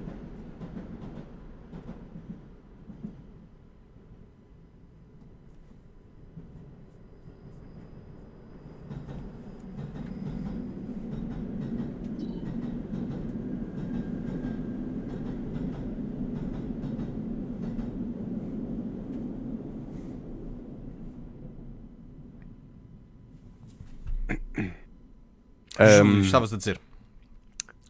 Um, 25.79 26.21
estavas 26.21 26.53
a 26.53 26.57
dizer. 26.57 26.79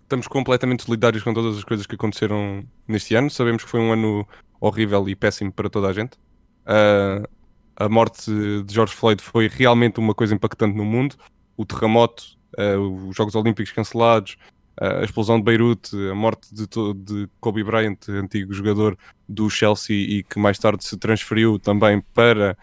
estamos 0.02 0.28
completamente 0.28 0.84
solidários 0.84 1.24
com 1.24 1.34
todas 1.34 1.58
as 1.58 1.64
coisas 1.64 1.86
que 1.86 1.96
aconteceram 1.96 2.64
neste 2.88 3.16
ano. 3.16 3.30
Sabemos 3.30 3.64
que 3.64 3.70
foi 3.70 3.80
um 3.80 3.92
ano 3.92 4.28
horrível 4.60 5.08
e 5.08 5.16
péssimo 5.16 5.52
para 5.52 5.70
toda 5.70 5.88
a 5.88 5.94
gente. 5.94 6.18
Ah, 6.66 7.28
a 7.76 7.90
morte 7.90 8.32
de 8.64 8.74
George 8.74 8.94
Floyd 8.96 9.22
foi 9.22 9.48
realmente 9.48 10.00
uma 10.00 10.14
coisa 10.14 10.34
impactante 10.34 10.76
no 10.76 10.86
mundo. 10.86 11.16
O 11.58 11.66
terremoto, 11.66 12.24
ah, 12.58 12.78
os 12.78 13.16
Jogos 13.16 13.36
Olímpicos 13.36 13.72
cancelados, 13.72 14.38
ah, 14.80 15.00
a 15.00 15.04
explosão 15.04 15.38
de 15.38 15.44
Beirute, 15.44 15.96
a 16.10 16.16
morte 16.16 16.54
de, 16.54 16.66
de 16.96 17.30
Kobe 17.40 17.64
Bryant, 17.64 17.98
antigo 18.10 18.54
jogador 18.54 18.98
do 19.28 19.50
Chelsea 19.50 19.96
e 19.96 20.24
que 20.24 20.40
mais 20.40 20.58
tarde 20.58 20.84
se 20.84 20.98
transferiu 20.98 21.60
também 21.60 22.02
para 22.14 22.58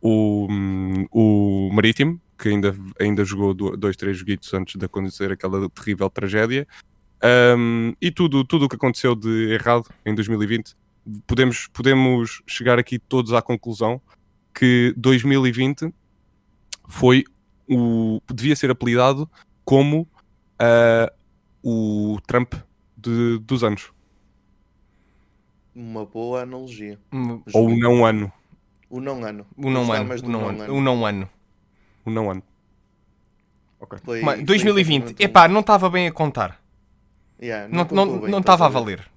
o, 0.00 0.46
hum, 0.50 1.06
o 1.10 1.70
Marítimo, 1.72 2.20
que 2.38 2.48
ainda, 2.48 2.74
ainda 3.00 3.24
jogou 3.24 3.52
do- 3.52 3.76
dois, 3.76 3.96
três 3.96 4.16
joguitos 4.16 4.52
antes 4.54 4.76
de 4.76 4.84
acontecer 4.84 5.32
aquela 5.32 5.68
terrível 5.70 6.08
tragédia. 6.08 6.66
Um, 7.56 7.92
e 8.00 8.10
tudo 8.12 8.44
tudo 8.44 8.66
o 8.66 8.68
que 8.68 8.76
aconteceu 8.76 9.14
de 9.16 9.50
errado 9.52 9.88
em 10.06 10.14
2020, 10.14 10.76
podemos, 11.26 11.66
podemos 11.72 12.42
chegar 12.46 12.78
aqui 12.78 12.96
todos 12.98 13.32
à 13.32 13.42
conclusão 13.42 14.00
que 14.54 14.94
2020 14.96 15.92
foi 16.88 17.24
o. 17.68 18.20
devia 18.32 18.54
ser 18.54 18.70
apelidado 18.70 19.28
como 19.64 20.08
ah, 20.60 21.12
o 21.62 22.18
Trump 22.26 22.54
de- 22.96 23.38
dos 23.40 23.64
anos. 23.64 23.90
uma 25.74 26.04
boa 26.06 26.42
analogia. 26.42 26.98
Ou 27.52 27.68
o 27.68 27.76
não 27.76 28.04
ano. 28.06 28.32
O 28.90 29.00
não 29.00 29.24
ano. 29.24 29.46
O 29.56 29.70
não 29.70 29.92
ano. 29.92 30.14
O 30.14 30.28
não 30.28 30.48
ano. 30.48 30.74
O 30.74 30.80
não 30.80 31.06
ano. 31.06 31.30
O 32.08 32.10
não 32.10 32.30
ano. 32.30 32.42
Foi- 34.02 34.22
Mas 34.22 34.36
foi 34.36 34.44
2020. 34.44 35.02
efetivamente 35.02 35.22
um- 35.22 35.24
Epá, 35.26 35.48
não 35.48 35.60
estava 35.60 35.90
bem 35.90 36.08
a 36.08 36.12
contar. 36.12 36.60
Yeah, 37.40 37.68
Não 37.68 37.84
contou 37.86 38.06
não 38.22 38.28
não 38.28 38.38
estava 38.40 38.64
a 38.66 38.68
valer. 38.68 39.08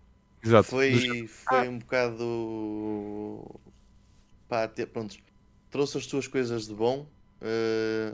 Exato. 0.43 0.69
Foi, 0.69 1.27
foi 1.27 1.69
um 1.69 1.79
bocado. 1.79 3.59
Pá, 4.47 4.67
te- 4.67 4.85
pronto. 4.85 5.15
Trouxe 5.69 5.97
as 5.97 6.05
suas 6.05 6.27
coisas 6.27 6.67
de 6.67 6.73
bom, 6.73 7.07
eh, 7.41 8.13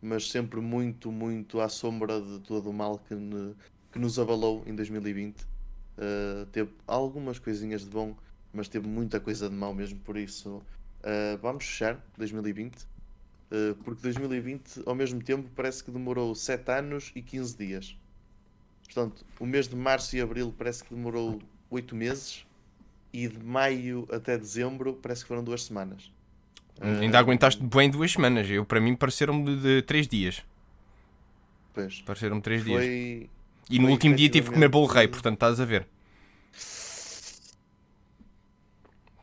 mas 0.00 0.30
sempre 0.30 0.60
muito, 0.60 1.10
muito 1.10 1.60
à 1.60 1.68
sombra 1.68 2.20
de 2.20 2.38
todo 2.40 2.70
o 2.70 2.72
mal 2.72 2.98
que, 2.98 3.14
ne- 3.14 3.54
que 3.92 3.98
nos 3.98 4.18
abalou 4.18 4.62
em 4.66 4.74
2020. 4.74 5.44
Eh, 5.98 6.46
teve 6.52 6.70
algumas 6.86 7.38
coisinhas 7.38 7.82
de 7.82 7.90
bom, 7.90 8.16
mas 8.52 8.68
teve 8.68 8.86
muita 8.86 9.18
coisa 9.20 9.48
de 9.50 9.54
mal 9.56 9.74
mesmo. 9.74 9.98
Por 10.00 10.16
isso, 10.16 10.62
eh, 11.02 11.36
vamos 11.42 11.64
fechar 11.66 11.98
2020. 12.16 12.86
Eh, 13.54 13.74
porque 13.84 14.02
2020, 14.02 14.82
ao 14.84 14.96
mesmo 14.96 15.22
tempo, 15.22 15.48
parece 15.54 15.84
que 15.84 15.90
demorou 15.92 16.34
7 16.34 16.68
anos 16.72 17.12
e 17.14 17.22
15 17.22 17.56
dias. 17.56 17.96
Portanto, 18.84 19.24
o 19.38 19.46
mês 19.46 19.68
de 19.68 19.76
março 19.76 20.16
e 20.16 20.20
abril 20.20 20.52
parece 20.56 20.82
que 20.82 20.92
demorou 20.92 21.40
8 21.70 21.94
meses 21.94 22.44
e 23.12 23.28
de 23.28 23.38
maio 23.38 24.08
até 24.10 24.36
dezembro 24.36 24.94
parece 24.94 25.22
que 25.22 25.28
foram 25.28 25.44
duas 25.44 25.62
semanas. 25.62 26.10
Ainda 26.80 27.18
Ah, 27.18 27.20
aguentaste 27.20 27.62
bem 27.62 27.88
duas 27.88 28.10
semanas. 28.10 28.50
Eu, 28.50 28.64
para 28.64 28.80
mim, 28.80 28.96
pareceram-me 28.96 29.44
de, 29.44 29.62
de 29.62 29.82
três 29.82 30.08
dias. 30.08 30.42
Pois. 31.72 32.00
Pareceram-me 32.02 32.42
três 32.42 32.64
dias. 32.64 32.78
Foi. 32.78 33.30
E 33.70 33.78
no 33.78 33.84
foi 33.84 33.92
último 33.92 34.16
dia 34.16 34.28
tive 34.28 34.48
que 34.48 34.54
comer 34.54 34.68
bolo 34.68 34.86
rei, 34.86 35.06
portanto 35.06 35.34
estás 35.34 35.60
a 35.60 35.64
ver. 35.64 35.86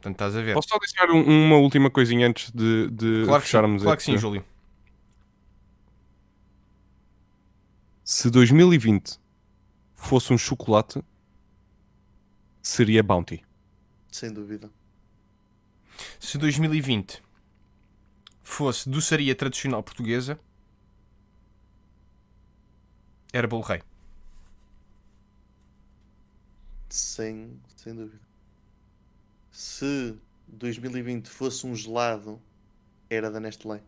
Portanto 0.01 0.15
estás 0.15 0.35
a 0.35 0.41
ver. 0.41 0.55
Posso 0.55 0.69
só 0.69 0.79
deixar 0.79 1.11
um- 1.11 1.45
uma 1.45 1.57
última 1.57 1.91
coisinha 1.91 2.27
antes 2.27 2.49
de, 2.51 2.89
de 2.89 3.23
Claro 3.25 3.39
que 3.41 3.47
sim, 3.47 3.51
fecharmos 3.51 3.83
claro 3.83 3.97
que 3.97 4.03
sim, 4.03 4.17
Júlio. 4.17 4.43
Se 8.03 8.29
2020 8.31 9.19
fosse 9.95 10.33
um 10.33 10.37
chocolate, 10.39 11.03
seria 12.63 13.03
Bounty. 13.03 13.43
Sem 14.11 14.33
dúvida. 14.33 14.71
Se 16.19 16.39
2020 16.39 17.21
fosse 18.41 18.89
doçaria 18.89 19.35
tradicional 19.35 19.83
portuguesa, 19.83 20.39
era 23.31 23.47
bolo 23.47 23.61
rei. 23.61 23.83
Sem, 26.89 27.61
sem 27.77 27.93
dúvida. 27.95 28.30
Se 29.51 30.15
2020 30.47 31.27
fosse 31.27 31.67
um 31.67 31.75
gelado, 31.75 32.41
era 33.09 33.29
da 33.29 33.39
Nestlé. 33.39 33.81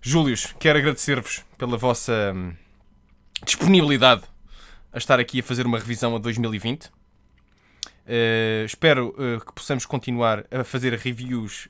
Júlios, 0.00 0.54
quero 0.58 0.78
agradecer-vos 0.78 1.44
pela 1.58 1.76
vossa 1.76 2.32
hum, 2.34 2.54
disponibilidade 3.44 4.22
a 4.92 4.98
estar 4.98 5.18
aqui 5.18 5.40
a 5.40 5.42
fazer 5.42 5.66
uma 5.66 5.78
revisão 5.78 6.14
a 6.14 6.18
2020. 6.18 6.90
Eh, 8.06 8.64
espero 8.66 9.14
eh, 9.18 9.40
que 9.44 9.52
possamos 9.52 9.86
continuar 9.86 10.44
a 10.50 10.64
fazer 10.64 10.92
reviews 10.94 11.68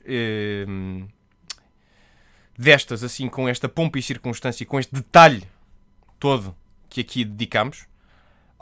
hum, 0.67 1.07
destas, 2.57 3.03
assim, 3.03 3.29
com 3.29 3.49
esta 3.49 3.67
pompa 3.67 3.97
e 3.97 4.01
circunstância, 4.01 4.65
com 4.65 4.79
este 4.79 4.93
detalhe 4.93 5.43
todo 6.19 6.55
que 6.89 7.01
aqui 7.01 7.25
dedicamos, 7.25 7.87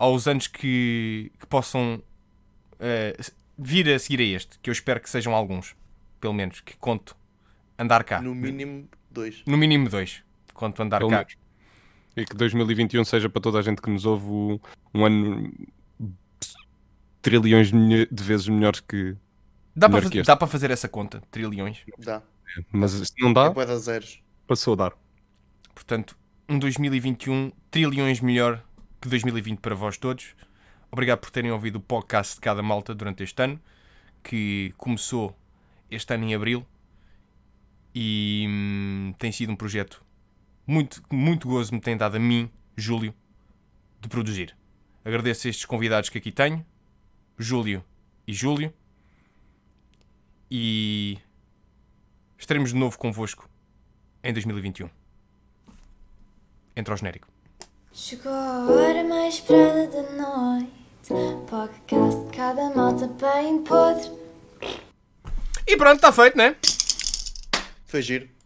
aos 0.02 0.28
anos 0.28 0.48
que, 0.48 1.32
que 1.40 1.46
possam 1.46 2.02
eh, 2.80 3.16
vir 3.58 3.88
a 3.94 4.00
seguir 4.00 4.20
a 4.22 4.24
este, 4.36 4.58
que 4.60 4.70
eu 4.70 4.72
espero 4.72 5.00
que 5.00 5.08
sejam 5.10 5.36
alguns, 5.36 5.76
pelo 6.20 6.34
menos, 6.34 6.60
que 6.62 6.76
conto 6.78 7.16
andar 7.78 8.04
cá. 8.04 8.20
No 8.22 8.34
mínimo, 8.34 8.88
dois. 9.12 9.44
No 9.46 9.58
mínimo 9.58 9.88
dois. 9.90 10.24
Conto 10.54 10.82
andar 10.82 10.98
Pelo 11.00 11.12
cá. 11.12 11.18
menos. 11.18 11.38
E 12.18 12.26
que 12.26 12.36
2021 12.36 13.06
seja 13.06 13.30
para 13.30 13.42
toda 13.42 13.60
a 13.60 13.62
gente 13.62 13.82
que 13.82 13.90
nos 13.92 14.06
ouve 14.06 14.60
um 14.94 15.06
ano 15.06 15.54
trilhões 17.22 17.72
de 17.72 18.24
vezes 18.24 18.48
melhor 18.48 18.74
que. 18.82 19.16
Dá 19.76 19.88
para, 19.88 19.90
melhor 19.90 20.02
faz- 20.02 20.12
que 20.12 20.18
este. 20.20 20.28
dá 20.28 20.36
para 20.36 20.48
fazer 20.48 20.72
essa 20.72 20.88
conta? 20.90 21.22
Trilhões. 21.32 21.86
Dá. 22.00 22.22
Mas 22.72 22.92
se 22.92 23.14
não 23.20 23.30
É 23.30 23.34
dá, 23.34 23.50
da 23.50 23.78
zeros. 23.78 24.20
passou 24.48 24.74
a 24.74 24.78
dar. 24.78 24.94
Portanto, 25.74 26.18
um 26.50 26.60
2021 26.60 27.52
trilhões 27.70 28.20
melhor 28.20 28.62
que 29.02 29.10
2020 29.10 29.60
para 29.60 29.74
vós 29.74 29.98
todos. 29.98 30.36
Obrigado 30.92 31.20
por 31.20 31.32
terem 31.32 31.52
ouvido 31.52 31.78
o 31.78 31.82
podcast 31.82 32.36
de 32.36 32.42
cada 32.42 32.62
malta 32.62 32.94
durante 32.94 33.24
este 33.24 33.42
ano, 33.42 33.60
que 34.24 34.74
começou 34.78 35.36
este 35.90 36.14
ano 36.14 36.26
em 36.26 36.36
abril 36.36 36.66
e 37.96 38.46
hum, 38.48 39.14
tem 39.18 39.32
sido 39.32 39.52
um 39.52 39.56
projeto 39.56 40.06
muito, 40.68 41.02
muito 41.12 41.48
gozo 41.48 41.74
me 41.74 41.82
tem 41.82 41.98
dado 41.98 42.16
a 42.16 42.20
mim, 42.20 42.50
Júlio, 42.78 43.14
de 44.00 44.08
produzir. 44.08 44.56
Agradeço 45.04 45.48
a 45.48 45.50
estes 45.50 45.66
convidados 45.66 46.10
que 46.10 46.20
aqui 46.20 46.32
tenho, 46.32 46.64
Júlio 47.38 47.84
e 48.28 48.34
Júlio, 48.34 48.72
e 50.50 51.18
estaremos 52.38 52.72
de 52.72 52.76
novo 52.78 52.98
convosco 53.00 53.50
em 54.24 54.32
2021. 54.32 54.90
Entra 56.76 56.94
ao 56.94 56.98
genérico. 56.98 57.31
Chegou 57.94 58.32
a 58.32 58.68
hora 58.70 59.04
mais 59.04 59.36
esperada 59.36 59.88
da 59.88 60.02
noite. 60.14 60.70
Podcast 61.50 62.24
de 62.24 62.38
cada 62.38 62.70
malta 62.70 63.06
bem 63.08 63.62
podre. 63.64 64.10
E 65.68 65.76
pronto, 65.76 65.96
está 65.98 66.12
feito, 66.14 66.38
né? 66.38 66.56
Foi 67.86 68.02
giro. 68.02 68.30